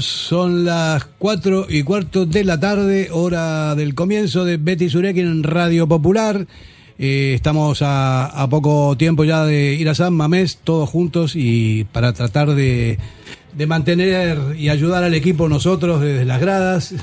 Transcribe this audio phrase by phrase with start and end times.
[0.00, 5.42] Son las cuatro y cuarto de la tarde, hora del comienzo de Betty Surekin en
[5.42, 6.46] Radio Popular.
[6.98, 12.12] Eh, estamos a, poco tiempo ya de ir a San Mamés, todos juntos, y para
[12.12, 12.98] tratar de,
[13.66, 16.94] mantener y ayudar al equipo nosotros desde las gradas,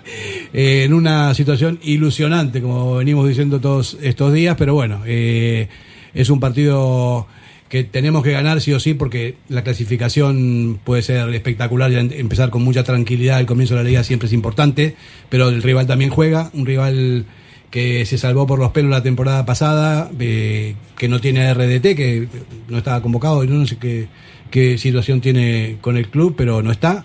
[0.52, 5.68] en una situación ilusionante, como venimos diciendo todos estos días, pero bueno, eh,
[6.12, 7.26] es un partido
[7.74, 12.50] que tenemos que ganar sí o sí porque la clasificación puede ser espectacular y empezar
[12.50, 13.40] con mucha tranquilidad.
[13.40, 14.94] El comienzo de la liga siempre es importante,
[15.28, 17.26] pero el rival también juega, un rival
[17.72, 22.28] que se salvó por los pelos la temporada pasada, eh, que no tiene RDT, que
[22.68, 24.06] no estaba convocado, y no sé qué,
[24.52, 27.04] qué situación tiene con el club, pero no está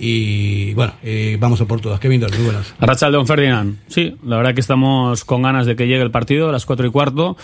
[0.00, 1.98] y bueno, eh, vamos a por todas.
[1.98, 2.74] Kevin muy buenas.
[3.10, 3.78] Don Ferdinand.
[3.88, 6.86] Sí, la verdad que estamos con ganas de que llegue el partido a las cuatro
[6.86, 7.36] y cuarto.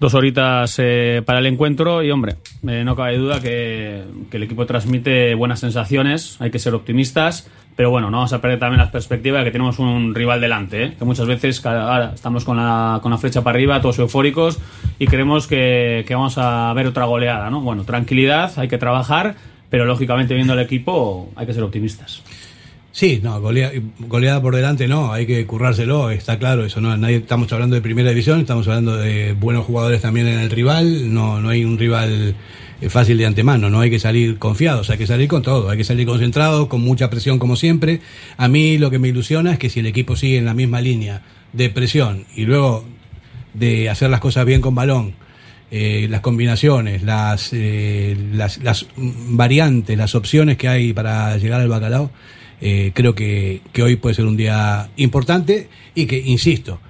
[0.00, 4.66] Dos horitas eh, para el encuentro y, hombre, eh, no cabe duda que, el equipo
[4.66, 6.36] transmite buenas sensaciones.
[6.40, 7.48] Hay que ser optimistas.
[7.76, 10.96] Pero bueno, no vamos a perder también la perspectiva de que tenemos un rival delante,
[10.98, 14.58] que muchas veces ahora estamos con la, con la flecha para arriba, todos eufóricos,
[14.98, 17.48] y creemos que, que vamos a ver otra goleada.
[17.48, 17.60] ¿no?
[17.62, 19.36] Bueno, tranquilidad, hay que trabajar
[19.70, 22.22] pero lógicamente viendo el equipo hay que ser optimistas.
[22.92, 27.52] Sí, no, goleada, por delante no, hay que currárselo, está claro eso, no, nadie estamos
[27.52, 31.50] hablando de primera división, estamos hablando de buenos jugadores también en el rival, no, no
[31.50, 32.34] hay un rival
[32.80, 35.78] eh, fácil de antemano, no hay que salir confiados, hay que salir con todo, hay
[35.78, 38.00] que salir concentrado, con mucha presión como siempre.
[38.36, 40.80] A mí lo que me ilusiona es que si el equipo sigue en la misma
[40.80, 42.84] línea de presión y luego
[43.54, 45.14] de hacer las cosas bien con balón,
[45.70, 51.68] eh, las combinaciones, las, eh, las, las, variantes, las opciones que hay para llegar al
[51.68, 52.10] bacalao,
[52.60, 56.80] eh, creo que, que hoy puede ser un día importante y que, insisto,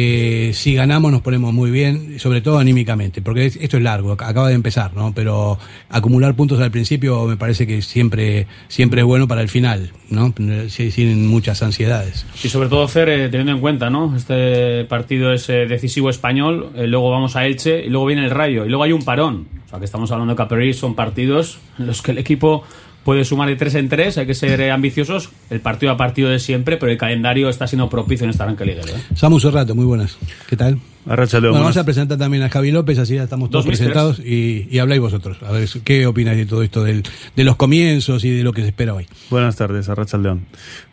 [0.00, 4.48] eh, si ganamos nos ponemos muy bien, sobre todo anímicamente, porque esto es largo, acaba
[4.48, 5.12] de empezar, ¿no?
[5.12, 9.90] Pero acumular puntos al principio me parece que siempre, siempre es bueno para el final,
[10.08, 10.32] ¿no?
[10.68, 12.26] Sin muchas ansiedades.
[12.44, 14.14] Y sobre todo, Fer, eh, teniendo en cuenta, ¿no?
[14.14, 18.64] Este partido es eh, decisivo español, luego vamos a Elche y luego viene el Rayo
[18.64, 19.48] y luego hay un parón.
[19.66, 22.62] O sea, que estamos hablando de Caperí, son partidos en los que el equipo
[23.08, 26.28] puede sumar de tres en tres, hay que ser eh, ambiciosos, el partido a partido
[26.28, 28.82] de siempre, pero el calendario está siendo propicio en esta arranque liga.
[28.82, 29.02] ¿eh?
[29.14, 30.18] Samu Serrato, muy buenas.
[30.46, 30.78] ¿Qué tal?
[31.06, 34.78] Bueno, vamos a presentar también a Javi López, así ya estamos todos presentados y, y,
[34.78, 35.38] habláis vosotros.
[35.42, 37.02] A ver, ¿qué opináis de todo esto, del,
[37.34, 39.06] de los comienzos y de lo que se espera hoy?
[39.30, 40.44] Buenas tardes, Arracha León.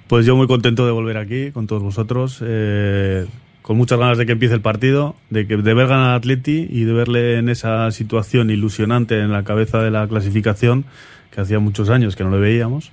[0.07, 2.41] Pues yo muy contento de volver aquí con todos vosotros.
[2.41, 3.25] Eh,
[3.61, 6.65] con muchas ganas de que empiece el partido, de, que, de ver ganar a Atleti
[6.69, 10.85] y de verle en esa situación ilusionante en la cabeza de la clasificación
[11.35, 12.91] que hacía muchos años que no lo veíamos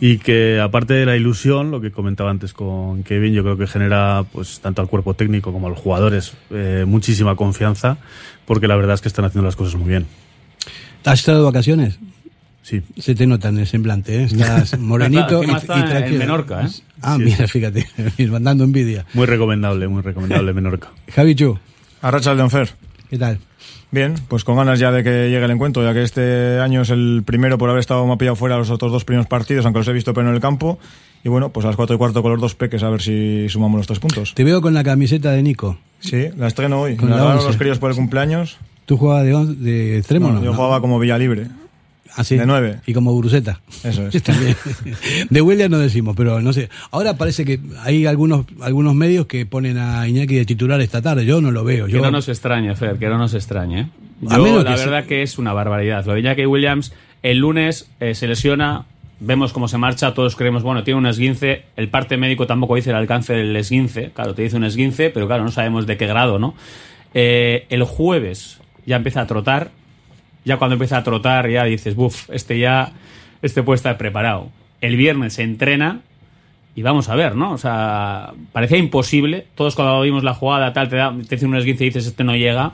[0.00, 3.66] y que aparte de la ilusión, lo que comentaba antes con Kevin, yo creo que
[3.66, 7.96] genera pues tanto al cuerpo técnico como a los jugadores eh, muchísima confianza
[8.46, 10.06] porque la verdad es que están haciendo las cosas muy bien.
[11.04, 11.98] ¿Has estado de vacaciones?
[12.62, 12.82] Sí.
[12.98, 14.24] Se te nota en el semblante, ¿eh?
[14.24, 16.06] Estás morenito y, tranquilo.
[16.06, 16.68] En Menorca, ¿eh?
[17.00, 17.86] Ah, mira, fíjate,
[18.30, 19.06] mandando envidia.
[19.14, 20.90] Muy recomendable, muy recomendable Menorca.
[21.14, 21.58] Javi Chu.
[22.02, 22.68] Arracha Leonfer.
[23.08, 23.38] ¿Qué tal?
[23.90, 26.90] Bien, pues con ganas ya de que llegue el encuentro, ya que este año es
[26.90, 29.92] el primero por haber estado mapeado fuera los otros dos primeros partidos, aunque los he
[29.92, 30.78] visto pero en el campo.
[31.24, 33.48] Y bueno, pues a las cuatro y cuarto con los dos peques a ver si
[33.48, 34.34] sumamos los tres puntos.
[34.34, 35.78] Te veo con la camiseta de Nico.
[36.00, 36.96] Sí, la estreno hoy.
[36.96, 38.58] Con la los críos por el cumpleaños.
[38.84, 41.48] ¿Tú jugabas de, de extremo no, Yo jugaba como Villa Libre.
[42.16, 42.36] Así.
[42.36, 42.80] De nueve.
[42.86, 43.60] Y como Bruseta.
[43.84, 44.22] Eso es.
[45.30, 46.68] de William no decimos, pero no sé.
[46.90, 51.24] Ahora parece que hay algunos algunos medios que ponen a Iñaki de titular esta tarde.
[51.24, 51.86] Yo no lo veo.
[51.86, 53.90] Que no nos extrañe, Fer, que no nos extrañe.
[54.20, 56.04] Yo, la verdad que es una barbaridad.
[56.06, 58.86] Lo de Iñaki Williams, el lunes eh, se lesiona,
[59.20, 62.90] vemos cómo se marcha, todos creemos, bueno, tiene un esguince, el parte médico tampoco dice
[62.90, 66.06] el alcance del esguince, claro, te dice un esguince, pero claro, no sabemos de qué
[66.06, 66.54] grado, ¿no?
[67.14, 69.70] Eh, el jueves ya empieza a trotar,
[70.44, 72.92] ya cuando empieza a trotar ya dices, buf, este ya,
[73.42, 74.50] este puede estar preparado.
[74.80, 76.00] El viernes se entrena
[76.74, 77.52] y vamos a ver, ¿no?
[77.52, 79.46] O sea, parecía imposible.
[79.56, 82.22] Todos cuando vimos la jugada, tal, te, da, te dicen un esguince y dices, este
[82.24, 82.72] no llega.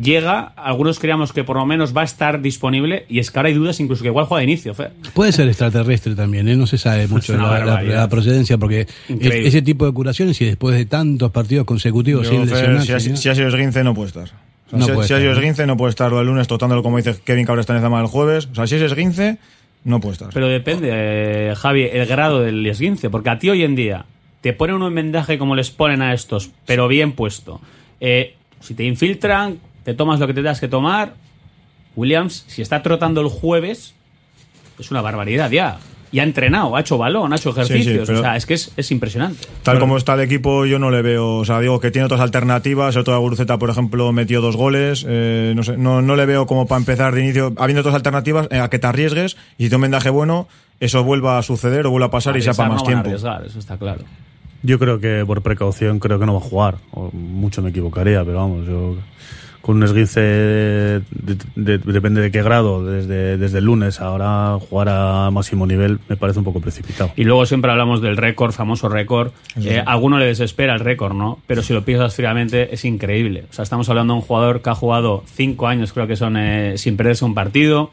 [0.00, 3.48] Llega, algunos creíamos que por lo menos va a estar disponible y es que ahora
[3.48, 4.72] hay dudas incluso que igual juega de inicio.
[4.72, 4.92] Fer.
[5.14, 6.54] Puede ser extraterrestre también, ¿eh?
[6.56, 10.76] no se sabe mucho la, la- procedencia porque es- ese tipo de curaciones y después
[10.76, 13.82] de tantos partidos consecutivos Yo, sin Fer, lesionarse, si, ha, ni si ha sido esguince,
[13.82, 14.30] no puede estar.
[14.72, 16.82] O sea, No si, puede si ha estar, esguince, no puede estar el lunes totándolo
[16.82, 18.48] como dice Kevin Cabra está en el jueves.
[18.52, 19.38] O sea, si es esguince,
[19.84, 20.30] no puede estar.
[20.32, 23.10] Pero depende, eh, Javi, el grado del esguince.
[23.10, 24.04] Porque a ti hoy en día
[24.40, 27.60] te ponen un vendaje como les ponen a estos, pero bien puesto.
[28.00, 31.14] Eh, si te infiltran, te tomas lo que te das que tomar.
[31.96, 33.94] Williams, si está trotando el jueves,
[34.78, 35.78] es una barbaridad ya.
[36.12, 38.06] Y ha entrenado, ha hecho balón, ha hecho ejercicios.
[38.08, 39.46] pero- O sea, es que es, es impresionante.
[39.62, 41.36] Tal como está el equipo, yo no le veo.
[41.36, 42.94] O sea, digo que tiene otras alternativas.
[42.94, 45.06] Sobre todo a Guruceta, por ejemplo, metió dos goles.
[45.08, 47.52] eh, no sé, no, no le veo como para empezar de inicio.
[47.58, 50.48] Habiendo otras alternativas, eh, a que te arriesgues y si te un vendaje bueno,
[50.80, 53.02] eso vuelva a suceder o vuelva a pasar y sea para más no van a
[53.02, 53.08] tiempo.
[53.10, 54.02] arriesgar, eso está claro.
[54.62, 56.74] Yo creo que por precaución creo que no va a jugar.
[56.90, 58.96] O mucho me equivocaría, pero vamos, yo
[59.60, 61.02] con un esguince de-
[61.54, 66.16] de- depende de qué grado, desde, desde el lunes ahora jugar a máximo nivel me
[66.16, 67.12] parece un poco precipitado.
[67.16, 69.32] Y luego siempre hablamos del récord, famoso récord.
[69.62, 71.40] Eh, a alguno le desespera el récord, ¿no?
[71.46, 73.44] Pero si lo piensas fríamente, es increíble.
[73.50, 76.36] O sea, estamos hablando de un jugador que ha jugado cinco años, creo que son,
[76.36, 77.90] eh, sin perderse un partido.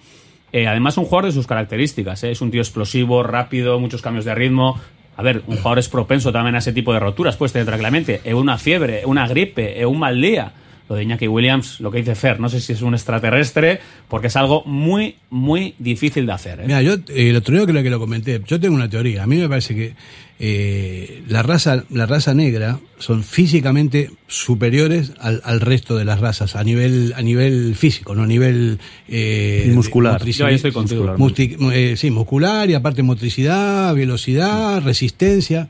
[0.54, 2.24] Eh, además, un jugador de sus características.
[2.24, 2.32] ¿eh?
[2.32, 4.80] Es un tío explosivo, rápido, muchos cambios de ritmo.
[5.18, 7.36] A ver, un jugador es propenso también a ese tipo de roturas.
[7.36, 10.54] Puedes tener tranquilamente eh, una fiebre, una gripe, eh, un mal día.
[10.90, 14.28] Lo de Iñaki Williams, lo que dice Fer, no sé si es un extraterrestre, porque
[14.28, 16.62] es algo muy, muy difícil de hacer.
[16.62, 16.64] ¿eh?
[16.66, 18.42] Mira, yo eh, el otro día creo que lo comenté.
[18.48, 19.24] Yo tengo una teoría.
[19.24, 19.94] A mí me parece que
[20.40, 26.56] eh, la raza la raza negra son físicamente superiores al, al resto de las razas
[26.56, 28.80] a nivel a nivel físico, no a nivel
[29.10, 30.24] eh, muscular.
[30.24, 31.06] Yo ahí estoy contigo.
[31.18, 35.68] Musti- eh, sí, muscular y aparte motricidad, velocidad, resistencia.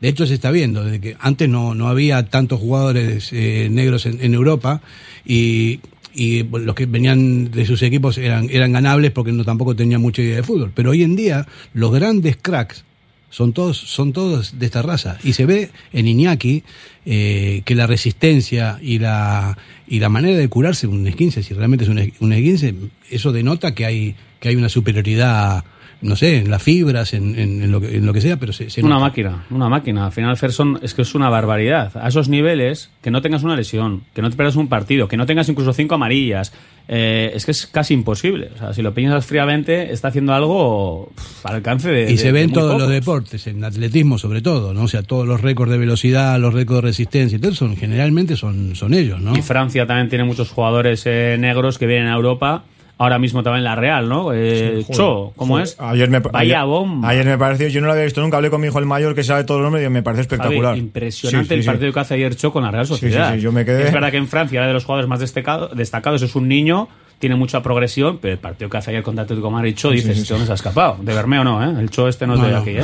[0.00, 4.04] De hecho, se está viendo, desde que antes no, no había tantos jugadores eh, negros
[4.06, 4.82] en, Europa
[5.24, 5.80] y,
[6.14, 10.20] y los que venían de sus equipos eran, eran ganables porque no tampoco tenían mucha
[10.22, 10.72] idea de fútbol.
[10.74, 12.84] Pero hoy en día, los grandes cracks
[13.30, 15.18] son todos, son todos de esta raza.
[15.24, 16.62] Y se ve en Iñaki
[17.06, 19.56] eh, que la resistencia y la,
[19.88, 22.74] y la manera de curarse un esguince, si realmente es un, es- un esguince,
[23.10, 25.64] eso denota que hay, que hay una superioridad,
[26.02, 28.52] no sé, en las fibras, en, en- en lo, que, en lo que sea, pero
[28.52, 29.00] se, se Una nota.
[29.06, 30.06] máquina, una máquina.
[30.06, 31.92] Al final, Ferson, es que es una barbaridad.
[31.96, 35.16] A esos niveles, que no tengas una lesión, que no te pierdas un partido, que
[35.16, 36.52] no tengas incluso cinco amarillas,
[36.88, 38.50] eh, es que es casi imposible.
[38.54, 42.02] O sea, si lo piensas fríamente, está haciendo algo pff, al alcance de.
[42.04, 44.82] Y de- se ve de en muy todos los deportes, en atletismo sobre todo, ¿no?
[44.82, 48.36] O sea, todos los récords de velocidad, los récords de resistencia, y todo son, generalmente
[48.36, 49.36] son, son ellos, ¿no?
[49.36, 52.64] Y Francia también tiene muchos jugadores eh, negros que vienen a Europa.
[52.98, 54.32] Ahora mismo también la Real, ¿no?
[54.32, 55.64] Eh, Joder, Cho, ¿cómo joder.
[55.66, 55.76] es?
[55.78, 57.08] Ayer me, Vaya ayer, bomba.
[57.10, 59.14] Ayer me pareció, yo no lo había visto nunca, hablé con mi hijo el mayor
[59.14, 60.78] que sabe todo el nombre y me pareció Javi, espectacular.
[60.78, 61.66] impresionante Sí, sí, el sí.
[61.66, 63.34] partido que hace ayer Cho con la Real sí, Sociedad.
[63.34, 65.68] sí, yo me quedé- Es verdad que en Francia era de los jugadores más destacado-
[65.74, 66.88] destacados, es un niño,
[67.18, 70.24] tiene mucha progresión, pero el partido que hace ayer contra Atlético Madrid Cho, dices, ¿de
[70.34, 70.96] dónde se ha escapado?
[71.02, 71.74] De Bermeo no, ¿eh?
[71.78, 72.58] El Cho este no es No, de no.
[72.60, 72.82] aquí, ¿eh?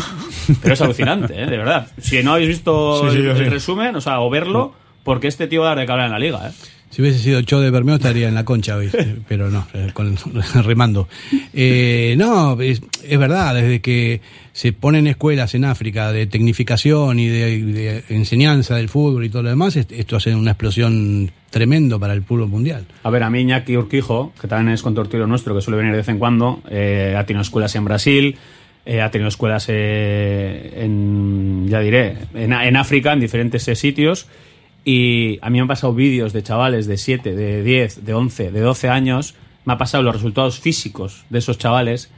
[0.61, 1.47] Pero es alucinante, ¿eh?
[1.47, 1.87] De verdad.
[1.99, 3.45] Si no habéis visto Sí, sí, el, sí.
[3.45, 6.19] resumen, o sea, o verlo, porque este tío va a dar de cabra en la
[6.19, 6.53] liga, ¿eh?
[6.93, 8.91] Si hubiese sido Cho de Bermeo estaría en la concha hoy,
[9.29, 10.15] pero no, con,
[10.63, 11.09] remando.
[11.55, 14.21] Eh, no, es, es verdad, desde que
[14.53, 19.43] se ponen escuelas en África de tecnificación y de, de enseñanza del fútbol y todo
[19.43, 22.85] lo demás, est- esto hace una explosión tremendo para el fútbol mundial.
[23.05, 25.99] A ver, a mí Iñaki Urquijo, que también es contortiro nuestro, que suele venir de
[25.99, 28.37] vez en cuando, eh, ha tenido escuelas en Brasil,
[28.85, 34.27] eh, ha tenido escuelas eh, en, ya diré, en, en África, en diferentes eh, sitios,
[34.85, 38.51] y a mí me han pasado vídeos de chavales de 7, de 10, de 11,
[38.51, 39.35] de 12 años,
[39.65, 42.11] me ha pasado los resultados físicos de esos chavales,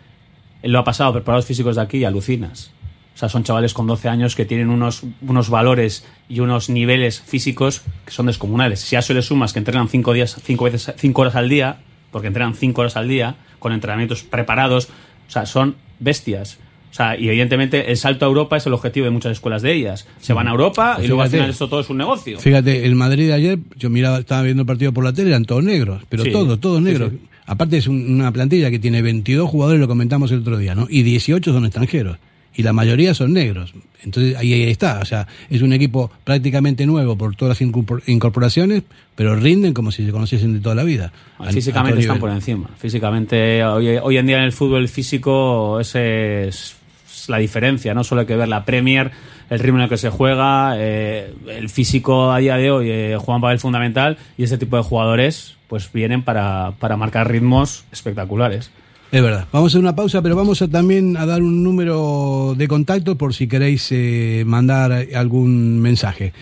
[0.63, 2.73] él lo ha pasado preparados físicos de aquí y alucinas.
[3.15, 7.21] O sea, son chavales con 12 años que tienen unos, unos valores y unos niveles
[7.21, 8.81] físicos que son descomunales.
[8.81, 11.79] Si a eso le sumas que entrenan 5 días, cinco veces, cinco horas al día,
[12.11, 14.89] porque entrenan 5 horas al día, con entrenamientos preparados,
[15.29, 16.59] o sea, son bestias.
[16.95, 19.73] O sea, y evidentemente el salto a Europa es el objetivo de muchas escuelas de
[19.75, 20.07] ellas.
[20.21, 21.39] Se van a Europa y luego al Fíjate.
[21.39, 22.39] final esto todo es un negocio.
[22.39, 25.45] Fíjate, el Madrid de ayer, yo miraba, estaba viendo el partido por la tele, eran
[25.45, 27.11] todos negros, pero Sí, todos, todos negros.
[27.11, 27.19] sí.
[27.47, 30.87] Aparte es un- una plantilla que tiene 22 jugadores, lo comentamos el otro día, ¿no?
[30.89, 32.17] Y 18 son extranjeros.
[32.57, 33.75] Y la mayoría son negros.
[34.05, 35.01] Entonces ahí, ahí está.
[35.01, 38.85] O sea, es un equipo prácticamente nuevo por todas las incorpor- incorporaciones,
[39.17, 41.13] pero rinden como si se conociesen de toda la vida.
[41.41, 42.21] A- a Físicamente están nivel.
[42.21, 42.71] por encima.
[42.79, 46.77] Físicamente, hoy, hoy en día en el fútbol físico ese es,
[47.25, 47.95] es la diferencia.
[47.95, 49.11] No solo hay que ver la Premier,
[49.51, 53.17] el ritmo en el que se juega, eh, el físico a día de hoy eh,
[53.19, 57.85] juega un papel fundamental y ese tipo de jugadores pues vienen para, para marcar ritmos
[57.91, 58.71] espectaculares.
[59.11, 59.47] Es verdad.
[59.53, 63.17] Vamos a hacer una pausa, pero vamos a también a dar un número de contacto
[63.17, 66.33] por si queréis eh, mandar algún mensaje.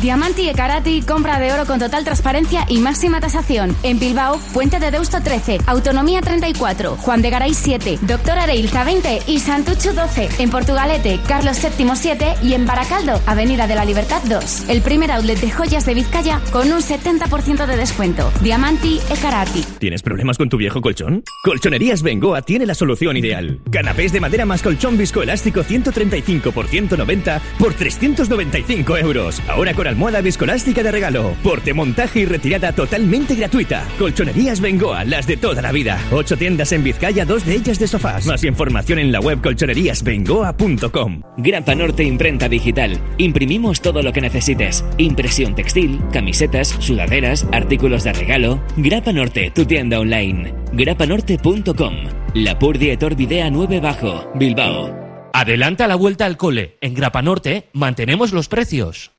[0.00, 3.74] Diamanti e Karati, compra de oro con total transparencia y máxima tasación.
[3.82, 9.22] En Bilbao, Puente de Deusto 13, Autonomía 34, Juan de Garay 7, Doctor Areilza 20
[9.26, 10.28] y Santucho 12.
[10.38, 14.68] En Portugalete, Carlos VII 7 y en Baracaldo, Avenida de la Libertad 2.
[14.68, 18.30] El primer outlet de joyas de Vizcaya con un 70% de descuento.
[18.42, 19.64] Diamanti e Karati.
[19.78, 21.24] ¿Tienes problemas con tu viejo colchón?
[21.42, 23.60] Colchonerías Bengoa tiene la solución ideal.
[23.70, 29.40] Canapés de madera más colchón viscoelástico 135 por 190 por 395 euros.
[29.48, 31.34] Ahora con almohada viscolástica de regalo.
[31.42, 33.86] Porte, montaje y retirada totalmente gratuita.
[33.98, 35.98] Colchonerías Bengoa, las de toda la vida.
[36.12, 38.26] Ocho tiendas en Vizcaya, dos de ellas de sofás.
[38.26, 41.22] Más información en la web colchoneríasbengoa.com.
[41.38, 42.98] Grapa Norte Imprenta Digital.
[43.18, 44.84] Imprimimos todo lo que necesites.
[44.98, 48.62] Impresión textil, camisetas, sudaderas, artículos de regalo.
[48.76, 50.54] Grapa Norte, tu tienda online.
[50.72, 51.94] grapanorte.com.
[52.34, 54.94] La Purdietor Videa 9 Bajo, Bilbao.
[55.32, 56.78] Adelanta la vuelta al cole.
[56.80, 59.15] En Grapa Norte mantenemos los precios.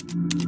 [0.00, 0.47] Thank you.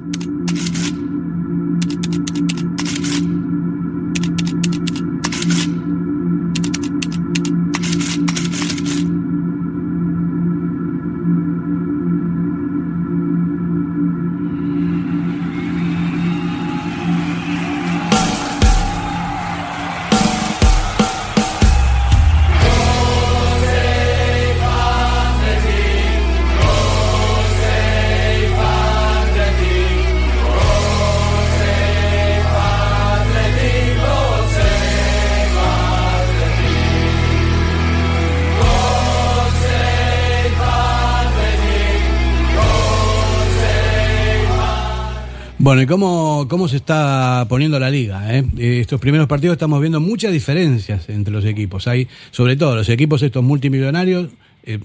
[45.70, 48.36] Bueno, ¿y cómo, cómo se está poniendo la liga?
[48.36, 48.44] eh?
[48.58, 51.86] Estos primeros partidos estamos viendo muchas diferencias entre los equipos.
[51.86, 54.30] Hay, sobre todo, los equipos estos multimillonarios.
[54.64, 54.80] eh,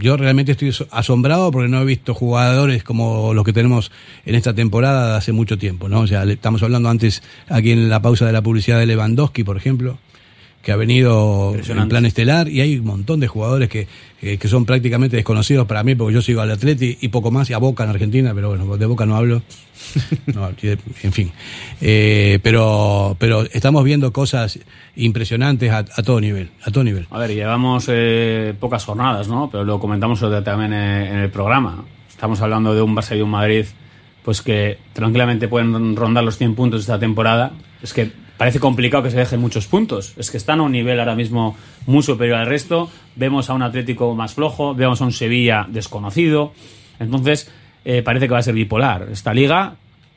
[0.00, 3.90] yo realmente estoy asombrado porque no he visto jugadores como los que tenemos
[4.26, 6.00] en esta temporada de hace mucho tiempo, ¿no?
[6.00, 9.44] O sea, le- estamos hablando antes aquí en la pausa de la publicidad de Lewandowski,
[9.44, 9.96] por ejemplo,
[10.62, 13.88] que ha venido en plan estelar y hay un montón de jugadores que,
[14.20, 17.50] que, que son prácticamente desconocidos para mí porque yo sigo al Atleti y poco más
[17.50, 19.42] y a Boca en Argentina, pero bueno, de Boca no hablo.
[20.32, 21.32] No, en fin.
[21.80, 24.60] Eh, pero, pero estamos viendo cosas
[24.94, 27.06] impresionantes a, a todo nivel, a todo nivel.
[27.10, 29.50] A ver, llevamos eh, pocas jornadas, ¿no?
[29.50, 31.84] Pero lo comentamos también eh, en el programa.
[32.08, 33.66] Estamos hablando de un Barça y un Madrid,
[34.24, 37.52] pues que tranquilamente pueden rondar los 100 puntos esta temporada.
[37.82, 38.12] Es que
[38.42, 40.14] parece complicado que se dejen muchos puntos.
[40.16, 41.56] Es que están a un nivel ahora mismo
[41.86, 42.90] muy superior al resto.
[43.14, 46.52] Vemos a un Atlético más flojo, vemos a un Sevilla desconocido.
[46.98, 47.48] Entonces,
[47.84, 49.06] eh, parece que va a ser bipolar.
[49.12, 49.76] Esta liga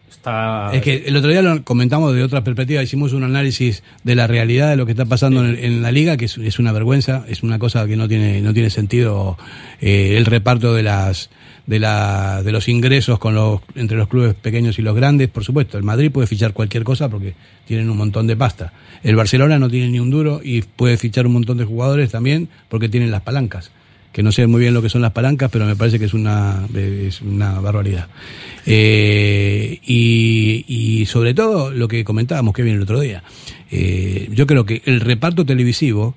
[0.10, 0.72] está...
[0.74, 4.25] Es que el otro día lo comentamos de otra perspectiva, hicimos un análisis de la
[4.25, 7.25] realidad de lo que está pasando en, en la liga, que es, es una vergüenza,
[7.27, 9.38] es una cosa que no tiene no tiene sentido
[9.82, 11.29] eh, el reparto de las
[11.67, 15.43] de la de los ingresos con los entre los clubes pequeños y los grandes, por
[15.43, 15.77] supuesto.
[15.77, 18.74] El Madrid puede fichar cualquier cosa porque tienen un montón de pasta.
[19.03, 22.50] El Barcelona no tiene ni un duro y puede fichar un montón de jugadores también
[22.69, 23.72] porque tienen las palancas
[24.15, 26.13] que no sé muy bien lo que son las palancas, pero me parece que es
[26.13, 28.07] una, es una barbaridad.
[28.65, 33.24] Eh, y, y sobre todo lo que comentábamos que viene el otro día.
[33.72, 36.15] Eh, yo creo que el reparto televisivo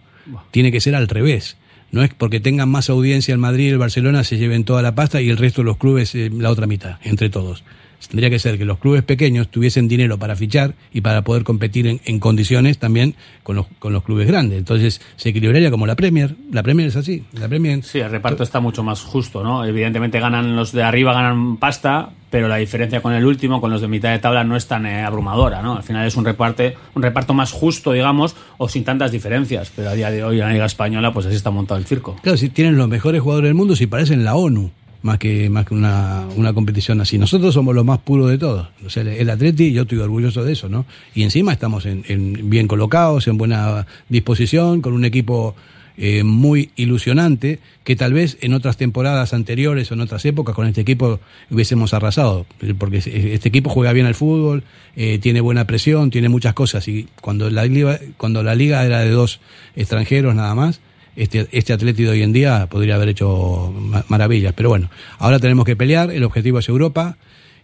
[0.53, 1.57] tiene que ser al revés.
[1.91, 4.95] No es porque tengan más audiencia el Madrid y el Barcelona se lleven toda la
[4.95, 7.65] pasta y el resto de los clubes eh, la otra mitad, entre todos.
[8.07, 11.87] Tendría que ser que los clubes pequeños tuviesen dinero para fichar y para poder competir
[11.87, 14.59] en, en condiciones también con los, con los clubes grandes.
[14.59, 16.37] Entonces se equilibraría como la Premier.
[16.53, 17.25] La Premier es así.
[17.33, 19.65] La Premier Sí, el reparto está mucho más justo, ¿no?
[19.65, 23.81] Evidentemente ganan los de arriba, ganan pasta, pero la diferencia con el último, con los
[23.81, 25.77] de mitad de tabla, no es tan eh, abrumadora, ¿no?
[25.77, 29.73] Al final es un reparte, un reparto más justo, digamos, o sin tantas diferencias.
[29.75, 32.17] Pero a día de hoy en la Liga Española, pues así está montado el circo.
[32.23, 34.71] Claro, si tienen los mejores jugadores del mundo, si parecen la ONU,
[35.03, 37.19] más que, más que una, una competición así.
[37.19, 38.69] Nosotros somos los más puros de todos.
[38.85, 40.87] O el Atleti, yo estoy orgulloso de eso, ¿no?
[41.15, 45.55] Y encima estamos en, en bien colocados, en buena disposición, con un equipo
[46.01, 50.69] eh, muy ilusionante, que tal vez en otras temporadas anteriores o en otras épocas con
[50.69, 51.19] este equipo
[51.51, 52.47] hubiésemos arrasado,
[52.79, 54.63] porque este equipo juega bien al fútbol,
[54.95, 59.01] eh, tiene buena presión, tiene muchas cosas, y cuando la, liga, cuando la liga era
[59.01, 59.41] de dos
[59.75, 60.81] extranjeros nada más,
[61.19, 64.55] este, este Atleti hoy en día podría haber hecho ma- maravillas.
[64.55, 67.17] Pero bueno, ahora tenemos que pelear, el objetivo es Europa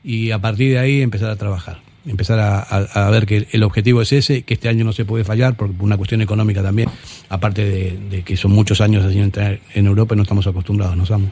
[0.03, 1.79] y a partir de ahí empezar a trabajar.
[2.07, 5.25] empezar a, a- ver que el objetivo es ese, que este año no se puede
[5.25, 6.91] fallar por una cuestión económica también,
[7.31, 7.65] aparte
[8.11, 11.31] de, que son muchos años haciendo entrar en Europa y no estamos acostumbrados, nos vamos.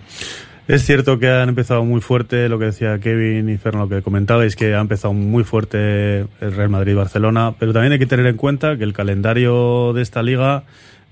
[0.69, 4.01] Es cierto que han empezado muy fuerte, lo que decía Kevin y Fer, lo que
[4.01, 8.07] comentabais, que ha empezado muy fuerte el Real Madrid y Barcelona, pero también hay que
[8.07, 10.63] tener en cuenta que el calendario de esta liga,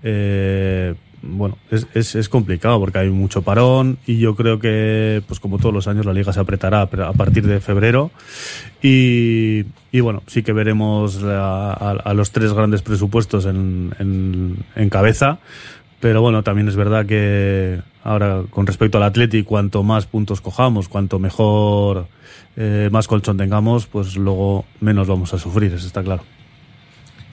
[0.03, 5.39] eh, bueno, es, es, es complicado porque hay mucho parón y yo creo que, pues
[5.39, 8.11] como todos los años, la liga se apretará a partir de febrero
[8.83, 15.39] y, y bueno, sí que veremos a, los tres grandes presupuestos en, en, cabeza.
[16.01, 20.89] Pero bueno, también es verdad que ahora con respecto al Atleti, cuanto más puntos cojamos,
[20.89, 22.07] cuanto mejor,
[22.57, 26.23] eh, más colchón tengamos, pues luego menos vamos a sufrir, eso está claro.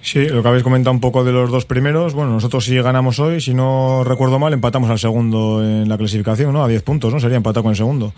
[0.01, 2.13] Sí, lo que habéis comentado un poco de los dos primeros.
[2.13, 6.53] Bueno, nosotros sí ganamos hoy, si no recuerdo mal, empatamos al segundo en la clasificación,
[6.53, 6.63] ¿no?
[6.63, 7.19] A 10 puntos, ¿no?
[7.19, 8.13] Sería empatar con el segundo.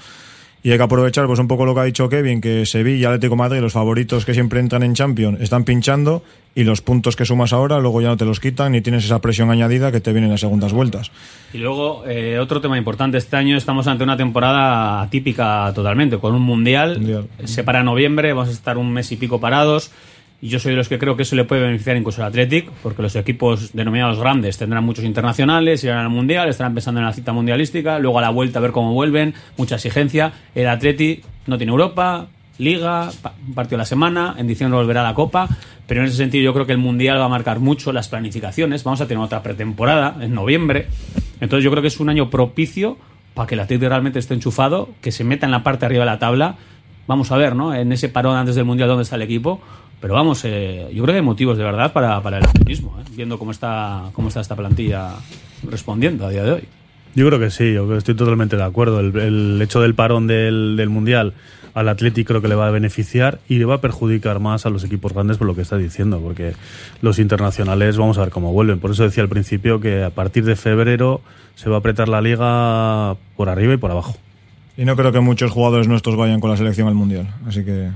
[0.62, 3.38] Y hay que aprovechar, pues un poco lo que ha dicho Kevin, que Sevilla, Atlético
[3.38, 6.22] Madrid, los favoritos que siempre entran en Champions, están pinchando
[6.54, 9.22] y los puntos que sumas ahora luego ya no te los quitan ni tienes esa
[9.22, 11.12] presión añadida que te viene en las segundas vueltas.
[11.54, 16.36] Y luego, eh, otro tema importante, este año estamos ante una temporada atípica totalmente, con
[16.36, 17.28] un mundial, Mundial.
[17.46, 19.92] se para noviembre, vamos a estar un mes y pico parados,
[20.42, 22.70] y yo soy de los que creo que eso le puede beneficiar incluso al Athletic,
[22.82, 27.14] porque los equipos denominados grandes tendrán muchos internacionales, irán al mundial, estarán pensando en la
[27.14, 31.58] cita mundialística, luego a la vuelta a ver cómo vuelven, mucha exigencia, el Athletic no
[31.58, 32.28] tiene Europa,
[32.58, 33.10] Liga,
[33.56, 35.48] partido a la semana, en diciembre volverá a la Copa,
[35.88, 38.84] pero en ese sentido yo creo que el Mundial va a marcar mucho las planificaciones,
[38.84, 40.88] vamos a tener otra pretemporada en noviembre,
[41.40, 42.98] entonces yo creo que es un año propicio
[43.34, 46.04] para que el Atlético realmente esté enchufado, que se meta en la parte de arriba
[46.04, 46.58] de la tabla,
[47.08, 47.74] vamos a ver, ¿no?
[47.74, 49.62] En ese parón antes del Mundial dónde está el equipo,
[50.02, 53.04] pero vamos, eh, yo creo que hay motivos de verdad para, para el optimismo, ¿eh?
[53.16, 55.14] viendo cómo está, cómo está esta plantilla
[55.64, 56.64] respondiendo a día de hoy.
[57.16, 59.00] Yo creo que sí, yo creo que estoy totalmente de acuerdo.
[59.00, 61.34] El, el hecho del parón del, del Mundial
[61.74, 64.70] al Atleti creo que le va a beneficiar y le va a perjudicar más a
[64.70, 66.54] los equipos grandes por lo que está diciendo, porque
[67.02, 68.80] los internacionales vamos a ver cómo vuelven.
[68.80, 71.22] Por eso decía al principio que a partir de febrero
[71.56, 74.16] se va a apretar la liga por arriba y por abajo.
[74.78, 77.28] Y no creo que muchos jugadores nuestros vayan con la selección al Mundial.
[77.46, 77.90] Así que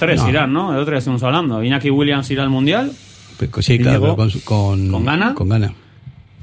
[0.00, 0.72] Tres irán, ¿no?
[0.72, 1.62] El otro día estuvimos hablando.
[1.62, 2.90] Iñaki Williams irá al Mundial,
[3.38, 5.34] Pues, Sí, claro, Íñigo, con, con, ¿con gana?
[5.34, 5.72] Con gana.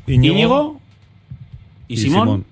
[0.07, 0.79] Íñigo,
[1.89, 2.45] y, Y Simón.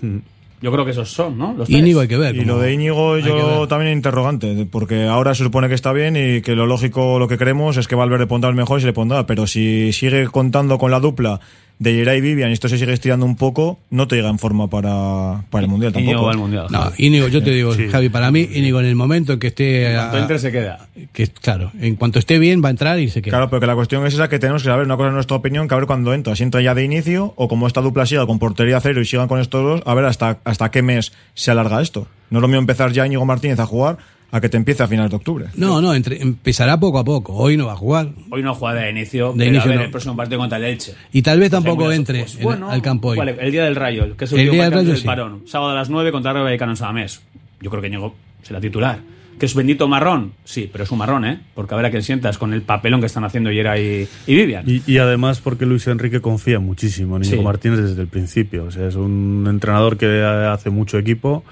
[0.00, 0.22] Simón.
[0.62, 1.54] Yo creo que esos son, ¿no?
[1.54, 1.78] Los tres.
[1.80, 2.36] Íñigo hay que ver.
[2.36, 3.68] Y lo de Íñigo hay que yo ver.
[3.68, 7.38] también interrogante, porque ahora se supone que está bien y que lo lógico, lo que
[7.38, 10.76] creemos es que Valverde pondrá el mejor y se le pondrá, pero si sigue contando
[10.78, 11.40] con la dupla
[11.80, 14.38] de Geray y Vivian y esto se sigue estirando un poco, no te llega en
[14.38, 16.26] forma para, para el Mundial Íñigo tampoco.
[16.26, 16.66] va al Mundial.
[16.70, 19.90] No, Íñigo, yo te digo, Javi, para mí, Íñigo en el momento en que esté.
[19.94, 20.88] Cuanto a- entre se queda.
[21.14, 23.32] que, claro, en cuanto esté bien va a entrar y se queda.
[23.32, 25.36] Claro, pero que la cuestión es esa que tenemos que saber, una cosa es nuestra
[25.38, 28.04] opinión, que a ver cuándo entra, si entra ya de inicio o como esta dupla
[28.04, 31.12] siga con portería cero y sigan con estos dos, a ver hasta, hasta qué mes
[31.34, 32.06] se alarga esto.
[32.28, 33.96] No es lo mismo empezar ya Íñigo Martínez a jugar
[34.32, 35.46] a que te empiece a finales de octubre.
[35.56, 37.34] No, no, entre- empezará poco a poco.
[37.34, 38.10] Hoy no va a jugar.
[38.30, 39.84] Hoy no juega de inicio, De pero inicio a ver no.
[39.86, 40.94] el próximo partido contra el Elche.
[41.12, 43.18] Y tal vez tampoco Pues, entre pues, en- bueno, al campo hoy.
[43.38, 45.04] el día del Rayo, que es el, El día del Rayo, sí.
[45.04, 45.42] parón.
[45.46, 47.20] Sábado a las 9 contra Rayo Vallecano en Samamés.
[47.60, 49.00] Yo creo que Ñigo será titular.
[49.38, 50.32] ¿Que es bendito marrón?
[50.44, 51.40] Sí, pero es un marrón, ¿eh?
[51.54, 54.34] Porque a ver a quién sientas con el papelón que están haciendo Yera y, y
[54.34, 54.64] Vivian.
[54.68, 57.44] Y, y además porque Luis Enrique confía muchísimo en Íñigo Sí.
[57.44, 58.64] Martínez desde el principio.
[58.64, 61.42] O sea, es un entrenador que hace mucho equipo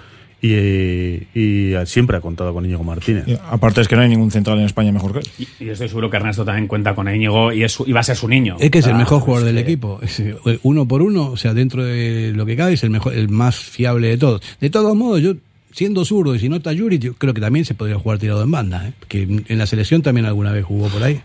[0.40, 3.24] y, y siempre ha contado con Íñigo Martínez.
[3.26, 5.26] Y aparte es que no hay ningún central en España mejor que él.
[5.60, 8.00] Y, y estoy seguro que Ernesto también cuenta con Íñigo y, es su- y va
[8.00, 8.56] a ser su niño.
[8.60, 10.00] Es que es el Ah, mejor jugador es del que- equipo.
[10.46, 13.28] Eh, uno por uno, o sea, dentro de lo que cabe, es el mejor, el
[13.28, 14.40] más fiable de todos.
[14.60, 15.34] De todos modos, yo,
[15.72, 18.42] siendo zurdo y si no está Yuri, yo creo que también se podría jugar tirado
[18.42, 18.88] en banda.
[18.88, 18.92] ¿eh?
[19.08, 21.20] Que en la selección también alguna vez jugó por ahí.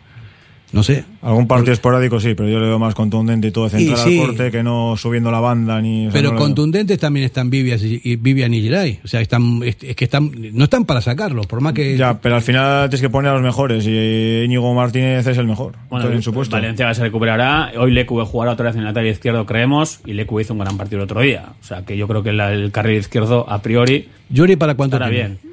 [0.73, 1.05] No sé.
[1.21, 4.11] Algún partido esporádico sí, pero yo le veo más contundente y todo de central Y
[4.11, 4.19] sí.
[4.19, 6.07] al corte que no subiendo la banda ni...
[6.07, 6.47] o sea, Pero no le veo.
[6.47, 8.99] contundentes también están Vivian y, Vivian y Geray.
[9.03, 11.95] O sea, están, es, es que están, no están para sacarlos, por más que.
[11.95, 15.45] Ya, pero al final tienes que poner a los mejores y Íñigo Martínez es el
[15.45, 15.73] mejor.
[15.91, 16.55] Bueno, en su puesto.
[16.55, 17.71] Valencia se recuperará.
[17.77, 19.99] Hoy Lecu jugará otra vez en el lateral izquierdo, creemos.
[20.07, 21.49] Y Lecu hizo un gran partido el otro día.
[21.61, 24.95] O sea que yo creo que la- el carril izquierdo, a priori, Yuri, ¿para cuánto
[24.97, 25.27] estará tiene?
[25.39, 25.52] bien.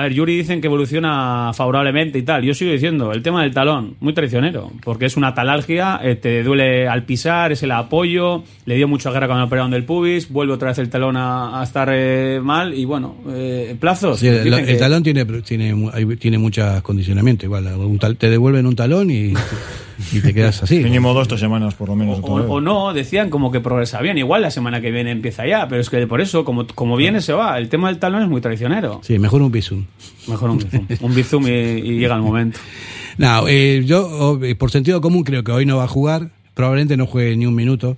[0.00, 2.42] A ver, Yuri dicen que evoluciona favorablemente y tal.
[2.42, 6.42] Yo sigo diciendo, el tema del talón, muy traicionero, porque es una talalgia, eh, te
[6.42, 10.54] duele al pisar, es el apoyo, le dio mucha guerra cuando operaron del pubis, vuelve
[10.54, 14.20] otra vez el talón a, a estar eh, mal y bueno, eh, plazos.
[14.20, 15.74] Sí, el, dicen el que- talón tiene tiene
[16.18, 19.34] tiene muchos condicionamientos igual un tal- te devuelven un talón y,
[20.12, 22.20] y te quedas así Mínimo dos, tres semanas por lo menos.
[22.22, 24.18] O, no, decían como que progresa bien.
[24.18, 27.20] Igual la semana que viene empieza ya, pero es que por eso, como, como viene,
[27.20, 27.58] se va.
[27.58, 29.00] El tema del talón es muy traicionero.
[29.02, 29.84] sí mejor un bisum
[30.28, 30.86] Mejor un bizum.
[31.00, 32.58] Un bizum y, y llega el momento.
[33.18, 36.96] no eh, yo eh, por sentido común creo que hoy no va a jugar probablemente
[36.96, 37.96] no juegue ni un minuto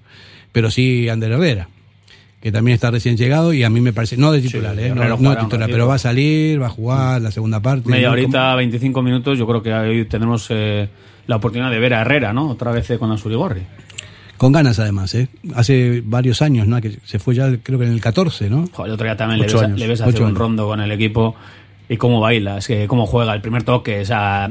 [0.52, 1.68] pero sí Ander Herrera
[2.42, 4.92] que también está recién llegado y a mí me parece, no de titular, Sí, eh,
[4.92, 7.88] no, no titular, pero va a salir, va a jugar la segunda parte.
[7.88, 8.14] Media ¿no?
[8.14, 10.88] horita, 25 minutos, yo creo que ahí tenemos eh,
[11.26, 12.48] la oportunidad de ver a Herrera, ¿no?
[12.48, 13.62] Otra vez con Ansurigorri.
[14.36, 15.28] Con ganas además, ¿eh?
[15.54, 16.80] Hace varios años, ¿no?
[16.80, 18.68] Que se fue ya, creo que en el 14, ¿no?
[18.72, 20.90] Joder, el otro día también le ves, años, le ves hacer un rondo con el
[20.90, 21.36] equipo
[21.88, 24.50] y cómo baila, es que cómo juega, el primer toque, o sea,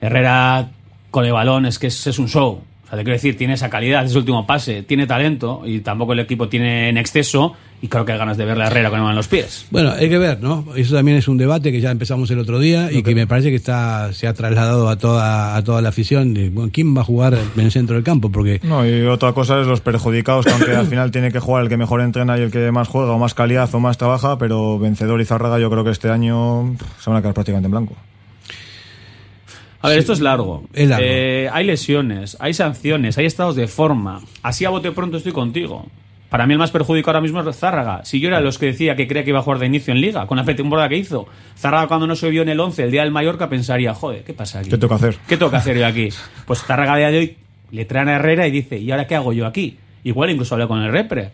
[0.00, 0.70] Herrera
[1.10, 2.62] con el balón es que es, es un show.
[2.84, 6.12] O sea, te quiero decir, tiene esa calidad, ese último pase, tiene talento y tampoco
[6.12, 9.00] el equipo tiene en exceso y creo que hay ganas de verle a Herrera con
[9.00, 9.66] en los pies.
[9.72, 10.64] Bueno, hay que ver, ¿no?
[10.76, 13.50] Eso también es un debate que ya empezamos el otro día y que me parece
[13.50, 17.00] que está se ha trasladado a toda a toda la afición de bueno, quién va
[17.00, 20.46] a jugar en el centro del campo porque No, y otra cosa es los perjudicados,
[20.46, 22.86] que aunque al final tiene que jugar el que mejor entrena y el que más
[22.86, 26.08] juega, o más calidad o más trabaja, pero vencedor y Zárraga yo creo que este
[26.08, 27.96] año se van a quedar prácticamente en blanco.
[29.80, 30.62] A ver, esto es largo.
[30.72, 31.04] Es largo.
[31.04, 34.20] Eh, hay lesiones, hay sanciones, hay estados de forma.
[34.40, 35.88] Así a bote pronto estoy contigo.
[36.32, 38.06] Para mí el más perjudicado ahora mismo es Zárraga.
[38.06, 39.92] Si yo era de los que decía que creía que iba a jugar de inicio
[39.92, 41.26] en Liga, con la pretemporada que hizo,
[41.58, 44.32] Zárraga cuando no se vio en el 11 el día del Mallorca pensaría, joder, ¿qué
[44.32, 44.70] pasa aquí?
[44.70, 45.18] ¿Qué tengo que hacer?
[45.28, 46.08] ¿Qué tengo que hacer yo aquí?
[46.46, 47.36] Pues Zárraga a día de hoy
[47.70, 49.76] le traen a Herrera y dice, ¿y ahora qué hago yo aquí?
[50.04, 51.32] Igual incluso habla con el repre.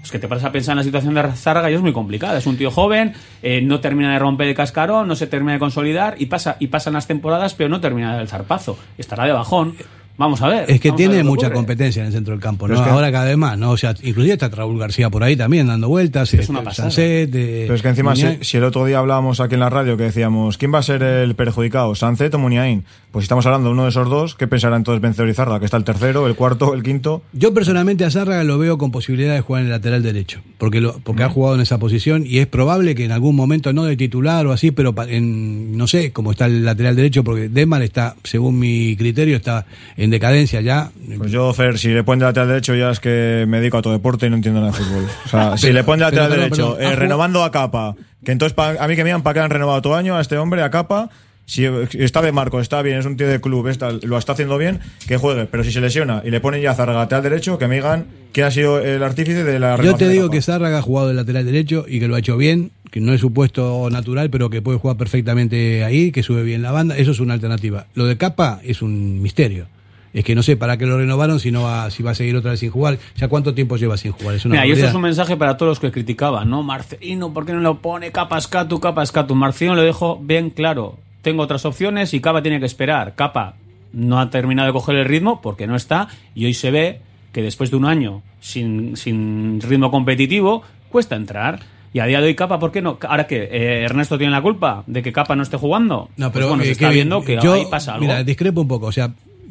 [0.00, 2.38] Es que te paras a pensar en la situación de Zárraga y es muy complicada.
[2.38, 5.58] Es un tío joven, eh, no termina de romper el cascarón, no se termina de
[5.58, 8.78] consolidar y pasa y pasan las temporadas, pero no termina del zarpazo.
[8.96, 9.74] Estará de bajón.
[10.16, 10.70] Vamos a ver.
[10.70, 11.56] es que tiene mucha ocurre.
[11.56, 12.74] competencia en el centro del campo, ¿no?
[12.74, 13.70] Es que- Ahora cada vez más, ¿no?
[13.70, 16.90] O sea, inclusive está Raúl García por ahí también dando vueltas, Es una este, pasada.
[16.90, 19.70] Sancet, eh, Pero es que encima, si, si el otro día hablábamos aquí en la
[19.70, 21.94] radio que decíamos, ¿quién va a ser el perjudicado?
[21.94, 22.84] ¿Sancet o Muniain?
[23.12, 25.58] Pues si estamos hablando de uno de esos dos, ¿qué pensará entonces vencedor y Zárraga?
[25.58, 27.22] Que está el tercero, el cuarto, el quinto.
[27.32, 30.80] Yo personalmente a Zárraga lo veo con posibilidad de jugar en el lateral derecho, porque
[30.80, 33.84] lo, porque ha jugado en esa posición y es probable que en algún momento, no
[33.84, 37.82] de titular o así, pero en, no sé cómo está el lateral derecho, porque Demar
[37.82, 39.66] está, según mi criterio, está
[40.02, 40.90] en decadencia ya.
[41.18, 43.82] Pues yo, Fer, si le ponen de lateral derecho ya es que me dedico a
[43.82, 45.04] todo deporte y no entiendo nada de fútbol.
[45.26, 48.54] O sea, si le ponen de lateral pero, derecho, eh, renovando a capa, que entonces
[48.54, 50.62] pa- a mí que me digan para qué han renovado todo año a este hombre,
[50.62, 51.10] a capa,
[51.46, 54.56] si está de Marco, está bien, es un tío de club, está, lo está haciendo
[54.56, 55.46] bien, que juegue.
[55.46, 58.06] Pero si se lesiona y le ponen ya a Zárraga lateral derecho, que me digan
[58.32, 61.14] quién ha sido el artífice de la Yo te digo que Zárraga ha jugado de
[61.14, 64.48] lateral derecho y que lo ha hecho bien, que no es su puesto natural, pero
[64.48, 67.86] que puede jugar perfectamente ahí, que sube bien la banda, eso es una alternativa.
[67.94, 69.66] Lo de Capa es un misterio.
[70.12, 72.34] Es que no sé para qué lo renovaron si no va, si va a seguir
[72.36, 72.98] otra vez sin jugar.
[73.16, 74.34] ¿Ya cuánto tiempo lleva sin jugar?
[74.34, 74.88] Es una Mira, y barbaridad.
[74.90, 76.62] es un mensaje para todos los que criticaban, ¿no?
[76.64, 78.10] Marcelino, ¿por qué no lo pone?
[78.10, 79.34] Capas Catu, Capas Catu.
[79.36, 80.98] Marcelino lo dejó bien claro.
[81.22, 83.14] Tengo otras opciones y Capa tiene que esperar.
[83.14, 83.54] Capa
[83.92, 87.00] no ha terminado de coger el ritmo porque no está y hoy se ve
[87.32, 91.60] que después de un año sin, sin ritmo competitivo cuesta entrar.
[91.92, 92.98] Y a día de hoy Capa, ¿por qué no?
[93.08, 96.08] Ahora que eh, Ernesto tiene la culpa de que Capa no esté jugando.
[96.16, 98.06] No, Pues pero bueno, se eh, está Kevin, viendo que yo, ahí pasa algo.
[98.06, 98.86] Mira, discrepo un poco.
[98.86, 99.10] O sea,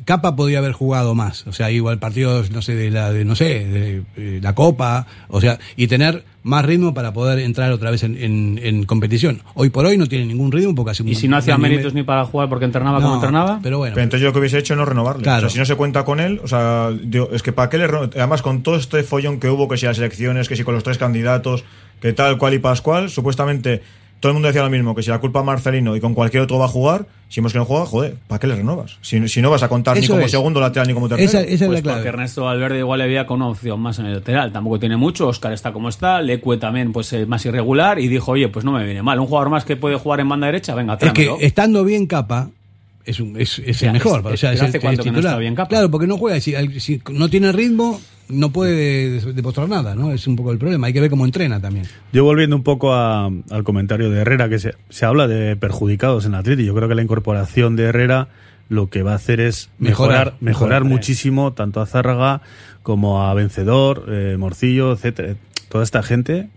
[0.10, 1.46] Capa podía haber jugado más.
[1.46, 5.06] O sea, igual partidos, no sé, de la, de, no sé, de, eh, la Copa.
[5.28, 9.44] O sea, y tener más ritmo para poder entrar otra vez en, en- en competición.
[9.54, 11.94] Hoy por hoy no tiene ningún ritmo porque hace un y si no hacía méritos
[11.94, 13.60] ni para jugar porque entrenaba como entrenaba.
[13.62, 13.94] Pero bueno.
[13.94, 15.22] Pero entonces yo lo que hubiese hecho es no renovarle.
[15.22, 15.38] Claro.
[15.38, 17.78] O sea, si no se cuenta con él, o sea, digo, es que para qué
[17.78, 20.74] le Además, con todo este follón que hubo, que si las elecciones, que si con
[20.74, 21.64] los tres candidatos,
[22.02, 23.84] que tal, cual y pascual, supuestamente
[24.20, 26.44] todo el mundo decía lo mismo, que si la culpa a Marcelino y con cualquier
[26.44, 28.98] otro va a jugar, si vemos que no juega, joder, ¿para qué le renovas?
[29.02, 30.32] Si, si no vas a contar ni como es.
[30.32, 31.28] segundo lateral ni como tercero.
[31.30, 31.98] esa, esa es Pues la clave.
[32.00, 34.52] porque Ernesto Valverde igual le veía con una opción más en el lateral.
[34.52, 35.28] Tampoco tiene mucho.
[35.28, 36.22] Oscar está como está.
[36.22, 38.00] Lecue también pues eh, más irregular.
[38.00, 39.20] Y dijo, oye, pues no me viene mal.
[39.20, 42.50] Un jugador más que puede jugar en banda derecha, venga, Es que estando bien Capa
[43.06, 44.20] es, un, es, el mejor.
[44.28, 45.70] es- o sea, es el- ¿hace es cuánto que no está bien Capa?
[45.70, 46.40] Claro, porque no juega.
[46.42, 46.54] Si
[47.12, 50.12] no tiene ritmo, no puede demostrar nada, ¿no?
[50.12, 50.88] Es un poco el problema.
[50.88, 51.86] Hay que ver cómo entrena también.
[52.14, 56.26] Yo volviendo un poco a- al comentario de Herrera, que se, se habla de perjudicados
[56.26, 56.64] en Atleti.
[56.66, 58.28] Yo creo que la incorporación de Herrera
[58.70, 62.42] lo que va a hacer es Mejorar, mejorar, muchísimo tanto a Zárraga
[62.84, 65.36] como a Vencedor, eh, Morcillo, etcétera.
[65.70, 66.50] Toda esta gente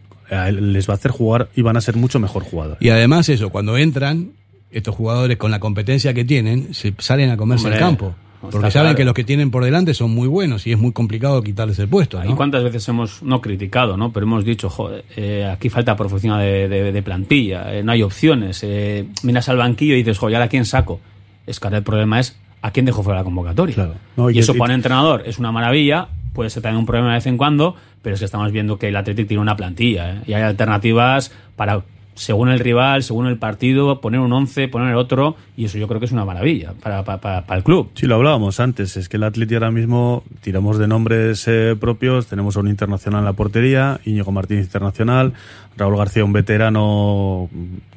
[0.53, 2.83] les va a hacer jugar y van a ser mucho mejor jugadores.
[2.83, 4.33] Y además eso, cuando entran,
[4.71, 8.15] estos jugadores con la competencia que tienen, se salen a comerse Hombre, el campo.
[8.51, 8.97] Porque saben claro.
[8.97, 11.89] que los que tienen por delante son muy buenos y es muy complicado quitarles el
[11.89, 12.21] puesto.
[12.25, 14.13] ¿Y cuántas veces hemos, no criticado, ¿no?
[14.13, 18.03] Pero hemos dicho, joder, eh, aquí falta profundidad de, de- de plantilla, eh, no hay
[18.03, 18.61] opciones.
[18.65, 21.01] eh, miras al banquillo y dices, joder, ¿y ¿ahora quién saco?
[21.47, 23.75] Es que ahora el problema es a quién dejo fuera la convocatoria.
[23.75, 23.95] Claro.
[24.17, 26.87] No, y, y- eso y- para un entrenador es una maravilla, puede ser también un
[26.87, 29.57] problema de vez en cuando, pero es que estamos viendo que el Athletic tiene una
[29.57, 30.19] plantilla ¿eh?
[30.27, 31.83] y hay alternativas para,
[32.15, 35.99] según el rival, según el partido, poner un 11, poner otro, y eso yo creo
[35.99, 37.91] que es una maravilla para, para- para- para el club.
[37.95, 42.27] Sí, lo hablábamos antes, es que el Atleti ahora mismo tiramos de nombres eh, propios,
[42.27, 45.33] tenemos a un internacional en la portería, Íñigo Martínez internacional,
[45.77, 47.49] Raúl García un veterano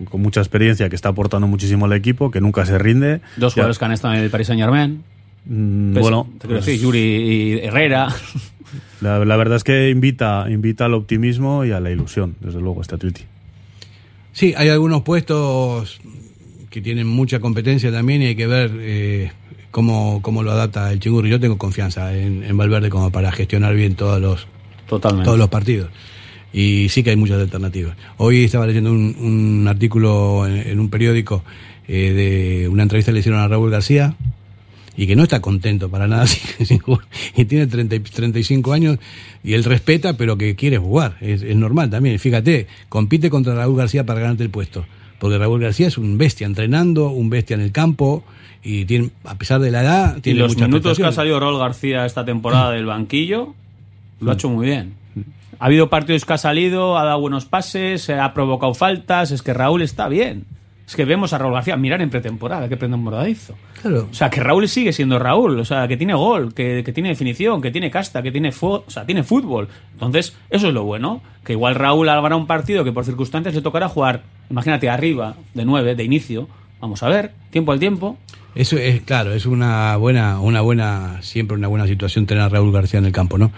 [0.10, 3.20] con mucha experiencia que está aportando muchísimo al equipo, que nunca se rinde.
[3.38, 5.04] Dos Ya, jugadores que han estado en el Paris Saint Germain.
[5.46, 8.08] mm, Pues, bueno, te quiero pues, Yuri y Herrera.
[9.02, 12.82] La, la verdad es que invita, invita al optimismo y a la ilusión, desde luego,
[12.82, 13.22] este Atleti.
[14.36, 16.02] Sí, hay algunos puestos
[16.70, 19.32] que tienen mucha competencia también y hay que ver eh,
[19.72, 21.30] cómo, cómo lo adapta el Chingurri.
[21.30, 24.46] Yo tengo confianza en, en Valverde como para gestionar bien todos los,
[24.90, 25.24] Totalmente.
[25.24, 25.90] todos los partidos.
[26.52, 27.96] Y sí que hay muchas alternativas.
[28.18, 31.46] Hoy estaba leyendo un, un artículo en, en un periódico
[31.88, 34.18] eh, de una entrevista que le hicieron a Raúl García
[34.98, 37.06] y que no está contento para nada sin- jugar.
[37.36, 38.98] y tiene 30, y 35 años
[39.44, 41.18] y él respeta pero que quiere jugar.
[41.22, 42.18] Es, es normal también.
[42.20, 44.86] Fíjate, compite contra Raúl García para ganarte el puesto.
[45.20, 48.24] Porque Raúl García es un bestia entrenando, un bestia en el campo
[48.64, 51.40] y tiene, a pesar de la edad, Y tiene los muchas minutos que ha salido
[51.40, 53.54] Raúl García esta temporada del banquillo,
[54.20, 54.94] lo ha hecho muy bien.
[55.60, 59.32] Ha habido partidos que ha salido, ha dado buenos pases, ha provocado faltas.
[59.32, 60.44] Es que Raúl está bien.
[60.88, 62.70] Es que vemos a Raúl García mirar en pretemporada.
[62.70, 63.56] ¿Qué pretemporada hizo?
[63.82, 64.08] Claro.
[64.12, 65.60] O sea, que Raúl sigue siendo Raúl.
[65.60, 68.84] O sea, que tiene gol, que, que tiene definición, que tiene casta, que tiene, o
[68.88, 69.68] sea, tiene fútbol.
[69.94, 71.22] Entonces, eso es lo bueno.
[71.44, 75.66] Que igual Raúl habrá un partido que por circunstancias le tocará jugar, imagínate, arriba, de
[75.66, 76.48] nueve, de inicio.
[76.80, 78.18] Vamos a ver, tiempo al tiempo.
[78.54, 82.72] Eso es, claro, es una buena, una buena, siempre una buena situación tener a Raúl
[82.72, 83.52] García en el campo, ¿no?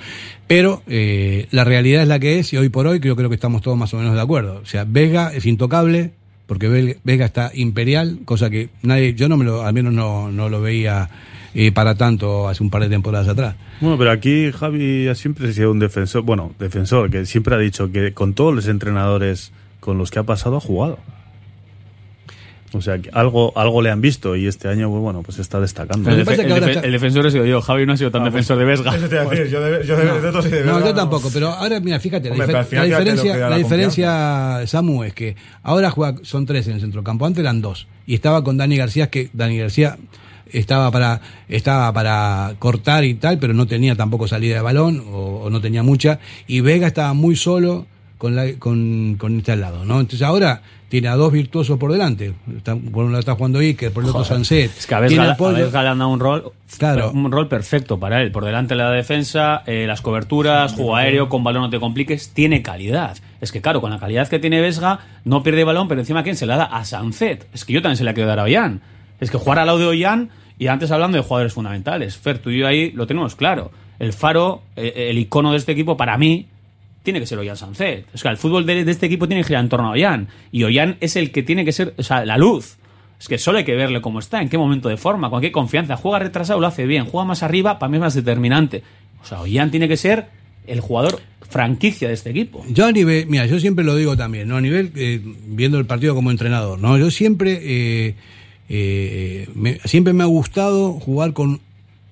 [0.48, 3.36] Pero eh, la realidad es la que es y hoy por hoy creo, creo que
[3.36, 4.60] estamos todos más o menos de acuerdo.
[4.64, 6.14] O sea, Vega es intocable
[6.48, 10.32] porque Ve- Vega está imperial, cosa que nadie, yo no me lo, al menos no,
[10.32, 11.10] no lo veía
[11.54, 13.56] eh, para tanto hace un par de temporadas atrás.
[13.82, 17.92] Bueno, pero aquí Javi ha siempre sido un defensor, bueno, defensor, que siempre ha dicho
[17.92, 20.98] que con todos los entrenadores con los que ha pasado ha jugado.
[22.78, 25.60] O sea, que algo, algo le han visto y este año, pues, bueno, pues está
[25.60, 26.10] destacando.
[26.10, 27.62] El, defensor he sido yo.
[27.62, 28.96] Javi no ha sido tan defensor de Vesga.
[28.96, 30.88] Eso te iba a decir, yo de, yo de, de todos y de No, verdad
[30.90, 32.48] yo tampoco, pero ahora, mira, fíjate, la, Hombre,
[32.86, 37.42] diferencia, la la diferencia, Samu, es que ahora juega, son tres en el centrocampo, antes
[37.42, 39.98] eran dos, y estaba con Dani García, que Dani García
[40.52, 45.42] estaba para, estaba para cortar y tal, pero no tenía tampoco salida de balón, o,
[45.44, 47.86] o no tenía mucha, y Vega estaba muy solo
[48.18, 50.00] con, la, con, con este al lado, ¿no?
[50.00, 53.92] Entonces ahora tiene a dos virtuosos por delante, está, por un lado está jugando Iker,
[53.92, 55.98] por el otro Sanset, Es que a tiene Vesga, a Pollo- a Vesga le han
[56.00, 57.12] dado un rol, Claro.
[57.12, 58.32] un rol perfecto para él.
[58.32, 62.30] Por delante de la defensa, eh, las coberturas, juego aéreo, con balón no te compliques,
[62.34, 63.18] tiene calidad.
[63.42, 66.36] Es que claro, con la calidad que tiene Vesga, no pierde balón, pero encima ¿quién
[66.38, 66.64] se la da?
[66.66, 67.48] A Sanzet.
[67.54, 68.82] Es que yo también se la quiero dar a Ollán.
[69.20, 72.50] Es que jugar al lado de Ollán, y antes hablando de jugadores fundamentales, Fer, tú
[72.50, 73.72] y yo ahí lo tenemos claro.
[74.00, 76.48] El faro, eh, el icono de este equipo para mí,
[77.08, 78.06] tiene que ser Ollán Sanzet.
[78.14, 80.28] Es que el fútbol de, de este equipo tiene que girar en torno a Ollán.
[80.52, 82.76] Y Ollán es el que tiene que ser, o sea, la luz.
[83.18, 85.54] Es que solo hay que verle cómo está, en qué momento de forma, con qué
[85.54, 85.96] confianza.
[85.96, 87.06] Juega retrasado, lo hace bien.
[87.06, 88.84] Juega más arriba, para mí es más determinante.
[89.22, 90.26] O sea, Ollán tiene que ser
[90.68, 92.66] el jugador franquicia de este equipo.
[92.70, 94.58] Yo a nivel, mira, yo siempre lo digo también, ¿no?
[94.58, 96.98] A nivel, eh, viendo el partido como entrenador, ¿no?
[96.98, 98.16] Yo siempre, eh,
[98.70, 101.62] eh, me- siempre me ha gustado jugar con,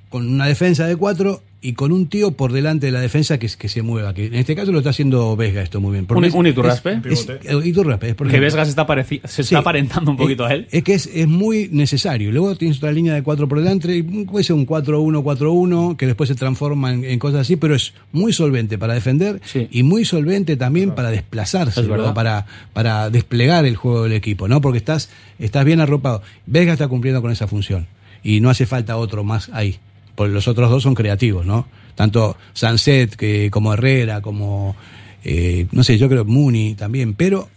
[0.09, 3.47] con una defensa de cuatro y con un tío por delante de la defensa que,
[3.57, 4.13] que se mueva.
[4.13, 6.05] Que en este caso lo está haciendo Vesga esto muy bien.
[6.09, 7.01] Un- es- un Iturraspe.
[7.09, 8.39] es- es- eh, Iturraspe, es por Porque.
[8.39, 9.55] Vesga se está, pareci- se Sí.
[9.55, 10.67] está aparentando un poquito Eh, a él.
[10.71, 12.31] Es que es, es muy necesario.
[12.31, 16.27] Luego tienes otra línea de cuatro por delante, y puede ser un 4-1-4-1, que después
[16.29, 19.67] se transforma en, en cosas así, pero es muy solvente para defender Sí.
[19.71, 24.61] y muy solvente también para desplazarse, para, para desplegar el juego del equipo, ¿no?
[24.61, 26.21] Porque estás, estás bien arropado.
[26.45, 27.87] Vega está cumpliendo con esa función
[28.23, 29.77] y no hace falta otro más ahí.
[30.15, 31.67] Porque los otros dos son creativos, ¿no?
[31.95, 34.75] Tanto Sanset que, como Herrera, como,
[35.23, 37.49] eh, no sé, yo creo Muni también, pero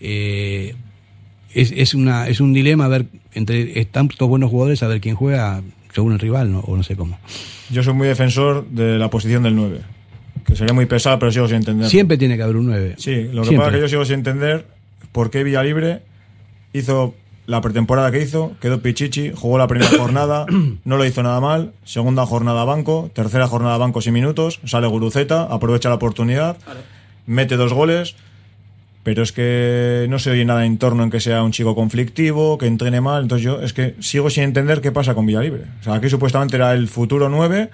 [0.00, 0.74] eh,
[1.52, 5.16] es, es, una, es un dilema a ver entre tantos buenos jugadores a ver quién
[5.16, 5.62] juega
[5.92, 6.60] según el rival ¿no?
[6.60, 7.18] o no sé cómo.
[7.70, 9.80] Yo soy muy defensor de la posición del 9.
[10.44, 11.88] Que sería muy pesado, pero sigo sin entender.
[11.88, 12.96] Siempre tiene que haber un 9.
[12.98, 13.56] Sí, lo que Siempre.
[13.56, 14.66] pasa es que yo sigo sin entender
[15.12, 16.02] por qué Villalibre
[16.72, 17.14] hizo
[17.46, 20.46] la pretemporada que hizo, quedó Pichichi, jugó la primera jornada,
[20.84, 25.42] no lo hizo nada mal, segunda jornada banco, tercera jornada banco sin minutos, sale Guruceta,
[25.44, 26.56] aprovecha la oportunidad,
[27.26, 28.16] mete dos goles,
[29.02, 32.56] pero es que no se oye nada en torno en que sea un chico conflictivo,
[32.56, 35.64] que entrene mal, entonces yo es que sigo sin entender qué pasa con Villalibre.
[35.80, 37.70] O sea, aquí supuestamente era el futuro 9,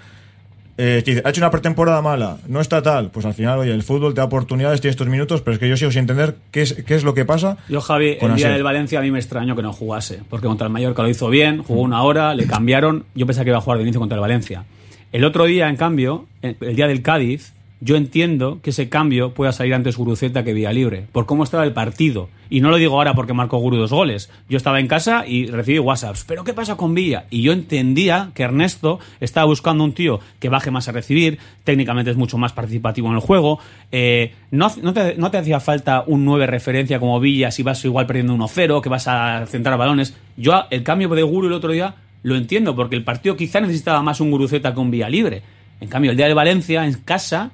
[0.83, 3.11] eh, dice, ha hecho una pretemporada mala, no está tal.
[3.11, 5.69] Pues al final, oye, el fútbol te da oportunidades, tienes estos minutos, pero es que
[5.69, 7.59] yo sigo sin entender qué es, qué es lo que pasa.
[7.69, 10.69] Yo, Javi, el día del Valencia a mí me extrañó que no jugase, porque contra
[10.69, 13.61] el Mallorca lo hizo bien, jugó una hora, le cambiaron, yo pensaba que iba a
[13.61, 14.65] jugar de inicio contra el Valencia.
[15.13, 19.53] El otro día, en cambio, el día del Cádiz, yo entiendo que ese cambio pueda
[19.53, 22.29] salir antes Guruceta que Vía Libre, por cómo estaba el partido.
[22.51, 24.31] Y no lo digo ahora porque marcó Guru dos goles.
[24.49, 26.25] Yo estaba en casa y recibí WhatsApps.
[26.25, 27.27] ¿Pero qué pasa con Villa?
[27.31, 32.11] Y yo entendía que Ernesto estaba buscando un tío que baje más a recibir, técnicamente
[32.11, 33.61] es mucho más participativo en el juego.
[33.93, 38.83] Eh, no, te, hacía falta un 9 referencia como Villa si vas igual perdiendo 1-0,
[38.83, 40.17] que vas a centrar balones.
[40.37, 44.03] Yo el cambio de Guru el otro día lo entiendo, porque el partido quizá necesitaba
[44.03, 45.43] más un Guruceta que un Vía Libre.
[45.81, 47.53] En cambio, el día de Valencia, en casa,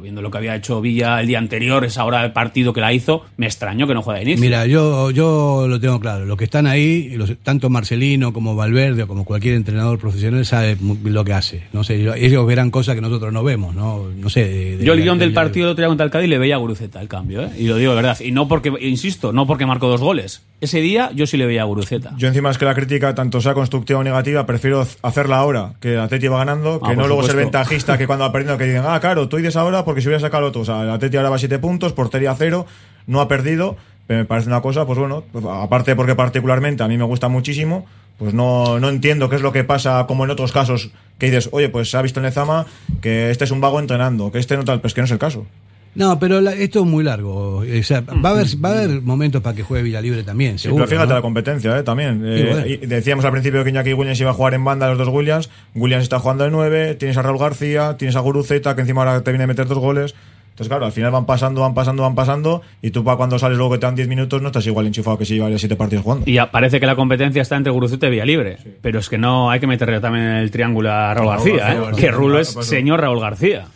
[0.00, 2.92] viendo lo que había hecho Villa el día anterior, esa hora del partido que la
[2.92, 4.40] hizo, me extrañó que no juegue de inicio.
[4.44, 6.24] Mira, yo, yo lo tengo claro.
[6.24, 10.76] Los que están ahí, los- tanto Marcelino como Valverde o como cualquier entrenador profesional sabe
[11.04, 11.62] lo que hace.
[11.72, 14.04] No sé, ellos verán cosas que nosotros no vemos, ¿no?
[14.16, 14.44] No sé.
[14.44, 16.28] de- de- Yo el guion de- del de- partido del otro día contra el Cádiz
[16.28, 17.50] le veía a Guruceta el cambio, ¿eh?
[17.58, 18.18] Y lo digo de verdad.
[18.20, 20.42] Y no porque, insisto, no porque marcó dos goles.
[20.60, 22.12] Ese día yo sí le veía a Guruceta.
[22.16, 25.94] Yo encima es que la crítica, tanto sea constructiva o negativa, prefiero hacerla ahora, que
[25.94, 28.64] el Atleti va ganando, que Ah, no luego ser ventajista, que cuando va perdiendo, que
[28.64, 30.62] digan, ah, claro, tú dices ahora porque si hubiera sacado otro.
[30.62, 32.66] O sea, el Atleti ahora va a 7 puntos, portería cero,
[33.06, 36.88] no ha perdido, pero me parece una cosa, pues bueno, pues aparte porque particularmente a
[36.88, 37.86] mí me gusta muchísimo,
[38.18, 41.48] pues no, no entiendo qué es lo que pasa, como en otros casos, que dices,
[41.52, 42.66] oye, pues se ha visto en Lezama
[43.00, 45.18] que este es un vago entrenando, que este no tal, pues que no es el
[45.18, 45.46] caso.
[45.94, 47.58] No, pero la- esto es muy largo.
[47.58, 50.64] O sea, va a haber, va a haber momentos para que juegue Villalibre también, Sí,
[50.64, 50.84] seguro.
[50.84, 51.14] pero fíjate ¿no?
[51.16, 51.82] la competencia, ¿eh?
[51.82, 52.22] También.
[52.24, 52.66] Eh, bueno.
[52.66, 55.50] y decíamos al principio que Iñaki Williams iba a jugar en banda los dos Williams.
[55.74, 59.22] Williams está jugando de 9, tienes a Raúl García, tienes a Guruceta, que encima ahora
[59.22, 60.14] te viene a meter dos goles.
[60.50, 62.62] Entonces, claro, al final van pasando, van pasando, van pasando.
[62.80, 65.18] Y tú, para cuando sales luego que te dan 10 minutos, no estás igual enchufado
[65.18, 66.24] que si llevarías 7 partidos jugando.
[66.30, 68.58] Y ya parece que la competencia está entre Guruceta y Villalibre.
[68.80, 71.90] Pero es que no hay que meterle también el triángulo a Raúl Raúl García, García,
[71.90, 72.00] ¿eh?
[72.00, 73.66] Que Rulo es señor Raúl García.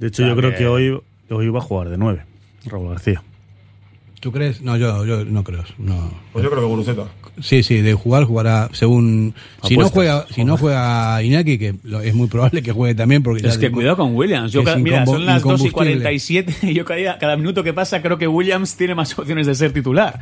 [0.00, 2.24] De hecho, O sea yo creo que- que hoy, hoy va a jugar de 9,
[2.66, 3.22] Raúl García.
[4.20, 4.62] ¿Tú crees?
[4.62, 5.62] No, yo, yo no creo.
[5.78, 6.10] No.
[6.32, 7.06] Pues yo creo que Guruceta.
[7.40, 12.00] Sí, sí, de jugar jugará según si no juega si no juega Iñaki que lo-
[12.00, 14.52] es muy probable que juegue también porque Es que cuidado con Williams.
[14.52, 15.72] Yo cada- mira, son las 2 y incombustible.
[15.72, 19.54] 47 y yo cada, cada minuto que pasa creo que Williams tiene más opciones de
[19.54, 20.18] ser titular.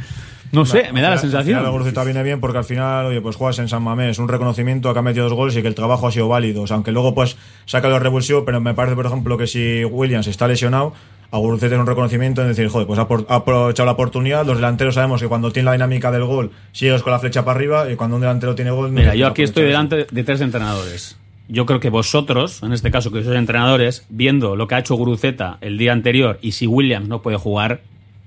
[0.53, 1.71] No sé, me da la final, sensación.
[1.73, 4.93] Guruceta viene bien porque al final, oye, pues juegas en San Mamés, un reconocimiento a
[4.93, 6.63] que ha metido dos goles y que el trabajo ha sido válido.
[6.63, 9.85] O sea, aunque luego pues saca los revulsivos, pero me parece, por ejemplo, que si
[9.85, 10.95] Williams está lesionado,
[11.31, 14.47] a Guruceta es un reconocimiento en decir, joder, pues ha, por- ha aprovechado la oportunidad.
[14.47, 17.57] Los delanteros sabemos que cuando tiene la dinámica del gol, sigues con la flecha para
[17.59, 18.91] arriba y cuando un delantero tiene gol...
[18.93, 21.19] Mira, yo aquí estoy delante de tres entrenadores.
[21.49, 24.95] Yo creo que vosotros, en este caso que sois entrenadores, viendo lo que ha hecho
[24.97, 27.83] Guruceta el día anterior y si Williams no puede jugar,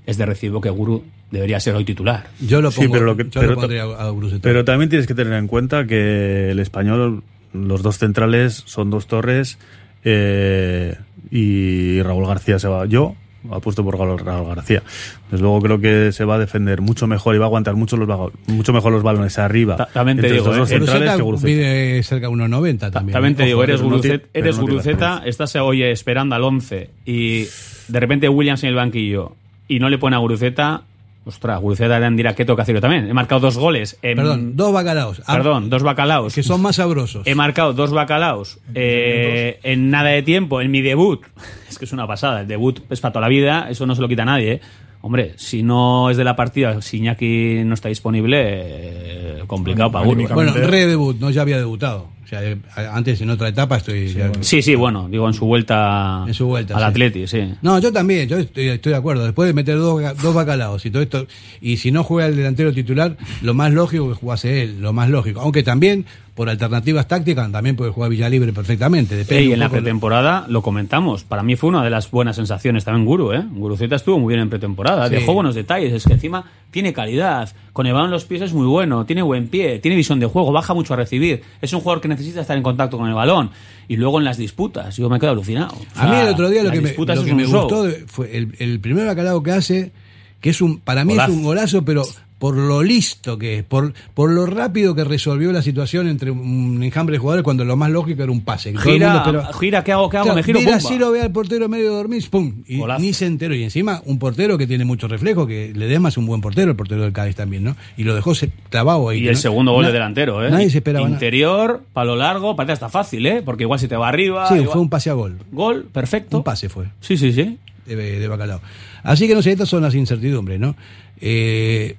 [0.05, 2.27] es de recibo que Guru debería ser hoy titular.
[2.39, 4.41] yo lo Sí, pongo pero lo que- yo pero- lo pondría a Guruceta.
[4.41, 9.07] Pero también tienes que tener en cuenta que el español, los dos centrales son dos
[9.07, 9.57] torres
[10.03, 10.95] eh,
[11.31, 12.85] y Raúl García se va.
[12.85, 13.15] Yo
[13.51, 14.83] apuesto por Raúl García.
[15.31, 17.95] Desde luego creo que se va a defender mucho mejor y va a aguantar mucho,
[17.95, 19.77] los, mucho mejor los balones arriba.
[19.77, 20.77] Ta- también te digo, dos ¿eh?
[20.77, 21.47] centrales Guruceta que Guruceta.
[21.47, 23.13] mide cerca de 1.90 también.
[23.13, 23.47] También te ¿eh?
[23.47, 27.45] digo, eres Guruceta, eres Guruceta, estás hoy esperando al 11 y
[27.87, 29.35] de repente Williams en el banquillo
[29.69, 30.81] y no le pone a Guruceta,
[31.29, 33.09] ostras, Guruceta dirá que toca hacerlo también.
[33.09, 33.97] He marcado dos goles.
[34.01, 35.21] en- Perdón, dos bacalaos.
[35.25, 36.33] Ah, Perdón, dos bacalaos.
[36.35, 37.25] que son más sabrosos.
[37.25, 41.21] He marcado dos bacalaos eh, en nada de tiempo, en mi debut.
[41.69, 42.41] Es que es una pasada.
[42.41, 44.53] El debut es para toda la vida, eso no se lo quita nadie.
[44.53, 44.61] ¿eh?
[45.01, 50.03] Hombre, si no es de la partida, si Iñaki no está disponible, eh, complicado para
[50.05, 50.21] Guru.
[50.21, 50.25] ¿eh?
[50.25, 52.07] anímicamente- Bueno, redebut, no ya había debutado.
[52.29, 56.25] O sea, antes en otra etapa estoy ya- Sí, sí, bueno, digo en su vuelta,
[56.27, 56.85] En su vuelta, al sí.
[56.85, 57.53] Atleti, sí.
[57.63, 59.23] No, yo también, yo estoy, estoy de acuerdo.
[59.25, 61.25] Después de meter dos, dos bacalaos y todo esto,
[61.59, 64.93] y si no juega el delantero titular, lo más lógico es que jugase él, lo
[64.93, 65.41] más lógico.
[65.41, 66.05] Aunque también,
[66.39, 69.13] por alternativas tácticas, también puede jugar Villalibre perfectamente.
[69.17, 71.25] Depende Ey, en la de- pretemporada lo comentamos.
[71.25, 73.43] Para mí fue una de las buenas sensaciones también Guru, ¿eh?
[73.51, 75.09] Guruceta estuvo muy bien en pretemporada.
[75.09, 75.15] Sí.
[75.15, 75.91] Dejó buenos detalles.
[75.91, 77.49] Es que encima tiene calidad.
[77.73, 79.05] Con el balón en los pies es muy bueno.
[79.05, 79.79] Tiene buen pie.
[79.79, 80.53] Tiene visión de juego.
[80.53, 81.41] Baja mucho a recibir.
[81.61, 83.49] Es un jugador que necesita estar en contacto con el balón.
[83.89, 84.95] Y luego en las disputas.
[84.95, 85.75] Yo me quedo alucinado.
[85.75, 87.85] O A mí el otro día lo que me, disputas lo es que me gustó
[88.07, 89.91] fue el, el primer bacalao que hace,
[90.39, 92.03] que es un, para mí es un golazo, pero
[92.39, 96.81] por lo listo que es, por, por lo rápido que resolvió la situación entre un
[96.81, 98.75] enjambre de jugadores cuando lo más lógico era un pase.
[98.77, 100.09] Gira, mundo esperaba- gira, ¿qué hago?
[100.09, 100.23] ¿Qué hago?
[100.27, 103.01] Claro, me giro, mira, así lo ve al portero medio dormir, pum, y Golazo.
[103.01, 103.53] ni se enteró.
[103.53, 106.77] Y encima un portero que tiene mucho reflejo, que Ledesma es un buen portero, el
[106.77, 107.75] portero del Cádiz también, ¿no?
[107.97, 108.33] Y lo dejó
[108.69, 109.19] clavado ahí.
[109.19, 109.39] Y el ¿no?
[109.39, 110.49] segundo gol Na- de delantero, ¿eh?
[110.49, 111.15] Nadie se esperaba nada.
[111.15, 113.41] Interior, palo largo, parece hasta fácil, ¿eh?
[113.43, 114.47] Porque igual si te va arriba.
[114.47, 115.37] Sí, igual- fue un pase a gol.
[115.51, 116.37] Gol, perfecto.
[116.37, 116.85] Un pase fue.
[117.01, 117.57] Sí, sí, sí.
[117.85, 118.61] de, de bacalao.
[119.03, 120.75] Así que no sé, estas son las incertidumbres, ¿no?
[121.19, 121.95] Eh,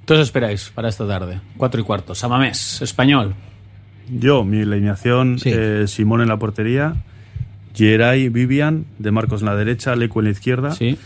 [0.00, 1.40] Entonces esperáis para esta tarde.
[1.56, 2.14] Cuatro y cuarto.
[2.14, 3.34] Samamés, español.
[4.10, 5.50] Yo, mi alineación, Sí.
[5.52, 6.94] eh, Simón en la portería,
[7.74, 10.98] Geray, Vivian, De Marcos en la derecha, Leco en la izquierda, Sí.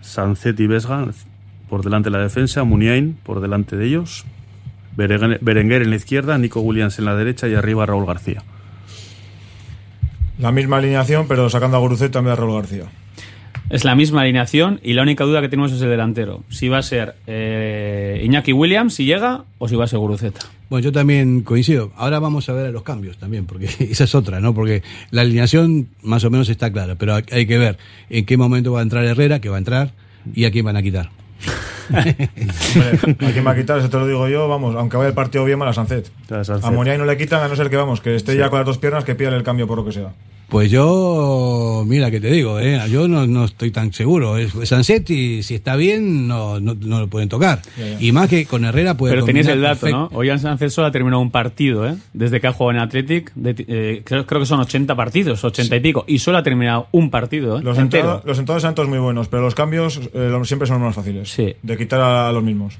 [0.00, 1.06] Sancet y Vesga
[1.68, 4.24] por delante de la defensa, Muniain por delante de ellos,
[4.96, 8.42] Berenguer Berenguer en la izquierda, Nico Williams en la derecha y arriba Raúl García.
[10.38, 12.84] La misma alineación, pero sacando a Guruceta en vez de Raúl García.
[13.70, 16.42] Es la misma alineación y la única duda que tenemos es el delantero.
[16.50, 20.40] Si va a ser eh, Iñaki Williams, si llega, o si va a ser Guruceta.
[20.68, 21.90] Bueno, yo también coincido.
[21.96, 24.54] Ahora vamos a ver los cambios también, porque esa es otra, ¿no?
[24.54, 27.78] Porque la alineación más o menos está clara, pero hay- que ver
[28.10, 29.92] en qué momento va a entrar Herrera, que va a entrar,
[30.34, 31.10] y a quién van a quitar.
[31.92, 32.28] Hombre,
[33.28, 33.78] ¿A quién va a quitar?
[33.78, 36.10] Eso te lo digo yo, vamos, aunque vaya el partido bien mal a Sancet.
[36.30, 36.64] A Sancet.
[36.64, 38.66] A Moniay no le quitan, a no ser que vamos, que esté ya con las
[38.66, 40.12] dos piernas, que pida el cambio por lo que sea.
[40.52, 42.78] Pues yo, mira que te digo, ¿eh?
[42.90, 44.36] yo no, no estoy tan seguro.
[44.66, 47.62] Sansetti, si está bien, no, no, no lo pueden tocar.
[47.98, 50.10] Y más que con Herrera puede Pero tenéis el dato, perfecto.
[50.12, 50.18] ¿no?
[50.18, 51.94] Hoy Sánchez solo ha terminado un partido, ¿eh?
[52.12, 55.74] Desde que ha jugado en Athletic, de- eh, creo, creo que son 80 partidos, 80
[55.74, 57.62] y pico, y solo ha terminado un partido, ¿eh?
[57.62, 58.02] Los, Entero.
[58.02, 61.30] entrados, los entrados santos muy buenos, pero los cambios eh, siempre son los más fáciles.
[61.30, 61.54] Sí.
[61.62, 62.74] De quitar a, los mismos.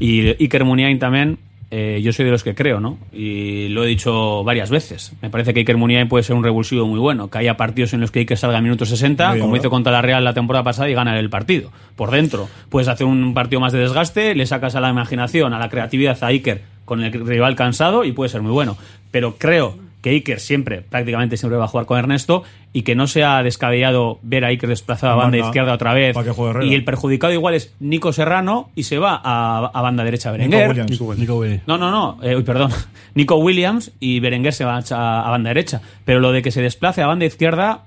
[0.00, 1.38] Y Iker Muniain también,
[1.70, 2.98] eh, yo soy de los que creo, ¿no?
[3.12, 5.12] Y lo he dicho varias veces.
[5.20, 7.28] Me parece que Iker Muniain puede ser un revulsivo muy bueno.
[7.28, 9.60] Que haya partidos en los que Iker salga a minuto 60, Muy bien, como ¿no?
[9.60, 11.70] hizo contra la Real la temporada pasada y gana el partido.
[11.96, 12.48] Por dentro.
[12.68, 16.16] Puedes hacer un partido más de desgaste, le sacas a la imaginación, a la creatividad
[16.22, 18.76] a Iker con el rival cansado y puede ser muy bueno.
[19.10, 23.08] Pero creo que Iker siempre, prácticamente siempre va a jugar con Ernesto y que no
[23.08, 26.14] sea descabellado ver a Iker desplazado a banda banda, izquierda otra vez.
[26.14, 26.66] para que juegue Herrera.
[26.66, 30.68] Y el perjudicado igual es Nico Serrano y se va a, a banda derecha Berenguer.
[30.88, 31.18] Nico Williams.
[31.18, 31.62] Nico Williams.
[31.66, 32.70] No, no, no, eh, uy, perdón.
[33.16, 35.80] Nico Williams y Berenguer se va a, a banda derecha.
[36.04, 37.82] Pero lo de que se desplace a banda izquierda,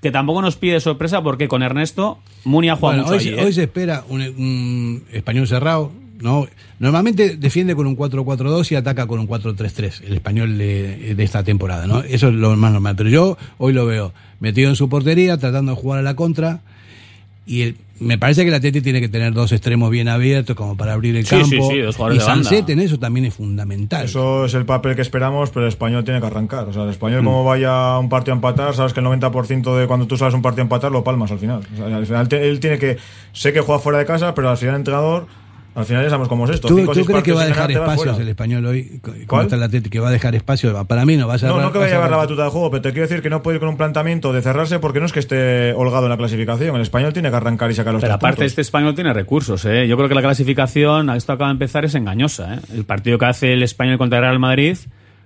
[0.00, 3.40] que tampoco nos pide sorpresa porque con Ernesto Muni ha jugado Bueno, mucho hoy, allí,
[3.40, 3.44] ¿eh?
[3.46, 5.90] hoy se espera un, un español cerrado.
[6.20, 6.46] ¿No?
[6.78, 11.42] Normalmente defiende con un 4-4-2 y ataca con un 4-3-3, el español de, de esta
[11.44, 11.86] temporada.
[11.86, 12.00] ¿no?
[12.00, 12.94] Eso es lo más normal.
[12.96, 16.60] Pero yo hoy lo veo metido en su portería, tratando de jugar a la contra.
[17.46, 20.76] Y el- me parece que el Atleti tiene que tener dos extremos bien abiertos como
[20.76, 21.46] para abrir el Sí, campo.
[21.46, 22.18] sí, sí, dos y.
[22.18, 24.06] Sancet en eso también es fundamental.
[24.06, 26.64] Eso es el papel que esperamos, pero el español tiene que arrancar.
[26.68, 29.76] O sea, el español, como vaya a un partido a empatar, sabes que el 90%
[29.78, 31.60] de cuando tú sabes un partido a empatar lo palmas al final.
[31.72, 32.96] O sea, al final te- él tiene que.
[33.32, 35.26] Sé que juega fuera de casa, pero al final, el entrenador.
[35.74, 36.68] Al final ya sabemos cómo es esto.
[36.68, 39.00] ¿Tú, Cinco o tú crees que va a dejar espacios el español hoy?
[39.02, 39.42] ¿Cómo ¿Cuál?
[39.46, 39.90] está el Atleti?
[39.90, 40.84] Que va a dejar espacio.
[40.86, 41.56] Para mí no, va a cerrar.
[41.56, 43.22] No, no que va vaya a llevar la batuta de juego, pero te quiero decir
[43.22, 46.06] que no puede ir con un planteamiento de cerrarse porque no es que esté holgado
[46.06, 46.76] en la clasificación.
[46.76, 48.52] El español tiene que arrancar y sacar los Pero tres aparte puntos.
[48.52, 49.88] este español tiene recursos, ¿eh?
[49.88, 52.58] Yo creo que la clasificación, esto acaba de empezar, es engañosa, ¿eh?
[52.72, 54.76] El partido que hace el español contra el Real Madrid,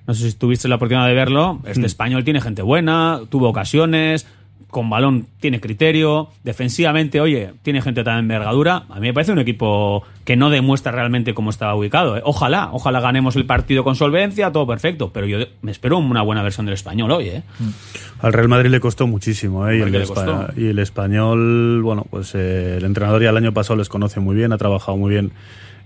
[0.06, 4.26] no sé si tuviste la oportunidad de verlo, este español tiene gente buena, tuvo ocasiones,
[4.70, 8.84] con balón tiene criterio, defensivamente, oye, tiene gente tan envergadura.
[8.90, 12.18] A mí me parece un equipo que no demuestra realmente cómo estaba ubicado.
[12.18, 12.22] ¿eh?
[12.24, 16.42] Ojalá, ojalá ganemos el partido con solvencia, todo perfecto, pero yo me espero una buena
[16.42, 17.42] versión del español hoy, ¿eh?
[18.20, 19.78] Al Real Madrid le costó muchísimo, ¿eh?
[19.78, 20.60] y, el que le espa- costó.
[20.60, 24.36] y el español, bueno, pues eh, el entrenador ya el año pasado les conoce muy
[24.36, 25.32] bien, ha trabajado muy bien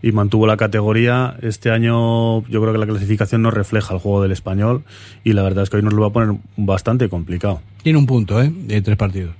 [0.02, 1.36] y mantuvo la categoría.
[1.42, 4.82] Este año yo creo que la clasificación no refleja el juego del español
[5.24, 7.60] y la verdad es que hoy nos lo va a poner bastante complicado.
[7.82, 8.52] Tiene un punto, ¿eh?
[8.52, 9.34] De tres partidos.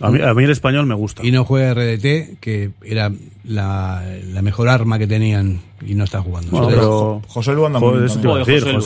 [0.00, 1.24] A mí, a mí el español me gusta.
[1.24, 3.12] Y no juega RDT, que era
[3.44, 4.02] la,
[4.32, 6.50] la mejor arma que tenían y no está jugando.
[6.50, 8.18] Bueno, pero- José Lu anda muy Joder, bien eso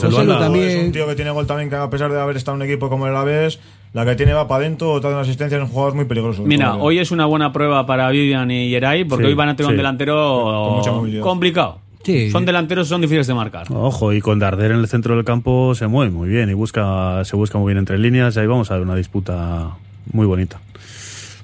[0.09, 0.65] te iba a también.
[0.65, 0.79] José.
[0.79, 2.67] Es un tío que tiene gol también que a pesar de haber estado en un
[2.69, 3.59] equipo como el Alavés,
[3.93, 6.43] la que tiene va para adentro, te da una asistencia, es un jugador muy peligroso.
[6.43, 9.55] Mira, hoy es una buena prueba para Vivian y Geray porque Sí, hoy van a
[9.55, 11.23] tener un delantero Con mucha movilidad.
[11.23, 11.79] complicado.
[12.03, 12.31] Sí.
[12.31, 13.67] Son delanteros son difíciles de marcar.
[13.71, 17.23] Ojo, y con Darder en el centro del campo se mueve muy bien y busca,
[17.25, 18.37] se busca muy bien entre líneas.
[18.37, 19.71] Ahí vamos a ver una disputa
[20.13, 20.61] muy bonita.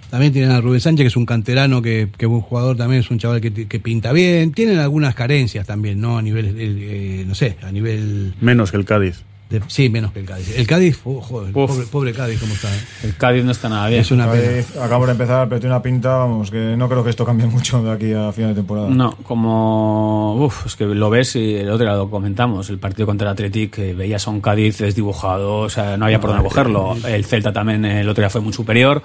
[0.09, 3.01] También tienen a Rubén Sánchez, que es un canterano, que, que es un jugador también,
[3.01, 4.53] es un chaval que, que pinta bien.
[4.53, 6.17] Tienen algunas carencias también, ¿no?
[6.17, 8.33] A nivel, eh, no sé, a nivel...
[8.39, 9.23] Menos que el Cádiz.
[9.49, 10.57] De- sí, menos que el Cádiz.
[10.57, 12.67] El Cádiz, oh, joder, pobre, pobre Cádiz, ¿cómo está?
[12.75, 12.79] eh?
[13.03, 14.01] El Cádiz no está nada bien.
[14.01, 14.63] Es una pena.
[14.81, 17.81] Acabamos de empezar, pero tiene una pinta, vamos, que no creo que esto cambie mucho
[17.83, 18.89] de aquí a final de temporada.
[18.89, 20.35] No, como.
[20.45, 22.69] Uf, es que lo ves y el otro día lo comentamos.
[22.69, 26.19] El partido contra el Athletic, que veías a un Cádiz desdibujado, o sea, no había
[26.19, 26.95] por dónde cogerlo.
[27.07, 29.01] El Celta también el otro día fue muy superior.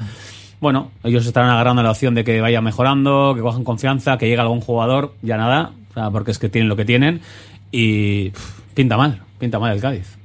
[0.61, 4.41] Bueno, ellos estarán agarrando la opción de que vaya mejorando, que cojan confianza, que llegue
[4.43, 5.73] algún jugador, ya nada,
[6.13, 7.21] porque es que tienen lo que tienen.
[7.73, 10.19] Y pff, pinta mal, pinta mal el Cádiz.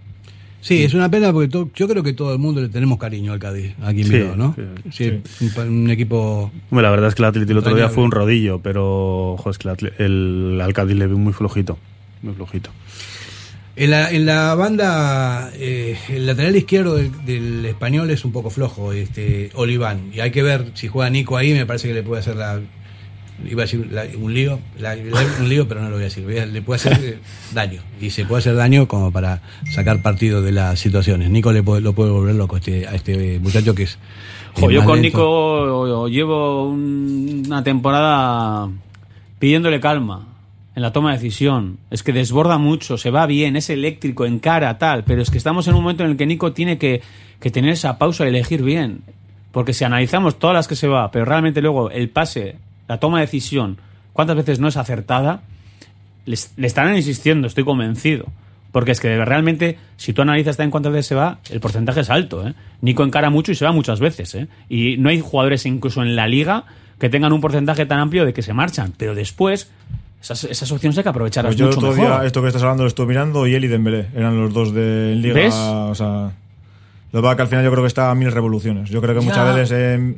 [0.67, 3.33] Sí, es una pena porque to- yo creo que todo el mundo le tenemos cariño
[3.33, 4.55] al Cádiz, aquí en Sí, Bilbao, ¿no?
[4.91, 6.51] sí, Sí, Un, equipo...
[6.71, 9.57] Hombre, la verdad es que el Atleti el otro día fue un rodillo, pero es
[9.59, 11.77] que Atle- el al Cádiz le vi muy flojito.
[12.23, 12.71] Muy flojito.
[13.75, 18.49] En la, en la banda, eh, el lateral izquierdo del, del español es un poco
[18.49, 20.09] flojo, este Oliván.
[20.13, 22.59] Y hay que ver si juega Nico ahí, me parece que le puede hacer la.
[23.43, 26.05] Iba a decir la- un lío, la- la- un lío, pero no lo voy a
[26.05, 26.23] decir.
[26.25, 27.17] Le puede hacer eh,
[27.53, 27.81] daño.
[27.99, 31.29] Y se puede hacer daño como para sacar partido de las situaciones.
[31.29, 33.97] Nico le puede, lo puede volver loco a este, a este muchacho que es.
[34.53, 35.17] Jo, yo con lento.
[35.17, 38.69] Nico llevo un- una temporada
[39.39, 40.27] pidiéndole calma
[40.75, 41.77] en la toma de decisión.
[41.91, 45.03] Es que desborda mucho, se va bien, es eléctrico, en cara, tal.
[45.03, 47.01] Pero es que estamos en un momento en el que Nico tiene que,
[47.39, 49.01] que tener esa pausa y elegir bien.
[49.51, 52.57] Porque si analizamos todas las que se va, pero realmente luego el pase,
[52.87, 53.77] la toma de decisión,
[54.13, 55.41] cuántas veces no es acertada,
[56.25, 58.25] les- le estarán insistiendo, estoy convencido.
[58.71, 62.09] Porque es que realmente, si tú analizas también cuántas veces se va, el porcentaje es
[62.09, 62.45] alto.
[62.45, 62.53] ¿eh?
[62.81, 64.35] Nico encara mucho y se va muchas veces.
[64.35, 64.47] ¿eh?
[64.67, 66.65] Y no hay jugadores incluso en la liga
[66.99, 68.91] que tengan un porcentaje tan amplio de que se marchan.
[68.97, 69.71] Pero después,
[70.21, 72.17] esas, esas opciones hay que aprovecharlas Pues yo mucho otro mejor.
[72.19, 74.73] día, esto que estás hablando, lo estuve mirando y él y Dembélé eran los dos
[74.73, 75.35] de en Liga.
[75.35, 75.53] ¿Ves?
[75.55, 76.31] O sea,
[77.13, 78.89] lo que pasa que al final yo creo que está a mil revoluciones.
[78.89, 79.25] Yo creo que Ya.
[79.25, 80.15] muchas veces eh,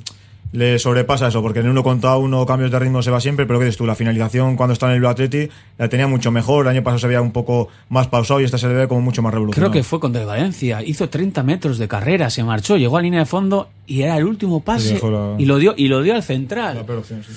[0.53, 3.59] le sobrepasa eso, porque en uno contra uno cambios de ritmo se va siempre, pero
[3.59, 6.65] que dices tú, la finalización cuando está en el Atleti la tenía mucho mejor.
[6.65, 9.01] El año pasado se veía un poco más pausado y esta se le ve como
[9.01, 9.71] mucho más revolucionario.
[9.71, 10.81] Creo que fue contra el Valencia.
[10.83, 14.23] Hizo 30 metros de carrera, se marchó, llegó a línea de fondo y era el
[14.25, 16.77] último pase la- y lo dio y lo dio al central.
[16.77, 17.33] La peor opción, sí.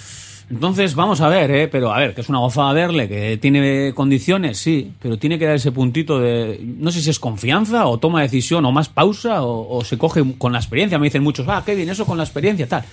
[0.51, 1.68] Entonces, vamos a ver, ¿eh?
[1.68, 5.46] pero a ver, que es una gozada verle, que tiene condiciones, sí, pero tiene que
[5.46, 9.42] dar ese puntito de, no sé si es confianza o toma decisión o más pausa
[9.42, 10.98] o, o se coge con la experiencia.
[10.98, 12.84] Me dicen muchos, ah, Kevin, eso con la experiencia, tal.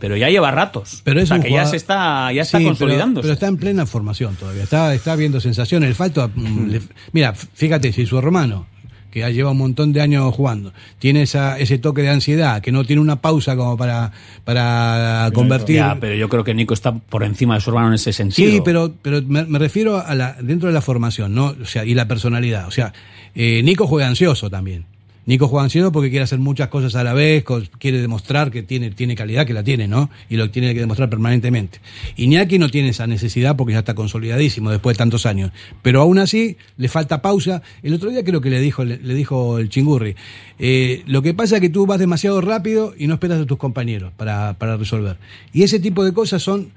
[0.00, 1.02] Pero ya lleva ratos.
[1.04, 3.58] Pero es o sea, un que ya se está, ya está Sí, pero- está en
[3.58, 4.62] plena formación todavía.
[4.62, 5.90] Está, está viendo sensaciones.
[5.90, 6.28] Le falta.
[6.34, 6.80] mm, le-
[7.12, 8.66] mira, fíjate, si su hermano,
[9.12, 12.72] que ya lleva un montón de años jugando, tiene esa, ese toque de ansiedad, que
[12.72, 14.10] no tiene una pausa como para,
[14.44, 15.76] para convertir.
[15.76, 18.50] Ya, pero yo creo que Nico está por encima de su hermano en ese sentido.
[18.50, 21.54] Sí, pero, pero me, me refiero a la, dentro de la formación, ¿no?
[21.60, 22.66] O sea, y la personalidad.
[22.66, 22.92] O sea,
[23.34, 24.86] eh, Nico juega ansioso también.
[25.24, 27.44] Nico juega ansioso porque quiere hacer muchas cosas a la vez,
[27.78, 30.10] quiere demostrar que tiene, tiene calidad, que la tiene, ¿no?
[30.28, 31.78] Y lo tiene que demostrar permanentemente.
[32.16, 35.52] Iñaki no tiene esa necesidad porque ya está consolidadísimo después de tantos años.
[35.82, 37.62] Pero aún así, le falta pausa.
[37.82, 40.16] El otro día creo que le dijo, le, le dijo el chingurri.
[40.58, 43.58] eh, lo que pasa es que tú vas demasiado rápido y no esperas a tus
[43.58, 45.18] compañeros para, para resolver.
[45.52, 46.72] Y ese tipo de cosas son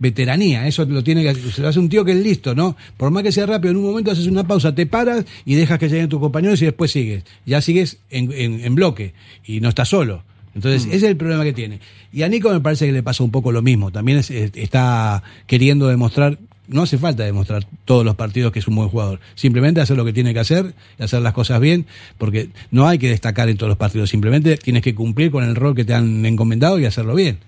[0.00, 2.76] veteranía, eso lo tiene que se lo hace un tío que es listo, ¿no?
[2.96, 5.78] Por más que sea rápido, en un momento haces una pausa, te paras y dejas
[5.78, 7.22] que lleguen tus compañeros y después sigues.
[7.46, 9.12] Ya sigues en, en- en bloque
[9.44, 10.24] y no estás solo.
[10.54, 11.78] Entonces, ese es el problema que tiene.
[12.12, 13.92] Y a Nico me parece que le pasa un poco lo mismo.
[13.92, 18.66] También es- es- está queriendo demostrar, no hace falta demostrar todos los partidos que es
[18.68, 19.20] un buen jugador.
[19.34, 21.86] Simplemente hacer lo que tiene que hacer y hacer las cosas bien,
[22.18, 24.10] porque no hay que destacar en todos los partidos.
[24.10, 27.38] Simplemente tienes que cumplir con el rol que te han encomendado y hacerlo bien.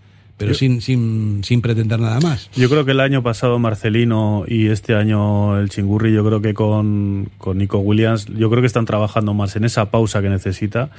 [0.44, 2.50] Pero sin, sin, sin pretender nada más.
[2.54, 6.54] Yo creo que el año pasado Marcelino y este año el Chingurri, yo creo que
[6.54, 10.90] con, con Nico Williams, yo creo que están trabajando más en esa pausa que necesita,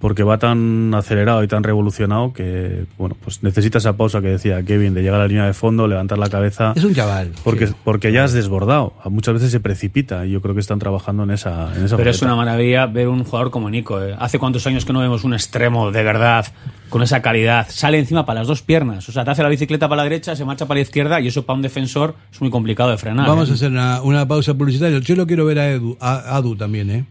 [0.00, 4.62] porque va tan acelerado y tan revolucionado que, bueno, pues necesita esa pausa que decía
[4.62, 6.72] Kevin, de llegar a la línea de fondo, levantar la cabeza.
[6.76, 7.32] Es un chaval.
[7.42, 7.74] Porque, sí.
[7.82, 8.92] porque ya has desbordado.
[9.06, 12.10] Muchas veces se precipita y yo creo que están trabajando en esa, en esa Pero
[12.10, 14.00] es una maravilla ver un jugador como Nico.
[14.02, 14.14] ¿eh?
[14.18, 16.46] Hace cuántos años que no vemos un extremo de verdad,
[16.90, 17.66] con esa calidad.
[17.68, 19.08] Sale encima para las dos piernas.
[19.08, 21.26] O sea, te hace la bicicleta para la derecha, se marcha para la izquierda y
[21.26, 23.26] eso para un defensor es muy complicado de frenar.
[23.26, 23.52] Vamos ¿eh?
[23.52, 25.00] a hacer una, una pausa publicitaria.
[25.00, 27.04] Yo lo quiero ver a Edu, a Adu también, ¿eh?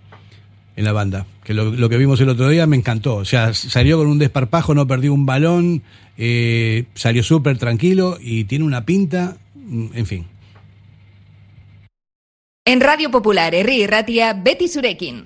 [0.77, 1.25] En la banda.
[1.43, 3.15] Que lo, que vimos el otro día me encantó.
[3.15, 5.81] O sea, salió con un desparpajo, no perdió un balón,
[6.17, 10.27] eh, salió súper tranquilo y tiene una pinta, mm, en fin.
[12.63, 13.55] En Radio Popular,
[13.87, 15.25] Ratia, Betty Surekin.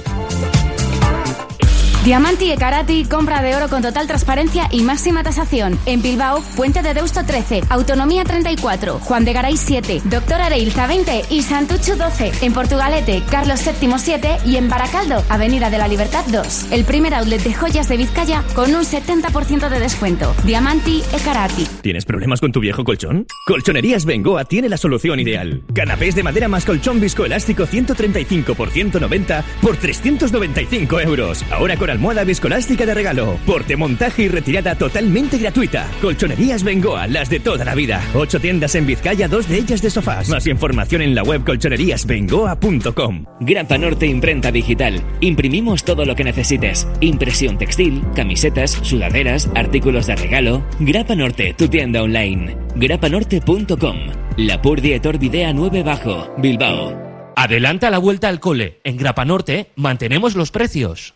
[2.03, 5.77] Diamanti e Karati, compra de oro con total transparencia y máxima tasación.
[5.85, 11.25] En Bilbao, Puente de Deusto 13, Autonomía 34, Juan de Garay 7, Doctor Areilza 20
[11.29, 12.31] y Santucho 12.
[12.41, 16.71] En Portugalete, Carlos VII 7 y en Baracaldo, Avenida de la Libertad 2.
[16.71, 20.33] El primer outlet de joyas de Vizcaya con un 70% de descuento.
[20.43, 21.67] Diamanti e Karati.
[21.83, 23.27] ¿Tienes problemas con tu viejo colchón?
[23.45, 25.61] Colchonerías Bengoa tiene la solución ideal.
[25.75, 31.45] Canapés de madera más colchón viscoelástico 135 por 190 por 395 euros.
[31.51, 33.37] Ahora con almohada viscoelástica de regalo.
[33.45, 35.89] Porte, montaje y retirada totalmente gratuita.
[36.01, 38.01] Colchonerías Bengoa, las de toda la vida.
[38.13, 40.29] Ocho tiendas en Vizcaya, dos de ellas de sofás.
[40.29, 43.25] Más información en la web colchoneríasbengoa.com.
[43.39, 45.01] Grapa Norte Imprenta Digital.
[45.19, 46.87] Imprimimos todo lo que necesites.
[46.99, 50.63] Impresión textil, camisetas, sudaderas, artículos de regalo.
[50.79, 52.57] Grapa Norte, tu tienda online.
[52.75, 53.97] grapanorte.com.
[54.37, 57.11] La Purdie Videa 9 Bajo, Bilbao.
[57.35, 58.79] Adelanta la vuelta al cole.
[58.83, 61.15] En Grapa Norte mantenemos los precios.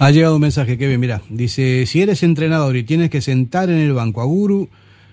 [0.00, 3.78] Ha llegado un mensaje, Kevin, mira, dice, si eres entrenador y tienes que sentar en
[3.78, 4.68] el banco a Guru,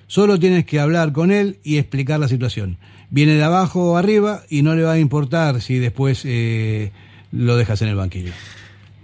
[0.05, 2.77] solo tienes que hablar con él y explicar la situación.
[3.09, 6.91] Viene de abajo o arriba y no le va a importar si después eh,
[7.31, 8.31] lo dejas en el banquillo.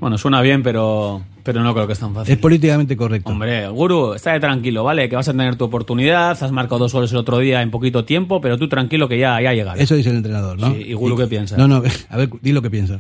[0.02, 2.34] Bueno, suena bien, pero, pero no creo que es tan fácil.
[2.34, 3.30] Es políticamente correcto.
[3.30, 5.08] Hombre, Guru, estate tranquilo, ¿vale?
[5.08, 8.04] Que vas a tener tu oportunidad, has marcado dos goles el otro día en poquito
[8.04, 9.80] tiempo, pero tú tranquilo que ya, ya llegará.
[9.80, 10.74] Eso dice el entrenador, ¿no?
[10.74, 11.56] Sí, ¿y Guru qué piensa?
[11.56, 13.00] No, no, a ver, di lo que piensa.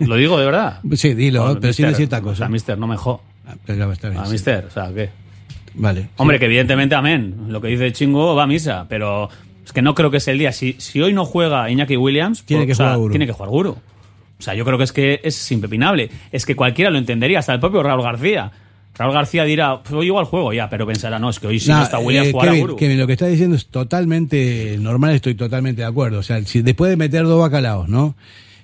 [0.00, 0.80] ¿Lo digo de verdad?
[0.94, 2.36] Sí, dilo, Bueno, pero sin mister, decir esta O cosa.
[2.38, 3.20] sea, mister, no me jo.
[3.46, 4.32] Ah, pero está bien, A sí.
[4.32, 5.10] mister, o sea, ¿qué?
[5.74, 6.08] Vale.
[6.16, 6.40] Hombre, sí.
[6.40, 7.34] que evidentemente, amén.
[7.48, 9.28] Lo que dice Chingo va a misa, pero
[9.62, 10.52] es que no creo que es el día.
[10.52, 13.12] Si, si hoy no juega Iñaki Williams, Tiene pues, que o sea, jugar Guru.
[13.12, 13.76] Tiene que jugar Guru.
[14.40, 16.10] O sea, yo creo que es que es impepinable.
[16.32, 18.50] Es que cualquiera lo entendería, hasta el propio Raúl García.
[18.96, 21.68] Raúl García dirá, pues hoy igual juego ya, pero pensará, no, es que hoy si
[21.70, 22.76] no, Nah, está Williams eh, jugará Kevin, Guru.
[22.76, 26.18] Kevin, lo que está diciendo es totalmente normal, estoy totalmente de acuerdo.
[26.18, 28.16] O sea, si después de meter dos bacalaos, ¿no?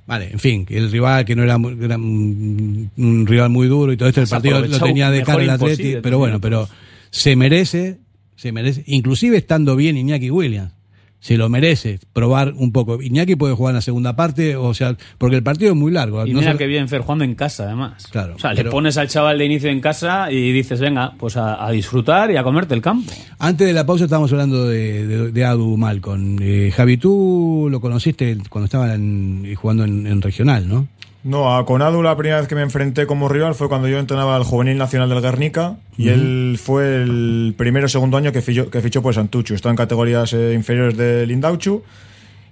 [0.07, 3.93] Vale, en fin, el rival que no era, muy- era un, un rival muy duro
[3.93, 6.68] y todo esto, el partido lo tenía de cara el Atleti, pero bueno, pero
[7.11, 7.99] se merece,
[8.37, 10.72] se merece, inclusive estando bien Iñaki Williams,
[11.18, 13.02] se lo merece probar un poco.
[13.02, 16.24] Iñaki puede jugar en la segunda parte, o sea, porque el partido es muy largo.
[16.26, 18.06] Y no mira solo- que bien Fer jugando en casa, además.
[18.10, 21.14] Claro, o sea, pero- le pones al chaval de inicio en casa y dices, venga,
[21.18, 23.12] pues a, a disfrutar y a comerte el campo.
[23.38, 26.38] Antes de la pausa estábamos hablando de, de, de Adu Malcon.
[26.40, 30.86] Eh, Javi, tú lo conociste cuando estaba en- jugando en, en regional, ¿no?
[31.27, 34.37] No, a Conadu la primera vez que me enfrenté como rival fue cuando yo entrenaba
[34.37, 38.70] al Juvenil Nacional del Guernica y él fue el primero o segundo año que fichó,
[38.70, 39.55] que fichó por Santuchu.
[39.55, 41.83] Estaba en categorías eh, inferiores de Lindauchu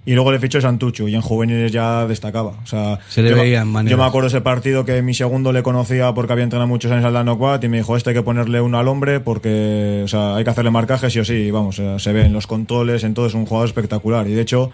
[0.05, 2.49] y luego le fichó Santuchu y en juveniles ya destacaba.
[2.63, 3.91] O sea, Se le yo, me- veían maneras.
[3.91, 7.05] Yo me acuerdo ese partido que mi segundo le conocía porque había entrenado muchos años
[7.05, 10.07] al Dano Quad y me dijo, este hay que ponerle uno al hombre porque o
[10.09, 11.49] sea, hay que hacerle marcaje sí o sí.
[11.49, 14.27] Vamos, o sea, se ve en los controles, en todo, es un jugador espectacular.
[14.27, 14.71] Y de hecho,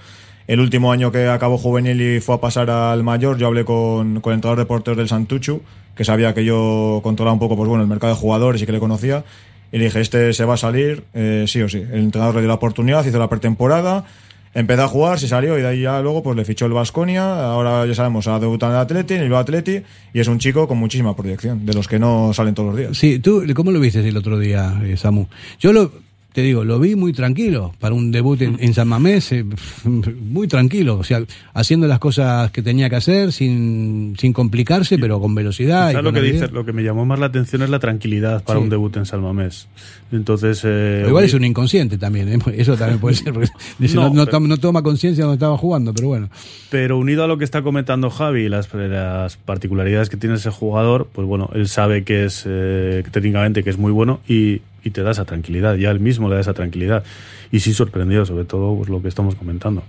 [0.47, 4.21] el último año que acabó juvenil y fue a pasar al mayor, yo hablé con,
[4.21, 5.61] con el entrenador de porteros del Santuchu,
[5.95, 8.71] que sabía que yo controlaba un poco pues bueno, el mercado de jugadores y que
[8.71, 9.23] le conocía.
[9.71, 11.77] Y le dije, este se va a salir, eh, sí o sí.
[11.77, 14.03] El entrenador le dio la oportunidad, hizo la pretemporada,
[14.53, 17.45] empezó a jugar, se salió y de ahí ya luego pues le fichó el Vasconia.
[17.45, 19.81] Ahora ya sabemos, ha debutado en el Atleti, en el Atleti,
[20.13, 22.97] y es un chico con muchísima proyección, de los que no salen todos los días.
[22.97, 25.27] Sí, tú, ¿cómo lo viste el otro día, eh, Samu?
[25.59, 25.91] Yo lo,
[26.33, 29.43] te digo, lo vi muy tranquilo para un debut en, en San Mamés, eh,
[29.83, 31.21] muy tranquilo, o sea,
[31.53, 35.87] haciendo las cosas que tenía que hacer sin, sin complicarse, pero con velocidad.
[35.89, 37.79] y Quizás lo con que dices, lo que me llamó más la atención es la
[37.79, 38.63] tranquilidad para Sí.
[38.63, 39.67] un debut en Salmamés.
[40.11, 42.39] Entonces, eh, igual es un inconsciente también, ¿eh?
[42.57, 45.57] eso también puede ser, porque dice, no, No, pero- toma- no toma conciencia cuando estaba
[45.57, 46.29] jugando, pero bueno.
[46.69, 51.07] Pero unido a lo que está comentando Javi, las, las particularidades que tiene ese jugador,
[51.11, 55.03] pues bueno, él sabe que es eh, técnicamente que es muy bueno y, y te
[55.03, 57.03] da esa tranquilidad, ya él mismo le da esa tranquilidad.
[57.51, 59.83] Y sí sorprendido, sobre todo pues, lo que estamos comentando.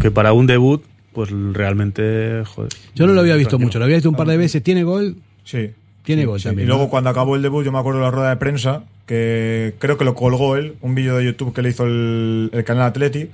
[0.00, 2.70] Que para un debut, pues realmente, joder.
[2.94, 3.66] Yo no lo había visto tranquilo.
[3.68, 5.70] mucho, lo había visto un par de veces, tiene gol, Sí.
[6.02, 6.44] tiene Sí, gol sí.
[6.48, 6.66] también.
[6.66, 6.90] Y luego ¿no?
[6.90, 10.04] cuando acabó el debut, yo me acuerdo de la rueda de prensa, que creo que
[10.04, 13.28] lo colgó él, un vídeo de YouTube que le hizo el, el canal Atleti,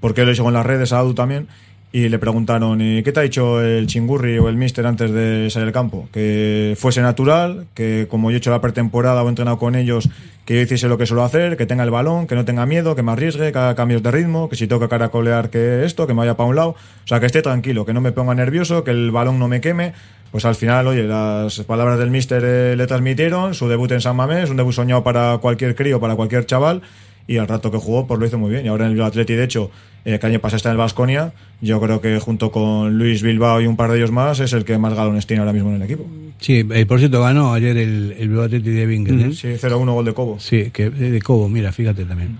[0.00, 1.48] porque él lo hizo en las redes, a Adu también,
[1.92, 5.50] y le preguntaron, ¿y qué te ha dicho el chingurri o el mister antes de
[5.50, 6.08] salir al campo?
[6.12, 10.08] Que fuese natural, que como yo he hecho la pretemporada o he entrenado con ellos,
[10.44, 12.94] que yo hiciese lo que suelo hacer, que tenga el balón, que no tenga miedo,
[12.94, 16.06] que me arriesgue, que haga cambios de ritmo, que si tengo que caracolear que esto,
[16.06, 18.36] que me vaya para un lado, o sea, que esté tranquilo, que no me ponga
[18.36, 19.92] nervioso, que el balón no me queme,
[20.30, 24.14] pues al final, oye, las palabras del míster eh, le transmitieron, su debut en San
[24.14, 26.82] Mamés, un debut soñado para cualquier crío, para cualquier chaval,
[27.26, 28.64] y al rato que jugó, pues lo hizo muy bien.
[28.64, 29.70] Y ahora en el Atleti, de hecho,
[30.04, 33.60] eh, que año pasado está en el Vasconia, yo creo que junto con Luis Bilbao
[33.60, 35.76] y un par de ellos más, es el que más galones tiene ahora mismo en
[35.76, 36.06] el equipo.
[36.38, 39.34] Sí, eh, por cierto, ganó ayer el, el Bilbao Athletic de Bingen, ¿eh?
[39.34, 40.40] Sí, 0-1 gol de Cobo.
[40.40, 42.38] Sí, que de de Cobo, mira, fíjate también.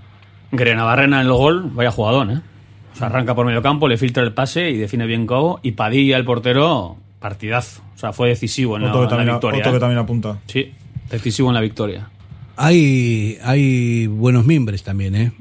[0.51, 2.41] Grenavarrena en el gol, vaya jugadón, ¿eh?
[2.93, 5.59] O sea, arranca por medio campo, le filtra el pase y define bien Cobo.
[5.63, 7.81] Y Padilla, el portero, partidazo.
[7.95, 9.35] O sea, fue decisivo en la, en victoria.
[9.35, 9.79] otro que ¿eh?
[9.79, 10.39] también apunta.
[10.47, 10.71] Sí,
[11.09, 12.09] decisivo en la victoria.
[12.57, 15.31] Hay, hay buenos miembros también, ¿eh?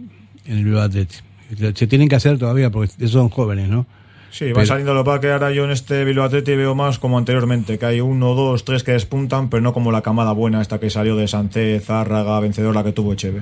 [0.46, 1.29] En el Bilbao Athletic.
[1.74, 3.86] Se tienen que hacer todavía porque son jóvenes, ¿no?
[4.30, 7.18] Sí, va Pero- saliendo lo que ahora yo en este Bilbao Atleti veo más como
[7.18, 10.78] anteriormente, que hay uno, dos, tres que despuntan, pero no como la camada buena esta
[10.78, 13.40] que salió de Sánchez, Zárraga, vencedora que tuvo Echeve.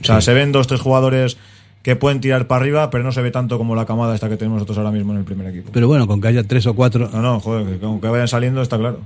[0.00, 1.38] O sea, se ven dos, tres jugadores
[1.82, 4.36] que pueden tirar para arriba, pero no se ve tanto como la camada esta que
[4.36, 5.70] tenemos nosotros ahora mismo en el primer equipo.
[5.72, 7.10] Pero bueno, con que haya tres o cuatro.
[7.12, 9.00] No, no, joder, que con que vayan saliendo está claro.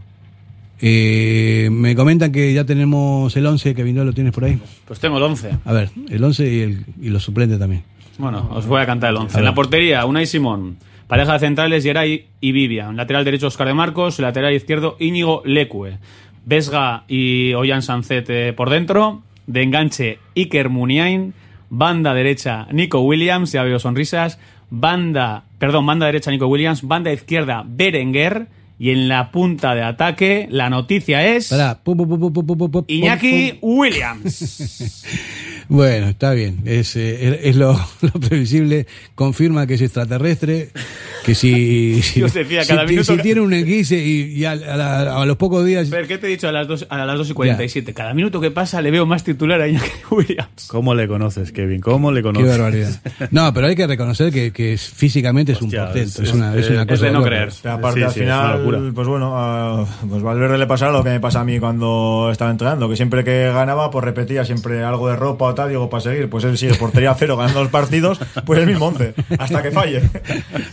[0.80, 4.60] Eh, me comentan que ya tenemos el 11, que vino lo tienes por ahí.
[4.84, 5.50] Pues tengo el 11.
[5.64, 7.84] A ver, el 11 y, el, y los suplentes también.
[8.18, 9.36] Bueno, os voy a cantar el 11.
[9.36, 10.78] A En la portería, Unai Simón.
[11.06, 12.96] Pareja de centrales, Geray y Vivian.
[12.96, 14.18] Lateral derecho, Oscar de Marcos.
[14.18, 15.98] Lateral izquierdo, Íñigo Lecue.
[16.44, 19.22] Vesga y Ollán Sancet eh, por dentro.
[19.46, 21.34] De enganche, Iker Muniain.
[21.68, 23.52] Banda derecha, Nico Williams.
[23.52, 24.38] Ya veo sonrisas.
[24.70, 26.82] Banda, perdón, banda derecha, Nico Williams.
[26.82, 28.46] Banda izquierda, Berenguer.
[28.78, 31.52] Y en la punta de ataque, la noticia es.
[32.88, 33.58] Iñaki.
[33.60, 35.04] Williams.
[35.72, 36.58] Bueno, está bien.
[36.66, 38.86] Es, eh, es lo, lo previsible.
[39.14, 40.68] Confirma que es extraterrestre.
[41.24, 44.32] Que si, si, Yo os decía, si cada ti- minuto si tiene un esguince y,
[44.34, 45.88] y a, a a los pocos días.
[45.90, 47.94] Pero, ¿qué te he dicho a las 2, a las 2 y 47?
[47.94, 50.66] Cada minuto que pasa le veo más titular a Iñaki Williams.
[50.68, 51.80] ¿Cómo le conoces, Kevin?
[51.80, 52.48] ¿Cómo le Qué conoces?
[52.50, 53.00] barbaridad.
[53.30, 55.98] No, pero hay que reconocer que, que es- físicamente es un portento.
[56.00, 57.50] es- Es, una, es una es cosa de no creer.
[57.62, 58.92] Pero aparte, Sí, al sí, es una final, locura.
[58.94, 62.50] pues bueno, a pues Valverde le pasa lo que me pasa a mí cuando estaba
[62.50, 66.00] entrenando, que siempre que ganaba, pues repetía siempre algo de ropa o tal, digo, para
[66.00, 66.28] seguir.
[66.28, 70.02] Pues él sigue portería cero ganando los partidos, pues el mismo once, hasta que falle.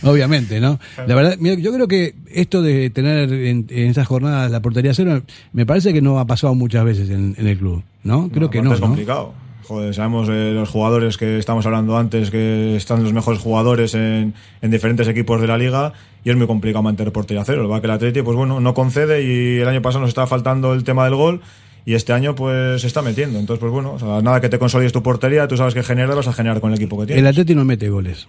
[0.02, 0.78] Obviamente, ¿no?
[1.06, 4.94] La verdad, mira, yo creo que esto de tener en, en esas jornadas la portería
[4.94, 5.22] cero,
[5.52, 8.28] me parece que no ha pasado muchas veces en, en el club, ¿no?
[8.32, 8.86] Creo que no, Es ¿no?
[8.88, 9.34] complicado.
[9.64, 14.34] Joder, sabemos eh, los jugadores que estamos hablando antes, que están los mejores jugadores en,
[14.62, 15.92] en diferentes equipos de la liga
[16.24, 17.68] y es muy complicado mantener portería cero.
[17.68, 20.74] Pasa que el Atleti, pues bueno, no concede y el año pasado nos estaba faltando
[20.74, 21.40] el tema del gol
[21.84, 23.38] y este año pues se está metiendo.
[23.38, 26.14] Entonces, pues bueno, o sea, nada que te consolides tu portería, tú sabes que generar
[26.16, 27.30] vas a generar con el equipo que El tienes.
[27.30, 28.26] Atleti no mete goles.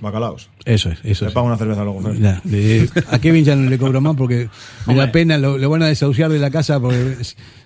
[0.00, 0.48] Bacalaos.
[0.64, 1.34] Eso es, eso Te es.
[1.34, 2.00] pago una cerveza luego.
[2.14, 4.48] Ya, de- a Kevin ya no le cobro más porque
[4.86, 7.16] me da pena, lo, lo van a desahuciar de la casa porque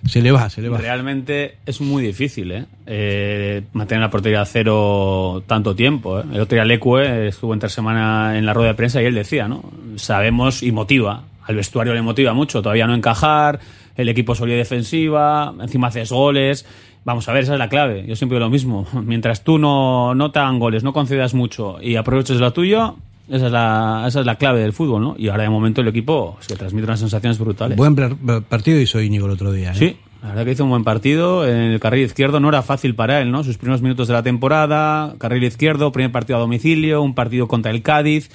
[0.07, 0.79] se le va, se le va.
[0.79, 2.65] Realmente es muy difícil, ¿eh?
[2.87, 6.21] Eh, mantener la portería a cero tanto tiempo.
[6.21, 6.23] ¿eh?
[6.33, 9.47] El otro día Lecue estuvo entre semana en la rueda de prensa y él decía,
[9.47, 9.63] ¿no?
[9.97, 11.25] Sabemos y motiva.
[11.45, 13.59] Al vestuario le motiva mucho, todavía no encajar,
[13.95, 16.65] el equipo solía defensiva, encima haces goles.
[17.05, 18.05] Vamos a ver, esa es la clave.
[18.07, 18.87] Yo siempre digo lo mismo.
[19.05, 22.97] Mientras tú no, no te hagan goles, no concedas mucho y aproveches lo tuyo,
[23.29, 25.15] esa es, la, esa es la clave del fútbol, ¿no?
[25.17, 27.77] Y ahora de momento el equipo se transmite unas sensaciones brutales.
[27.77, 29.71] Buen partido hizo Íñigo el otro día.
[29.71, 29.75] ¿eh?
[29.75, 31.47] Sí, la verdad que hizo un buen partido.
[31.47, 33.43] En el carril izquierdo no era fácil para él, ¿no?
[33.43, 37.71] Sus primeros minutos de la temporada, carril izquierdo, primer partido a domicilio, un partido contra
[37.71, 38.29] el Cádiz.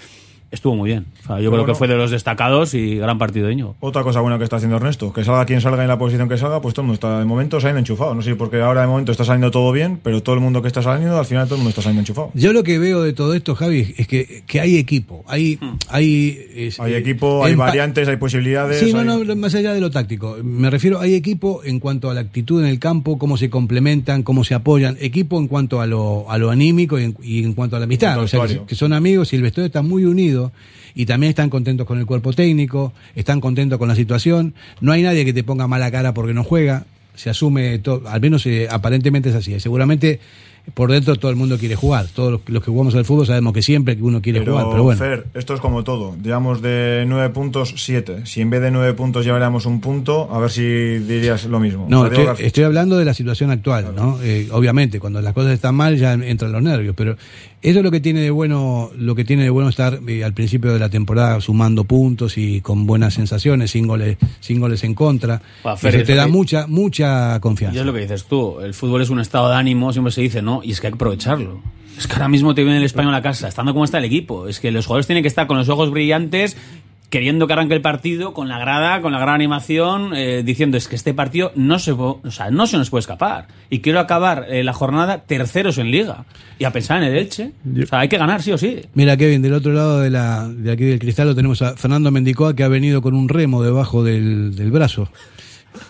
[0.50, 1.04] Estuvo muy bien.
[1.24, 1.66] O sea, yo creo bueno.
[1.66, 3.76] que fue de los destacados y gran partido de Íñigo.
[3.80, 6.38] Otra cosa buena que está haciendo Ernesto, que salga quien salga en la posición que
[6.38, 8.14] salga, pues todo el mundo está de momento saliendo enchufado.
[8.14, 10.68] No sé porque ahora de momento está saliendo todo bien, pero todo el mundo que
[10.68, 12.30] está saliendo, al final todo el mundo está saliendo enchufado.
[12.32, 15.22] Yo lo que veo de todo esto, Javi, es que, que hay equipo.
[15.28, 15.58] Hay,
[15.90, 18.80] hay, es- Hay eh, equipo, hay variantes, hay posibilidades.
[18.80, 20.38] Sí, no, hay- no, más allá de lo táctico.
[20.42, 24.22] Me refiero, hay equipo en cuanto a la actitud en el campo, cómo se complementan,
[24.22, 24.96] cómo se apoyan.
[25.00, 27.84] Equipo en cuanto a lo, a lo anímico y en, y en cuanto a la
[27.84, 28.18] amistad.
[28.22, 30.37] O sea, que, que son amigos y el vestuario está muy unido
[30.94, 34.54] y también están contentos con el cuerpo técnico, están contentos con la situación.
[34.80, 36.86] No hay nadie que te ponga mala cara porque no juega.
[37.14, 39.58] Se asume todo, al menos eh, aparentemente es así.
[39.60, 40.20] Seguramente
[40.74, 42.06] por dentro todo el mundo quiere jugar.
[42.14, 44.82] Todos los, que jugamos al fútbol sabemos que siempre que uno quiere Pero, jugar, pero
[44.82, 44.98] bueno.
[44.98, 46.16] Fer, esto es como todo.
[46.22, 48.26] Llevamos de nueve puntos, siete.
[48.26, 51.86] Si en vez de nueve puntos lleváramos un punto, a ver si dirías lo mismo.
[51.88, 54.18] No, estoy, hablando de la situación actual, ¿no?
[54.22, 57.16] Eh, obviamente, cuando las cosas están mal ya entran los nervios, pero
[57.62, 60.32] eso es lo que tiene de bueno, lo que tiene de bueno estar eh, al
[60.32, 64.94] principio de la temporada sumando puntos y con buenas sensaciones, sin goles, sin goles en
[64.94, 65.40] contra.
[65.76, 67.80] Fer, Eso es te lo da que- mucha, mucha Y confianza.
[67.80, 68.60] es lo que dices tú.
[68.60, 70.57] El fútbol es un estado de ánimo, siempre se dice, ¿no?
[70.62, 71.62] Y es que hay que aprovecharlo.
[71.96, 74.46] Es que ahora mismo te viene el español a casa, estando como está el equipo.
[74.46, 76.56] Es que los jugadores tienen que estar con los ojos brillantes,
[77.10, 80.86] queriendo que arranque el partido, con la grada, con la gran animación, eh, diciendo es
[80.86, 83.48] que este partido no se, o sea, no se nos puede escapar.
[83.70, 86.24] Y quiero acabar eh, la jornada terceros en liga.
[86.60, 87.52] Y a pensar en el Elche.
[87.82, 88.80] O sea, hay que ganar, sí o sí.
[88.94, 92.12] Mira, Kevin, del otro lado de, la, de aquí del cristal lo tenemos a Fernando
[92.12, 95.10] Mendicoa que ha venido con un remo debajo del, del brazo.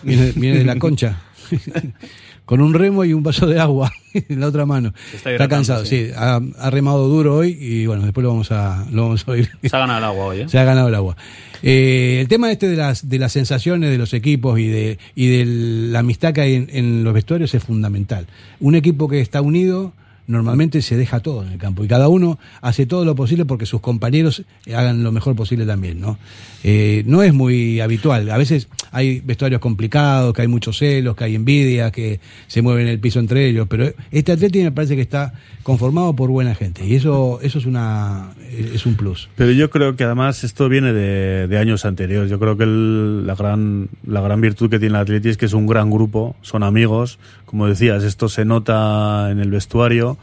[0.01, 1.21] Viene, viene de la concha.
[2.49, 3.93] con un remo y un vaso de agua
[4.27, 4.91] en la otra mano.
[5.13, 6.07] está Está, cansado, sí.
[6.07, 6.11] sí.
[6.15, 9.51] Ha, ha remado duro hoy y bueno, después lo vamos a, lo vamos a oír.
[9.61, 10.49] Se ha ganado el agua hoy, ¿eh?
[10.49, 11.15] Se ha ganado el agua.
[11.61, 15.27] Eh, el tema este de las, de las sensaciones de los equipos y de, y
[15.27, 15.45] de
[15.91, 18.25] la amistad que hay en, en los vestuarios es fundamental.
[18.59, 19.93] Un equipo que está unido
[20.29, 23.65] normalmente se deja todo en el campo y cada uno hace todo lo posible porque
[23.65, 26.17] sus compañeros hagan lo mejor posible también, ¿no?
[26.63, 28.29] Eh, no es muy habitual.
[28.29, 32.87] A veces hay vestuarios complicados, que hay muchos celos, que hay envidia, que se mueven
[32.87, 36.85] el piso entre ellos, pero este Atleti me parece que está conformado por buena gente
[36.85, 38.29] y eso eso es una
[38.73, 39.29] es un plus.
[39.35, 42.29] Pero yo creo que además esto viene de, de años anteriores.
[42.29, 45.45] Yo creo que el- la, gran, la gran virtud que tiene el Atleti es que
[45.45, 47.17] es un gran grupo, son amigos.
[47.49, 50.19] Como decías, esto se nota en el vestuario.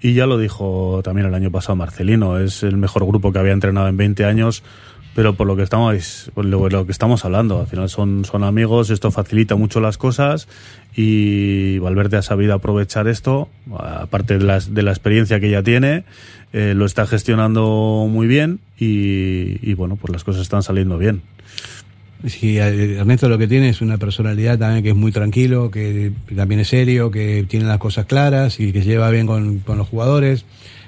[0.00, 3.52] Y ya lo dijo también el año pasado Marcelino, es el mejor grupo que había
[3.52, 4.62] entrenado en 20 años.
[5.14, 9.10] Pero por lo que estamos, por lo, que estamos hablando, al final son, amigos, esto
[9.10, 10.48] facilita mucho las cosas
[10.96, 16.04] y Valverde ha sabido aprovechar esto, aparte de, de la experiencia que ya tiene,
[16.54, 21.20] eh, lo está gestionando muy bien y, y, bueno, pues las cosas están saliendo bien.
[22.26, 26.12] Sí, eh, Ernesto lo que tiene es una personalidad también que es muy tranquilo, que
[26.36, 29.78] también es serio, que tiene las cosas claras y que se lleva bien con, con
[29.78, 30.44] los jugadores.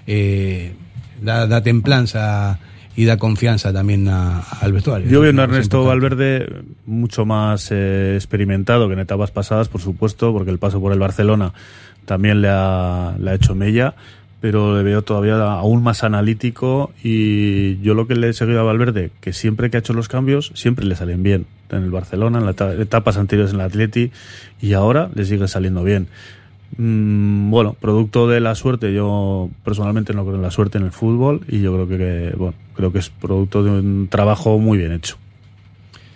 [0.06, 0.72] Eh,
[1.22, 2.58] da, da templanza
[2.94, 5.08] y da confianza también a- al vestuario.
[5.08, 5.84] Yo veo un Es Ernesto.
[5.84, 6.46] Valverde
[6.84, 10.98] mucho más eh, experimentado que en etapas pasadas, por supuesto, porque el paso por el
[10.98, 11.54] Barcelona
[12.04, 13.94] también le ha, le ha hecho mella,
[14.42, 18.64] pero le veo todavía aún más analítico y yo lo que le he seguido a
[18.64, 21.46] Valverde, que siempre que ha hecho los cambios, siempre le salen bien.
[21.70, 24.10] En el Barcelona, en las etapas anteriores en el Atleti
[24.60, 26.08] y ahora le sigue saliendo bien.
[26.76, 30.92] Mm, bueno, producto de la suerte, yo personalmente no creo en la suerte en el
[30.92, 34.76] fútbol y yo creo que, que, bueno, creo que es producto de un trabajo muy
[34.76, 35.18] bien hecho.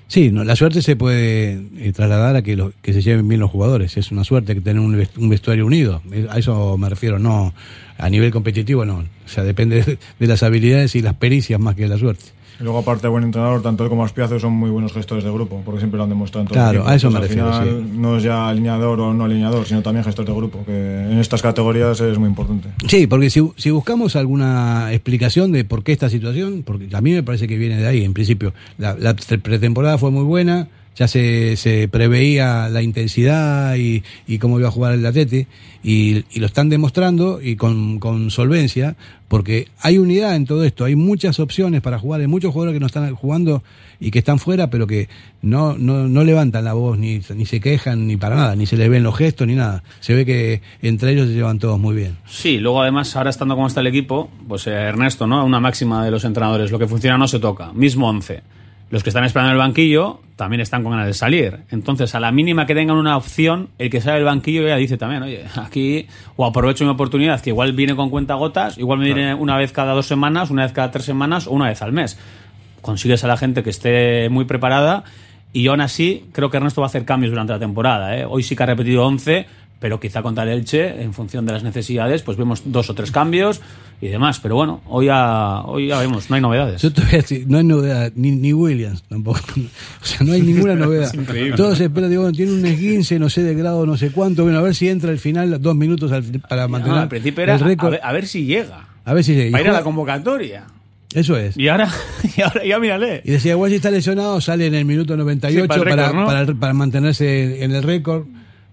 [0.08, 3.50] Sí, no, la suerte se puede eh, trasladar a que, que se lleven bien los
[3.50, 3.96] jugadores.
[3.96, 6.00] Es una suerte que tener un, un vestuario unido.
[6.12, 7.52] Eh, A eso me refiero, no
[7.98, 8.98] a nivel competitivo, no.
[8.98, 12.24] O sea, depende de, de las habilidades y las pericias más que de la suerte.
[12.58, 15.30] Y luego, aparte de buen entrenador, tanto él como Aspiazu son muy buenos gestores de
[15.30, 17.58] grupo, porque siempre lo han demostrado en todo Claro, el a eso me Entonces, al
[17.64, 21.18] refiero, No es ya alineador o no alineador, sino también gestor de grupo, que en
[21.18, 22.68] estas categorías es muy importante.
[22.88, 27.12] Sí, porque si, si buscamos alguna explicación de por qué esta situación, porque a mí
[27.12, 28.54] me parece que viene de ahí, en principio.
[28.78, 34.38] La, la pre- pretemporada fue muy buena, ya se, se preveía la intensidad y, y
[34.38, 35.46] cómo iba a jugar el Atleti,
[35.82, 38.96] y, y lo están demostrando y con, con solvencia,
[39.28, 42.80] porque hay unidad en todo esto, hay muchas opciones para jugar, hay muchos jugadores que
[42.80, 43.62] no están jugando
[44.00, 45.08] y que están fuera, pero que
[45.42, 48.76] no, no, no levantan la voz, ni, ni se quejan, ni para nada, ni se
[48.76, 49.82] les ven los gestos, ni nada.
[50.00, 52.16] Se ve que entre ellos se llevan todos muy bien.
[52.26, 55.44] Sí, luego además, ahora estando como está el equipo, pues eh, Ernesto, ¿no?
[55.44, 58.42] Una máxima de los entrenadores, lo que funciona no se toca, mismo 11.
[58.88, 61.60] Los que están esperando en el banquillo también están con ganas de salir.
[61.70, 64.96] Entonces, a la mínima que tengan una opción, el que sale del banquillo ya dice
[64.96, 66.06] también, oye, aquí
[66.36, 69.92] o aprovecho mi oportunidad, que igual viene con cuentagotas, igual me viene una vez cada
[69.92, 72.18] dos semanas, una vez cada tres semanas o una vez al mes.
[72.80, 75.02] Consigues a la gente que esté muy preparada
[75.52, 78.16] y yo aún así creo que Ernesto va a hacer cambios durante la temporada.
[78.16, 78.24] ¿eh?
[78.28, 79.46] Hoy sí que ha repetido 11,
[79.78, 83.10] pero quizá contra el Elche, en función de las necesidades, pues vemos dos o tres
[83.10, 83.60] cambios
[84.00, 84.40] y demás.
[84.40, 86.80] Pero bueno, hoy ya, hoy ya vemos, no hay novedades.
[86.82, 89.40] Yo te voy a decir, no hay novedad, ni, ni Williams tampoco.
[90.02, 91.12] O sea, no hay ninguna novedad.
[91.14, 91.56] increíble.
[91.56, 94.44] Todos esperan, digo, bueno, tiene un esguince, no sé de grado, no sé cuánto.
[94.44, 97.42] Bueno, a ver si entra al final, dos minutos al- para mantener No, al principio
[97.44, 97.90] era el a récord.
[97.92, 98.88] ver, a ver si llega.
[99.04, 99.48] A ver si llega.
[99.48, 100.64] Y Para ir a la convocatoria.
[101.14, 101.56] Eso es.
[101.56, 101.88] Y ahora,
[102.36, 103.22] y ahora ya mírale.
[103.24, 106.12] Y decía, igual si está lesionado, sale en el minuto 98 Sí, para el para,
[106.12, 106.26] ¿no?
[106.26, 108.26] para, para mantenerse en el récord.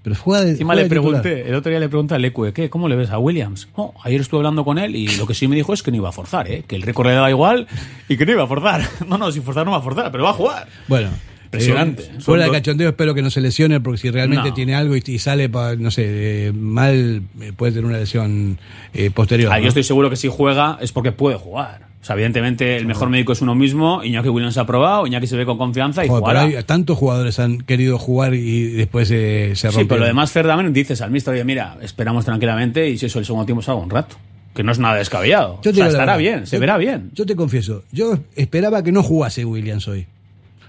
[0.03, 1.21] Pero juega de, Encima juega le titular.
[1.21, 2.69] pregunté, el otro día le pregunté al Ecue, ¿qué?
[2.69, 3.69] ¿Cómo le ves a Williams?
[3.75, 5.97] Oh, ayer estuve hablando con él y lo que sí me dijo es que no
[5.97, 6.63] iba a forzar, ¿eh?
[6.67, 7.67] que el récord le daba igual
[8.09, 8.81] y que no iba a forzar.
[9.07, 10.67] No, no, sin forzar no va a forzar, pero va a jugar.
[10.87, 11.09] Bueno.
[11.45, 12.01] Impresionante.
[12.03, 14.53] eh, fuera de cachondeo, espero que no se lesione, porque si realmente No.
[14.55, 18.57] tiene algo y, y sale, pa- no sé, eh, mal, eh, puede tener una lesión
[18.93, 19.51] eh, posterior.
[19.53, 19.61] Ah, ¿no?
[19.61, 21.92] Yo estoy seguro que si juega es porque puede jugar.
[22.03, 25.37] O sea, evidentemente el mejor médico es uno mismo, Iñaki Williams ha aprobado, Iñaki se
[25.37, 26.57] ve con confianza y Joder, pero jugará.
[26.59, 29.87] hay- tantos jugadores han querido jugar y después eh, se Sí, rompieron.
[29.87, 33.19] pero lo demás, Fer, también dices al mister, oye, mira, esperamos tranquilamente y si eso
[33.19, 34.17] el segundo tiempo salga un rato.
[34.53, 35.55] Que no es nada descabellado.
[35.63, 37.09] Yo te o sea, estará bien, se verá bien.
[37.13, 40.05] Yo te confieso, yo esperaba que no jugase Williams hoy.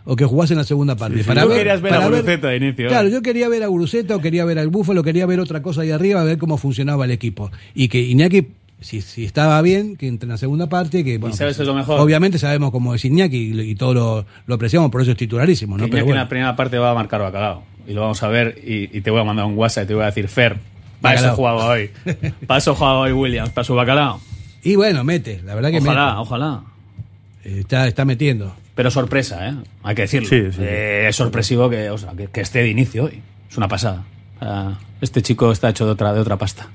[0.07, 1.23] O que jugase en la segunda parte.
[1.25, 1.29] sí.
[1.29, 4.45] Tú querías ver a Guruceta de inicio, Claro, yo quería ver a Guruceta o quería
[4.45, 7.51] ver al Búfalo, quería ver otra cosa ahí arriba, a ver cómo funcionaba el equipo.
[7.75, 8.47] Y que Iñaki,
[8.85, 11.75] si, si estaba bien, que entre en la segunda parte, que bueno, sabes pues, lo
[11.75, 12.01] mejor?
[12.01, 15.77] Obviamente sabemos cómo es Iñaki y, y todo lo, lo apreciamos, por eso es titularísimo,
[15.77, 15.85] ¿no?
[15.87, 17.65] Que Pero Iñaki en la primera parte va a marcar bacalao.
[17.87, 19.95] Y lo vamos a ver y, y te voy a mandar un WhatsApp y te
[19.95, 20.57] voy a decir, Fer,
[21.01, 21.37] para eso Bacalao.
[21.37, 21.91] jugaba hoy.
[22.47, 24.21] Para eso jugaba hoy Williams, para su bacalao.
[24.63, 26.19] Y bueno, mete, la verdad que Ojalá, mete.
[26.21, 26.63] ojalá.
[27.45, 28.55] Está, está metiendo.
[28.75, 29.55] Pero sorpresa, ¿eh?
[29.83, 30.29] Hay que decirlo.
[30.29, 30.59] Sí, sí.
[30.63, 33.21] Eh, es sorpresivo que, o sea, que, que esté de inicio hoy.
[33.51, 34.05] Es una pasada.
[34.37, 36.69] O sea, este chico está hecho de otra, de otra pasta.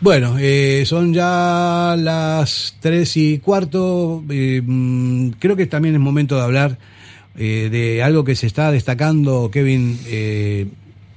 [0.00, 4.22] Bueno, eh, son ya las tres y cuarto.
[4.28, 6.78] eh, mm, creo que también es momento de hablar
[7.34, 10.66] eh, de algo que se está destacando, Kevin, eh,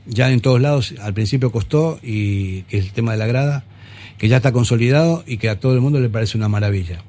[0.05, 0.93] ya en todos lados.
[1.01, 3.65] Al principio costó, y que es el tema de la grada,
[4.17, 7.03] que ya está consolidado y que a todo el mundo le parece una maravilla.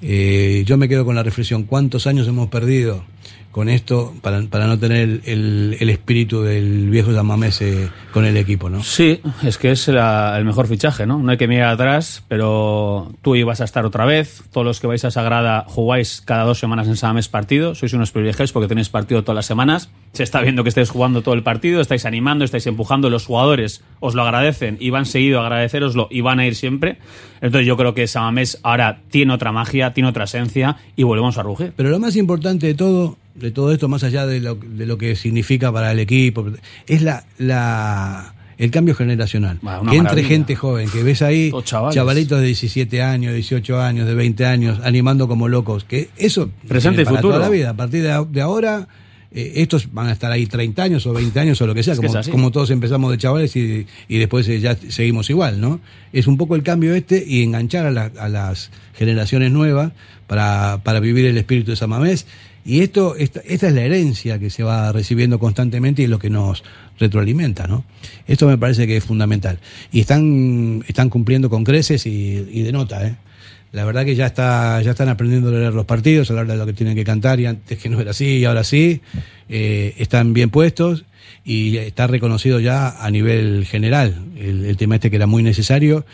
[0.00, 3.04] Yo me quedo con la reflexión, ¿cuántos años hemos perdido
[3.50, 7.60] con esto para, para no tener el, el- el espíritu del viejo Yamamés
[8.12, 8.82] con el equipo, ¿no?
[8.84, 11.18] Sí, es que es la- el mejor fichaje, ¿no?
[11.18, 14.42] No hay que mirar atrás, pero tú ibas a estar otra vez.
[14.52, 17.74] Todos los que vais a Sagrada jugáis cada dos semanas en Samamés partido.
[17.74, 19.90] Sois unos privilegiados porque tenéis partido todas las semanas.
[20.12, 23.10] Se está viendo que estáis jugando todo el partido, estáis animando, estáis empujando.
[23.10, 26.98] Los jugadores os lo agradecen y van seguido a agradeceroslo y van a ir siempre.
[27.40, 31.42] Entonces yo creo que Samamés ahora tiene otra magia, tiene otra esencia y volvemos a
[31.42, 31.72] rugir.
[31.76, 34.98] Pero lo más importante de todo, de todo esto, más allá de lo, de lo
[34.98, 36.46] que significa para el equipo,
[36.86, 39.58] es la, la el cambio generacional.
[39.60, 39.66] Que
[39.96, 40.28] entre maravilla.
[40.28, 41.50] gente joven, que ves ahí
[41.94, 45.84] chavalitos de 17 años, 18 años, de 20 años, animando como locos.
[45.84, 47.34] Que eso Presente y para futuro.
[47.34, 47.70] toda la vida.
[47.70, 48.88] A partir de, de ahora
[49.30, 51.94] eh, estos van a estar ahí 30 años o 20 años o lo que sea,
[51.94, 55.80] Es como, todos empezamos de chavales y, y después eh, ya seguimos igual, ¿no?
[56.12, 59.92] Es un poco el cambio este y enganchar a, la- a las generaciones nuevas
[60.26, 62.26] para, para vivir el espíritu de San Mamés.
[62.64, 66.18] Y esto, esta, esta es la herencia que se va recibiendo constantemente y es lo
[66.18, 66.62] que nos
[66.98, 67.84] retroalimenta, ¿no?
[68.26, 69.58] Esto me parece que es fundamental.
[69.92, 73.16] Y están, están cumpliendo con creces y, de nota, ¿eh?
[73.70, 76.54] La verdad que ya está, ya están aprendiendo a leer los partidos, a la hora
[76.54, 79.02] de lo que tienen que cantar, y antes que no era así, y ahora sí,
[79.50, 81.04] eh, están bien puestos
[81.44, 86.04] y está reconocido ya a nivel general el, el tema este que era muy necesario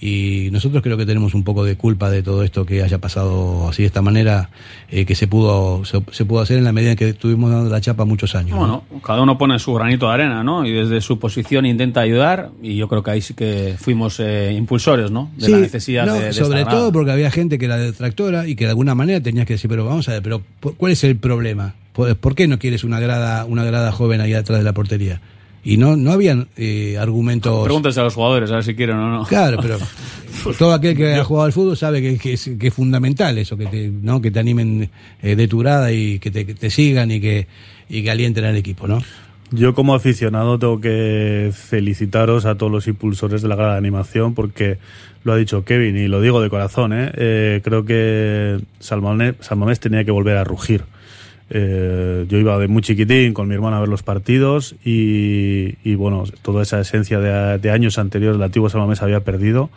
[0.00, 3.68] y nosotros creo que tenemos un poco de culpa de todo esto que haya pasado
[3.68, 4.48] así de esta manera
[4.90, 7.68] eh, que se pudo se, se pudo hacer en la medida en que estuvimos dando
[7.68, 8.50] la chapa muchos años.
[8.52, 8.58] ¿no?
[8.58, 10.64] Bueno, cada uno pone su granito de arena, ¿no?
[10.64, 14.52] Y desde su posición intenta ayudar y yo creo que ahí sí que fuimos eh,
[14.56, 15.30] impulsores, ¿no?
[15.36, 16.92] De la necesidad no, de, de sobre esta todo grada.
[16.92, 19.84] porque había gente que era detractora y que de alguna manera tenías que decir, pero
[19.84, 21.74] vamos a ver, pero ¿por- ¿cuál es el problema?
[21.92, 25.20] ¿Por, por qué no quieres una grada, una grada joven ahí atrás de la portería?
[25.64, 27.64] Y no, no habían eh, argumentos.
[27.64, 29.24] Pregúntese a los jugadores a ver si quieren o no.
[29.24, 29.78] Claro, pero
[30.58, 33.56] todo aquel que ha jugado al fútbol sabe que, que es, que es fundamental eso,
[33.56, 34.22] que te, ¿no?
[34.22, 34.90] que te animen
[35.22, 37.46] eh, de tu grada y que te, que te sigan y que,
[37.88, 39.02] y que alienten al equipo, ¿no?
[39.50, 44.34] Yo como aficionado tengo que felicitaros a todos los impulsores de la grada de animación
[44.34, 44.78] porque
[45.24, 46.92] lo ha dicho Kevin y lo digo de corazón.
[46.92, 47.10] ¿eh?
[47.14, 50.84] Eh, creo que Salmamés, Salmamés tenía que volver a rugir.
[51.50, 55.94] Eh, yo iba de muy chiquitín con mi hermana a ver los partidos y, y,
[55.94, 59.70] bueno, toda esa esencia de, de años anteriores el antiguo Salmamés había perdido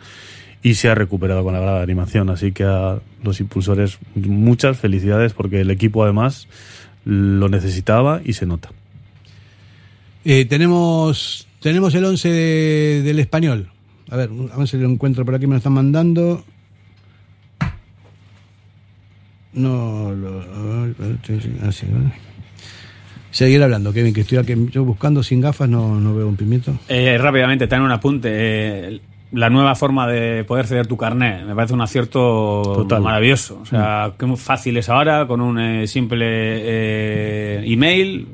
[0.62, 2.28] y se ha recuperado con la grada de animación.
[2.30, 6.46] Así que a los impulsores muchas felicidades porque el equipo además
[7.04, 8.70] lo necesitaba y se nota.
[10.24, 13.68] Eh, tenemos, tenemos el 11 de- del español.
[14.10, 16.44] A ver, a ver si lo encuentro por aquí, me lo están mandando.
[19.54, 22.12] No, lo, a ver, ah, vale.
[23.30, 26.78] Seguir hablando, Kevin, que estoy aquí, yo buscando sin gafas no, no veo un pimiento.
[26.88, 28.28] Eh, rápidamente, te dan un apunte.
[28.32, 29.00] eh,
[29.32, 33.00] la nueva forma de poder ceder tu carnet me parece un acierto Total.
[33.00, 33.60] maravilloso.
[33.62, 38.28] O sea, qué muy fácil es ahora con un eh, simple eh, email.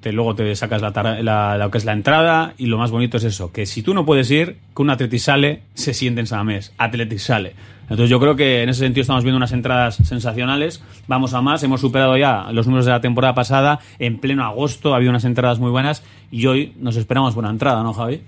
[0.00, 3.24] Te, luego te sacas la, lo que es la entrada y lo más bonito es
[3.24, 6.72] eso, que si tú no puedes ir, que un Atletis sale, se siente en Samés,
[6.78, 7.54] Atletis sale.
[7.90, 11.62] Entonces yo creo que en ese sentido estamos viendo unas entradas sensacionales, vamos a más,
[11.62, 15.58] hemos superado ya los números de la temporada pasada, en pleno agosto había unas entradas
[15.58, 18.20] muy buenas y hoy nos esperamos buena entrada, ¿no Javi?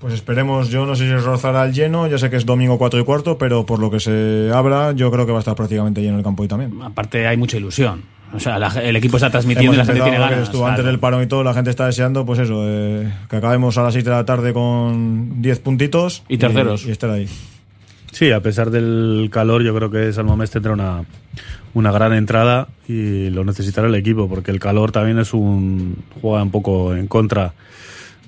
[0.00, 2.98] Pues esperemos, yo no sé si rozará el lleno, ya sé que es domingo 4
[2.98, 6.02] y cuarto, pero por lo que se habla, yo creo que va a estar prácticamente
[6.02, 6.72] lleno el campo hoy también.
[6.82, 8.02] Aparte hay mucha ilusión,
[8.34, 10.52] o sea, la- el equipo está transmitiendo Hemos y la gente tiene ganas.
[10.52, 13.82] antes del parón y todo, la gente está deseando, pues eso, eh, que acabemos a
[13.84, 16.24] las 6 de la tarde con 10 puntitos.
[16.28, 16.84] Y terceros.
[16.84, 17.28] Y, estar ahí.
[18.12, 21.04] Sí, a pesar del calor, yo creo que Salmamés tendrá una,
[21.72, 26.42] una gran entrada y lo necesitará el equipo, porque el calor también es un juega
[26.42, 27.54] un poco en contra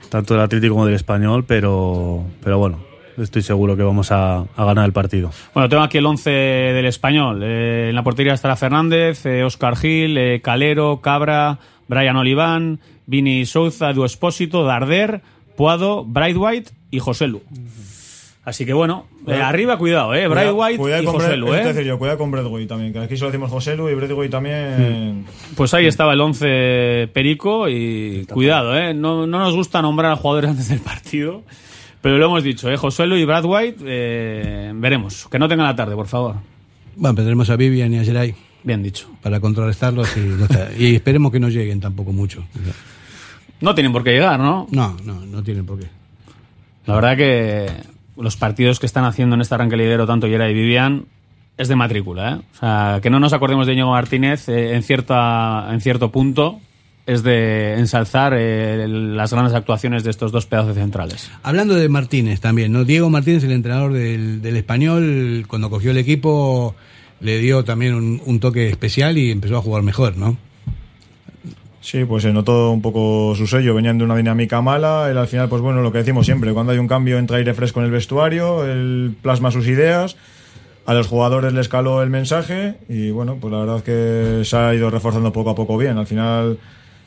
[0.09, 2.79] tanto del Atlético como del Español, pero, pero bueno,
[3.19, 5.31] estoy seguro que vamos a, a ganar el partido.
[5.53, 7.43] Bueno, tengo aquí el 11 del español.
[7.43, 11.59] Eh, en la portería estará Fernández, eh, Oscar Gil, eh, Calero, Cabra,
[11.89, 15.21] Brian Oliván, Vini Souza, Edu Espósito, Darder,
[15.57, 17.43] Puado, White y José Lu.
[18.45, 19.47] Así que bueno, eh, Bueno.
[19.47, 21.65] arriba cuidado, eh, Cuidado- White cuidado y con José Lu, eh.
[21.65, 25.25] decir yo, cuidado con Bradway también, que aquí solo decimos José Lu y Bradway también.
[25.57, 28.93] Pues ahí estaba el 11 Perico y cuidado, ¿eh?
[28.93, 31.43] No, no nos gusta nombrar a jugadores antes del partido,
[32.03, 32.77] pero lo hemos dicho, ¿eh?
[32.77, 35.27] Josuelo y Brad White, eh, veremos.
[35.31, 36.35] Que no tengan la tarde, por favor.
[36.97, 39.09] Bueno, tenemos a Vivian y a Geray Bien dicho.
[39.23, 40.47] para contrarrestarlos y, no
[40.79, 42.45] y esperemos que no lleguen tampoco mucho.
[43.63, 44.67] No tienen por qué llegar, ¿no?
[44.71, 45.87] No, no, no tienen por qué.
[46.87, 47.71] La verdad que
[48.17, 51.07] los partidos que están haciendo en este arranque lidero tanto Yera y Vivian
[51.57, 52.41] es de matrícula, ¿eh?
[52.55, 56.61] O sea, que no nos acordemos de Íñigo Martínez eh, en, cierta, en cierto punto
[57.07, 61.31] es de ensalzar eh, las grandes actuaciones de estos dos pedazos centrales.
[61.43, 62.85] Hablando de Martínez también, ¿no?
[62.85, 66.75] Diego Martínez, el entrenador del, del español, cuando cogió el equipo,
[67.21, 70.39] le dio también un, un toque especial y empezó a jugar mejor, ¿no?
[71.85, 75.29] Sí, pues se notó un poco su sello, venían de una dinámica mala, él al
[75.29, 77.85] final, pues bueno, lo que decimos siempre, cuando hay un cambio entra aire fresco en
[77.85, 80.17] el vestuario, él plasma sus ideas,
[80.87, 84.75] a los jugadores les caló el mensaje y bueno, pues la verdad que se ha
[84.75, 86.59] ido reforzando poco a poco bien, al final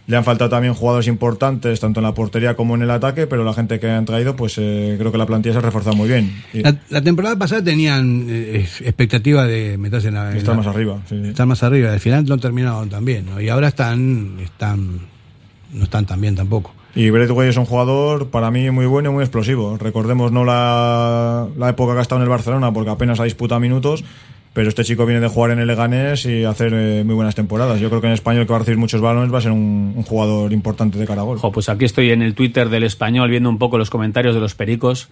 [0.08, 3.44] le han faltado también jugadores importantes, tanto en la portería como en el ataque, pero
[3.44, 6.08] la gente que han traído, pues eh, creo que la plantilla se ha reforzado muy
[6.08, 6.44] bien.
[6.54, 10.36] La, la temporada pasada tenían eh, expectativa de meterse en la...
[10.36, 11.02] estar más arriba.
[11.10, 11.30] sí, sí.
[11.30, 11.92] Estar más arriba.
[11.92, 13.42] Al final no terminaron tan bien, ¿no?
[13.42, 15.02] Y ahora están, están,
[15.74, 16.74] no están tan bien tampoco.
[16.96, 19.78] Y Bradway es un jugador para mí muy bueno y muy explosivo.
[19.78, 23.60] Recordemos no la, la época que ha estado en el Barcelona porque apenas ha disputado
[23.60, 24.04] minutos,
[24.58, 27.80] pero este chico viene de jugar en el Leganés y hacer eh, muy buenas temporadas.
[27.80, 29.94] Yo creo que en español que va a recibir muchos balones va a ser un,
[30.02, 31.38] jugador importante de cara a gol.
[31.38, 34.42] Jo, pues aquí estoy en el Twitter del español viendo un poco los comentarios de
[34.42, 35.10] los pericos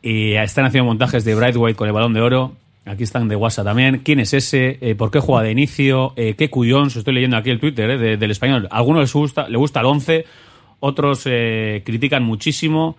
[0.00, 2.52] y están haciendo montajes de Brightweight con el balón de oro.
[2.84, 4.02] Aquí están de WhatsApp también.
[4.04, 4.78] ¿Quién es ese?
[4.80, 6.12] Eh, ¿Por qué juega de inicio?
[6.14, 6.86] Eh, ¿Qué cuyón?
[6.86, 8.68] Estoy leyendo aquí el Twitter eh, de- del español.
[8.70, 10.24] Algunos les gusta, le gusta el 11,
[10.78, 12.96] otros critican muchísimo.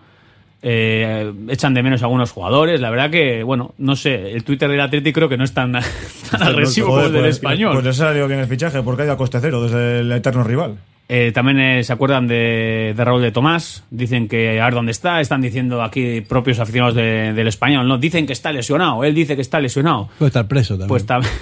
[0.62, 2.80] Eh, echan de menos a algunos jugadores.
[2.80, 5.72] La verdad que, bueno, no sé, el Twitter del Atleti creo que no es tan,
[6.30, 7.72] tan agresivo como el del pues- español.
[7.74, 10.12] Pues les ha salido bien el fichaje, porque ha ido a coste cero desde el
[10.12, 10.76] eterno rival.
[11.08, 13.84] Eh, también eh, se acuerdan de, de Raúl de Tomás.
[13.90, 15.20] Dicen que a ver dónde está.
[15.20, 17.96] Están diciendo aquí propios aficionados de- del español, ¿no?
[17.98, 19.04] Dicen que está lesionado.
[19.04, 20.08] Él dice que está lesionado.
[20.18, 20.88] Puede estar preso también.
[20.88, 21.32] Pues también.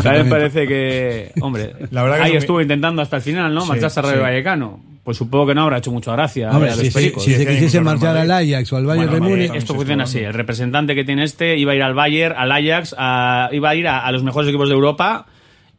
[0.00, 3.62] también parece que, hombre, La verdad que ahí estuvo intentando hasta el final, ¿no?
[3.62, 4.22] Sí, Marcharse a Rayo sí.
[4.22, 4.80] Vallecano.
[5.06, 7.22] Pues supongo que no habrá hecho mucha gracia Hombre, a si, los si- pericos.
[7.22, 8.28] si se quisiese marchar al.
[8.28, 10.18] Ajax o al Bayern Bueno, de Múnich, esto funciona así.
[10.18, 13.74] El representante que tiene este iba a ir al Bayern, al Ajax, a- iba a
[13.76, 15.26] ir a, a los mejores equipos de Europa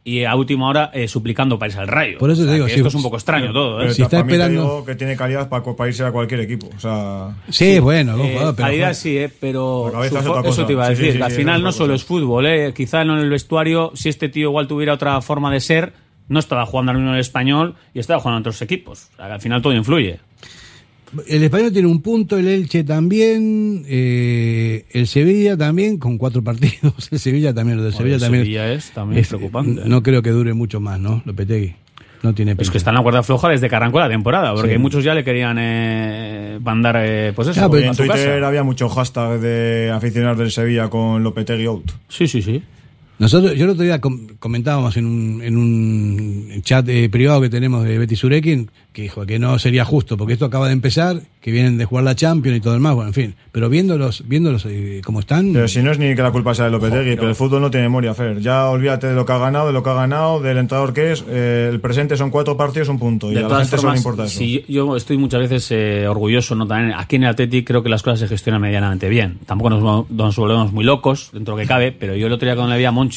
[0.02, 2.16] y a última hora eh, suplicando para irse al Rayo.
[2.16, 3.76] Por eso O te digo, si- esto es un poco extraño todo.
[3.80, 3.82] ¿eh?
[3.82, 6.70] Pero si está esperando- digo que tiene calidad para, para irse a cualquier equipo.
[6.74, 10.48] O sea, Sí, bueno, Eh, jugador, pero calidad sí, eh, pero su cosa.
[10.48, 11.16] eso te iba a Sí, sí, decir.
[11.18, 12.72] sí, al sí, final no solo es fútbol, eh.
[12.74, 15.92] quizá no en el vestuario, si este tío igual tuviera otra forma de ser,
[16.28, 19.08] no estaba jugando al mismo el español y estaba jugando en otros equipos.
[19.14, 20.20] O sea, que al final todo influye.
[21.26, 27.08] El español tiene un punto, el Elche también, eh, el Sevilla también, con cuatro partidos.
[27.10, 28.44] El Sevilla también, lo del Sevilla el también.
[28.44, 29.82] Sevilla es también preocupante.
[29.86, 31.22] No creo que dure mucho más, ¿no?
[31.24, 31.74] Lopetegui.
[32.20, 34.72] No tiene Es que está en la cuerda floja desde que arrancó la temporada, porque
[34.72, 34.78] Sí.
[34.78, 38.46] muchos ya le querían eh, mandar, eh, pues eso, Ah, pero a en Twitter casa.
[38.48, 41.92] había mucho hashtag de aficionados del Sevilla con Lopetegui out.
[42.08, 42.60] Sí, sí, sí.
[43.18, 47.50] Nosotros, yo el otro día com- comentábamos en un, en un chat eh, privado que
[47.50, 51.20] tenemos de Betty Surekin que dijo que no sería justo porque esto acaba de empezar,
[51.40, 53.34] que vienen de jugar la Champions y todo el más, bueno, en fin.
[53.52, 56.64] Pero viéndolos, viéndolos eh, como están, Pero si no es ni que la culpa sea
[56.64, 58.40] de Lopetegui, pero el fútbol no tiene memoria, Fer.
[58.40, 61.12] Ya olvídate de lo que ha ganado, de lo que ha ganado, del entrenador que
[61.12, 61.24] es.
[61.28, 63.30] eh, el presente son cuatro partidos, un punto.
[63.30, 64.38] Y De a la todas gente solo le formas, importa eso.
[64.38, 66.66] si yo, yo estoy muchas veces eh, orgulloso, ¿no?
[66.66, 69.38] También aquí en el Athletic creo que las cosas se gestionan medianamente bien.
[69.46, 72.46] Tampoco nos, nos volvemos muy locos dentro de lo que cabe, pero yo el otro
[72.46, 73.07] día cuando le vi a Monchi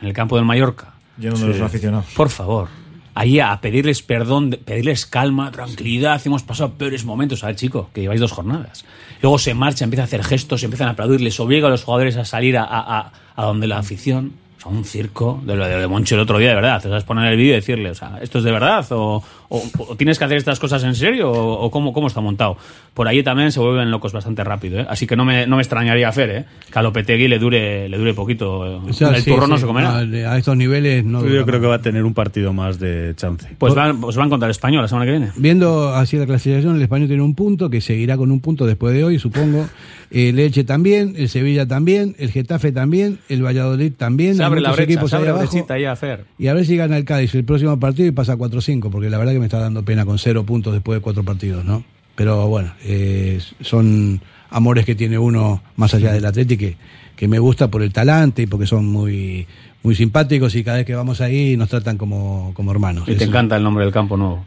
[0.00, 2.06] en el campo del Mallorca, Lleno de los aficionados.
[2.14, 2.68] por favor,
[3.14, 8.20] ahí a pedirles perdón, pedirles calma, tranquilidad, hemos pasado peores momentos al chico, que lleváis
[8.20, 8.84] dos jornadas.
[9.22, 12.16] Luego se marcha, empieza a hacer gestos, empiezan a aplaudir, les obliga a los jugadores
[12.16, 14.32] a salir a- a- a donde la afición.
[14.68, 16.80] Sea, un circo de lo de, de Monchi el otro día, de verdad.
[16.82, 18.84] Te vas a poner el vídeo y decirle, o sea, ¿esto es de verdad?
[18.92, 21.30] ¿O, o- o tienes que hacer estas cosas en serio?
[21.30, 22.56] ¿O, o cómo, cómo está montado?
[22.94, 24.86] Por ahí también se vuelven locos bastante rápido, ¿eh?
[24.88, 26.44] Asque no me, no me extrañaría, Fer, ¿eh?
[26.72, 28.60] Que a Lopetegui le dure, le dure poquito.
[28.86, 30.04] o sea, el sí, turro no se comerá.
[30.04, 31.24] no, a estos niveles no.
[31.26, 33.48] Yo creo que va a tener un partido más de chance.
[33.58, 35.30] Pues van, pues van contra el español la semana que viene.
[35.36, 38.94] Viendo así la clasificación, el español tiene un punto, que seguirá con un punto después
[38.94, 39.66] de hoy, supongo.
[40.10, 44.36] El Elche también, el Sevilla también, el Getafe también, el Valladolid también.
[44.36, 45.32] Se abre la brecha, se ahí abre
[45.68, 46.24] la ya, Fer.
[46.38, 49.10] Y a ver si gana el Cádiz el próximo partido y pasa a 4-5, porque
[49.10, 51.84] la verdad que me está dando pena con cero puntos después de cuatro partidos, ¿no?
[52.14, 56.76] Pero bueno, eh, son amores que tiene uno más allá del Atlético que,
[57.16, 59.46] que me gusta por el talante y porque son muy
[59.82, 63.08] muy simpáticos y cada vez que vamos ahí nos tratan como, como hermanos.
[63.08, 64.44] Y te encanta el nombre del campo nuevo.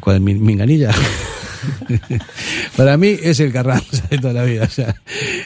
[0.00, 0.20] ¿Cuál?
[0.20, 0.90] ¿Mi- ¿Minganilla?
[2.76, 4.94] Para mí es el Carranza de toda la vida, o sea,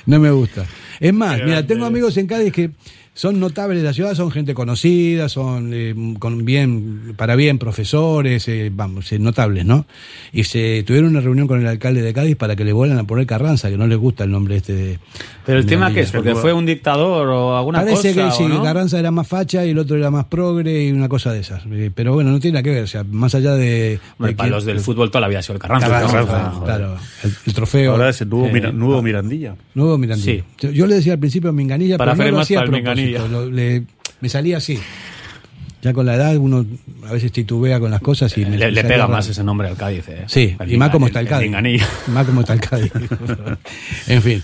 [0.07, 0.67] no me gusta.
[1.01, 2.71] Es más, mira, tengo amigos en Cádiz que
[3.19, 8.47] son notables de la ciudad, son gente conocida, son eh, con bien, para bien profesores,
[8.47, 9.87] eh, vamos, eh, notables, ¿no?
[10.33, 13.03] Y se tuvieron una reunión con el alcalde de Cádiz para que le vuelvan a
[13.05, 14.99] poner Carranza, que no les gusta el nombre este de...
[15.45, 18.39] Pero el tema que es, porque fue un dictador o alguna Parece cosa.
[18.39, 18.53] que sí.
[18.63, 21.63] Carranza era más facha y el otro era más progre y una cosa de esas.
[21.73, 23.99] Eh, Pero bueno, no tiene nada que ver, o sea, más allá de...
[24.19, 25.89] Hombre, de para que- los del fútbol toda la vida ha sido el Carranza.
[25.89, 26.65] Carranza, Carranza, joder.
[26.77, 27.93] claro, el, el trofeo.
[27.93, 29.57] Ahora es el nuevo, Eh, Mira- nuevo Mirandilla.
[29.75, 30.45] Nuevo Mirandilla.
[30.61, 30.69] Sí.
[30.75, 32.73] Yo, le decía al principio Minganilla, Para pero no lo hacía a para
[33.15, 33.85] el lo- le-
[34.21, 34.79] me salía así.
[35.81, 36.67] Ya con la edad uno
[37.09, 39.13] a veces titubea con las cosas y me Le, me le pega raro.
[39.13, 40.09] más ese nombre al Cádiz.
[40.09, 40.25] eh.
[40.27, 41.53] Sí, El y más como está el Cádiz.
[41.53, 42.93] Y Más como está el Cádiz.
[44.09, 44.43] en fin.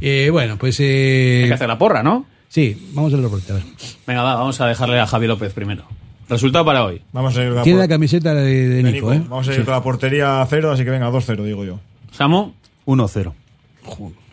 [0.00, 0.78] Eh, bueno, pues...
[0.80, 2.26] eh, Hay que hacer la porra, ¿no?
[2.48, 3.64] sí, vamos a la reporte, a ver.
[4.06, 5.84] Venga, va, vamos a dejarle a Javi López primero.
[6.28, 7.02] Resultado para hoy.
[7.12, 9.12] Vamos a ir con la, Tiene la camiseta de, de de Nico, Nico.
[9.14, 9.26] ¿eh?
[9.28, 11.80] Vamos a ir con la portería a cero, así que venga, 2-0, digo yo.
[12.12, 12.52] Samu,
[12.86, 13.32] 1-0.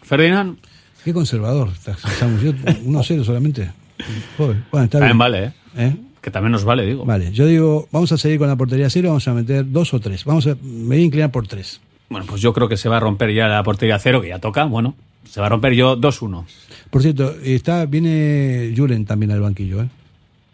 [0.04, 0.58] Ferdinand,
[1.06, 1.70] Qué conservador.
[1.86, 2.42] estamos.
[2.42, 3.72] Yo 1-0 solamente.
[4.38, 5.18] Joder, bueno, está también bien.
[5.18, 5.52] vale, ¿eh?
[5.78, 5.96] ¿Eh?
[6.22, 7.06] Que también nos vale, digo.
[7.06, 10.00] Vale, yo digo, vamos a seguir con la portería cero, vamos a meter dos o
[10.00, 10.26] tres.
[10.26, 11.80] Vamos a, me voy a inclinar por tres.
[12.10, 14.40] Bueno, pues yo creo que se va a romper ya la portería cero, que ya
[14.40, 14.66] toca.
[14.66, 14.96] Bueno,
[15.30, 16.44] se va a romper yo 2-1.
[16.90, 19.90] Por cierto, está, viene Julen también al banquillo, ¿eh?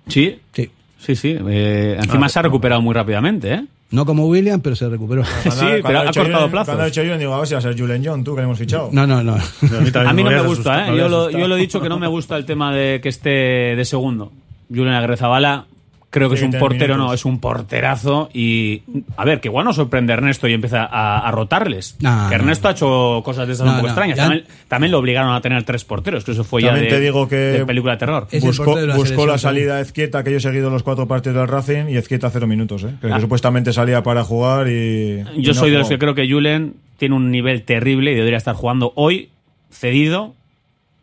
[0.07, 0.69] Sí, Sí.
[0.99, 1.37] sí, sí.
[1.47, 3.65] eh, encima se ha recuperado muy rápidamente, ¿eh?
[3.91, 5.23] No como William, pero se recuperó.
[5.25, 6.67] Sí, pero ha cortado plazos.
[6.67, 8.41] Cuando ha dicho Julen, digo, a ver si va a ser Julen John, tú que
[8.41, 8.89] le hemos fichado.
[8.91, 9.33] No, no, no.
[9.33, 10.97] A mí no me gusta, asustado, ¿eh?
[10.97, 13.29] Yo lo, yo lo he dicho que no me gusta el tema de que esté
[13.75, 14.31] de segundo.
[14.69, 15.65] Julen Agrezabala
[16.11, 18.83] creo que es un portero, no, es un porterazo y
[19.17, 21.95] a ver, que igual no sorprende a Ernesto y empieza a, a rotarles.
[22.01, 22.41] No, que no.
[22.43, 24.17] Ernesto ha hecho cosas de esas No, un poco extrañas.
[24.17, 27.01] También, también lo obligaron a tener tres porteros, que eso fue También ya de, te
[27.01, 28.27] digo que- de película de terror.
[28.41, 31.47] Buscó, de la buscó salida de Ezquieta, que yo he seguido los cuatro partidos del
[31.47, 32.93] Racing, y Ezquieta cero minutos, ¿eh?
[33.01, 33.19] Que, que Ah.
[33.19, 35.23] supuestamente salía para jugar y...
[35.35, 38.15] y Yo no soy de los que creo que Julen tiene un nivel terrible y
[38.15, 39.29] debería estar jugando hoy
[39.71, 40.35] cedido.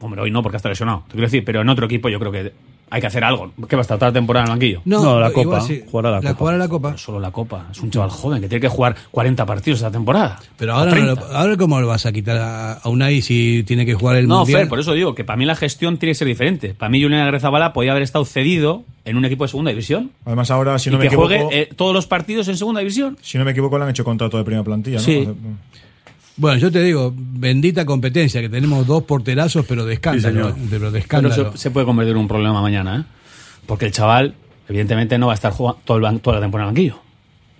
[0.01, 1.05] Hombre, hoy no porque está lesionado.
[1.09, 2.52] Te quiero decir, pero en otro equipo yo creo que
[2.90, 3.52] hay que hacer algo.
[3.69, 4.82] ¿Qué va a estar toda la temporada en el banquillo?
[4.85, 5.82] No, la igual Copa, sí.
[5.90, 6.35] jugará la Copa.
[6.35, 6.89] jugará la Copa.
[6.89, 7.66] Pero solo la Copa.
[7.70, 10.39] Es un chaval joven que tiene que jugar 40 partidos esta temporada.
[10.56, 11.15] Pero ahora, no 30.
[11.15, 14.27] lo- ahora ¿cómo lo vas a quitar a, a Unai si tiene que jugar el
[14.28, 14.60] No, Mundial?
[14.62, 16.74] Fer, por eso digo que para mí la gestión tiene que ser diferente.
[16.74, 20.51] Para mí Julián Agrezabala podía haber estado cedido en un equipo de segunda división Además
[20.51, 21.28] ahora, si y no me que equivoco...
[21.28, 23.16] juegue eh, todos los partidos en segunda división.
[23.23, 25.02] Si no me equivoco, le han hecho contrato de primera plantilla, ¿no?
[25.02, 25.27] Sí.
[26.39, 30.51] Bueno, yo te digo, bendita competencia, que tenemos dos porterazos, pero de escándalo.
[30.52, 30.59] señor.
[30.59, 30.66] ¿eh?
[30.70, 31.52] pero de escándalo.
[31.52, 33.05] se, se puede convertir en un problema mañana, ¿eh?
[33.66, 34.35] Porque el chaval,
[34.69, 37.02] evidentemente, no va a estar jugando todo el ban- toda la temporada en el banquillo.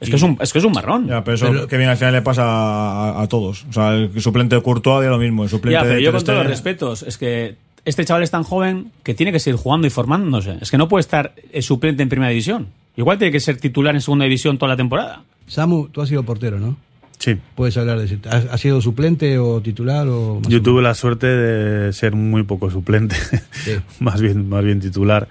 [0.01, 1.09] Es que es un, es que es un marrón.
[1.09, 3.67] Ya, pero eso Pero- que bien al final le pasa a, a todos.
[3.69, 5.43] O sea, el suplente de Courtois de lo mismo.
[5.43, 8.31] El suplente Ya, pero de yo con todos los respetos, es que este chaval es
[8.31, 10.57] tan joven que tiene que seguir jugando y formándose.
[10.61, 12.69] Es que no puede estar eh, suplente en primera división.
[12.97, 15.23] Igual tiene que ser titular en segunda división toda la temporada.
[15.49, 16.77] Samu, tú has sido portero, ¿no?
[17.19, 17.37] Sí.
[17.55, 21.27] Puedes hablar de si has, sido suplente o titular o Yo o tuve la suerte
[21.27, 23.17] de ser muy poco suplente,
[23.53, 23.73] Sí.
[24.01, 25.29] más bien más bien titular.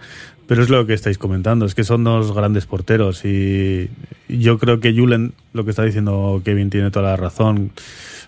[0.48, 3.90] Pero es lo que estáis comentando, es que son dos grandes porteros y
[4.30, 7.72] yo creo que Julen, lo que está diciendo Kevin, tiene toda la razón.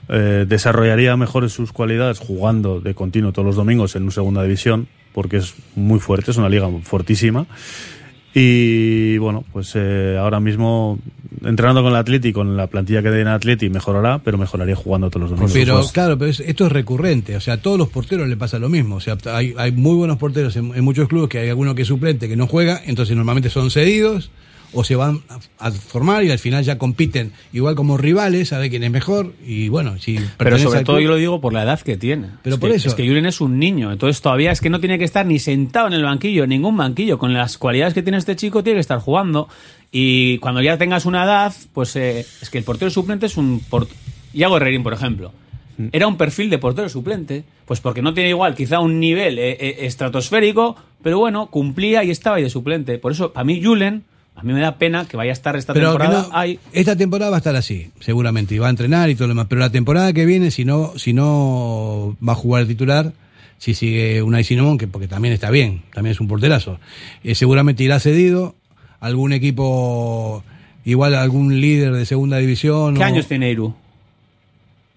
[0.10, 4.88] Eh, desarrollaría mejor sus cualidades jugando de continuo todos los domingos en una segunda división,
[5.14, 7.46] porque es muy fuerte, es una liga fortísima.
[8.34, 11.00] Y bueno, pues eh, ahora mismo
[11.44, 15.10] entrenando con el Atleti, con la plantilla que tiene el Atleti, mejorará, pero mejoraría jugando
[15.10, 15.54] todos los domingos.
[15.54, 18.60] Pero claro, pero es- esto es recurrente, o sea, a todos los porteros le pasa
[18.60, 21.50] lo mismo, o sea, hay, hay muy buenos porteros en, en muchos clubes que hay
[21.50, 24.32] alguno que es suplente que no juega, entonces normalmente son cedidos
[24.74, 25.22] o se van
[25.60, 29.34] a, formar y al final ya compiten igual como rivales, a ver quién es mejor
[29.46, 32.28] y bueno, si Pero sobre todo club- yo lo digo por la edad que tiene.
[32.44, 32.90] Pero Es por que- eso.
[32.90, 35.40] Es que Julen es un niño, entonces todavía es que no tiene que estar ni
[35.40, 37.18] sentado en el banquillo, ningún banquillo.
[37.18, 39.48] Con las cualidades que tiene este chico tiene que estar jugando.
[39.92, 43.60] Y cuando ya tengas una edad, pues eh, es que el portero suplente es un...
[43.70, 43.90] Port...
[44.34, 45.32] Iago Herrerín, por ejemplo.
[45.94, 49.52] Era un perfil de portero suplente, pues porque no tiene igual quizá un nivel eh,
[49.60, 52.98] eh, estratosférico, pero bueno, cumplía y estaba ahí de suplente.
[52.98, 54.04] Por eso, a mí Julen,
[54.40, 56.60] a mí me da pena que vaya a estar esta Pero temporada no- ahí.
[56.74, 59.48] esta temporada va a estar así, seguramente, y va a entrenar y todo lo demás.
[59.50, 63.14] Pero la temporada que viene, si no, si no va a jugar el titular,
[63.58, 66.80] si sigue Unai Sinomón, que porque también está bien, también es un porterazo,
[67.24, 68.56] eh, seguramente irá cedido
[69.02, 70.44] a algún equipo,
[70.86, 72.96] igual a algún líder de segunda división.
[72.96, 73.74] ¿Qué o- años tiene Iru?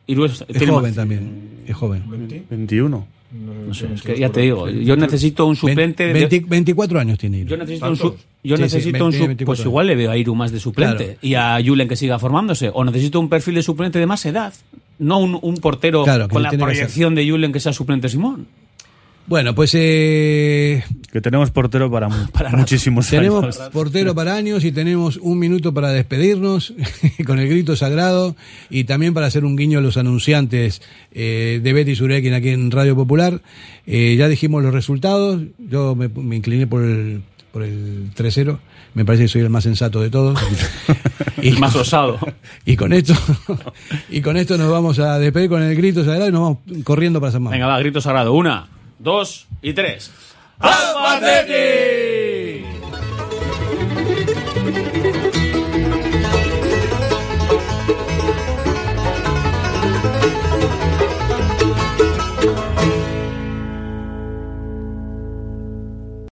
[0.07, 2.03] Iru es, Es tiene joven más- también, es joven.
[2.51, 3.07] 21.
[3.33, 6.13] No sé, es que ya te digo, yo necesito un suplente de...
[6.13, 7.49] 20 24 años tiene Iru.
[7.51, 8.15] Yo necesito un, su-
[8.45, 10.53] yo Sí, sí, necesito un 20, su- 24 pues igual le veo a Iru más
[10.53, 11.19] de suplente Claro.
[11.23, 14.53] y a Julen que siga formándose o necesito un perfil de suplente de más edad,
[14.99, 18.47] no un, un portero Claro, con la proyección de Julen que sea suplente Simón.
[19.27, 20.83] Bueno, pues eh,
[21.13, 22.09] Que tenemos portero para,
[22.53, 23.71] muchísimos tenemos años.
[23.73, 26.75] portero para años y tenemos un minuto para despedirnos
[27.27, 28.35] con el grito sagrado
[28.69, 30.83] y también para hacer un guiño a los anunciantes
[31.13, 33.41] eh, de Betty Surekin aquí en Radio Popular.
[33.87, 37.23] Eh, ya dijimos los resultados, yo me, me incliné por el,
[37.53, 38.59] por el 3-0,
[38.95, 40.39] me parece que soy el más sensato de todos.
[41.41, 42.21] Y más osado.
[42.65, 43.15] Y con esto,
[44.09, 47.19] y con esto nos vamos a despedir con el grito sagrado y nos vamos corriendo
[47.21, 47.59] para San Mamés.
[47.59, 48.33] Venga, va, grito sagrado.
[48.33, 48.69] Una,
[49.03, 50.11] dos y tres.
[50.59, 52.32] ¡Alba Atleti!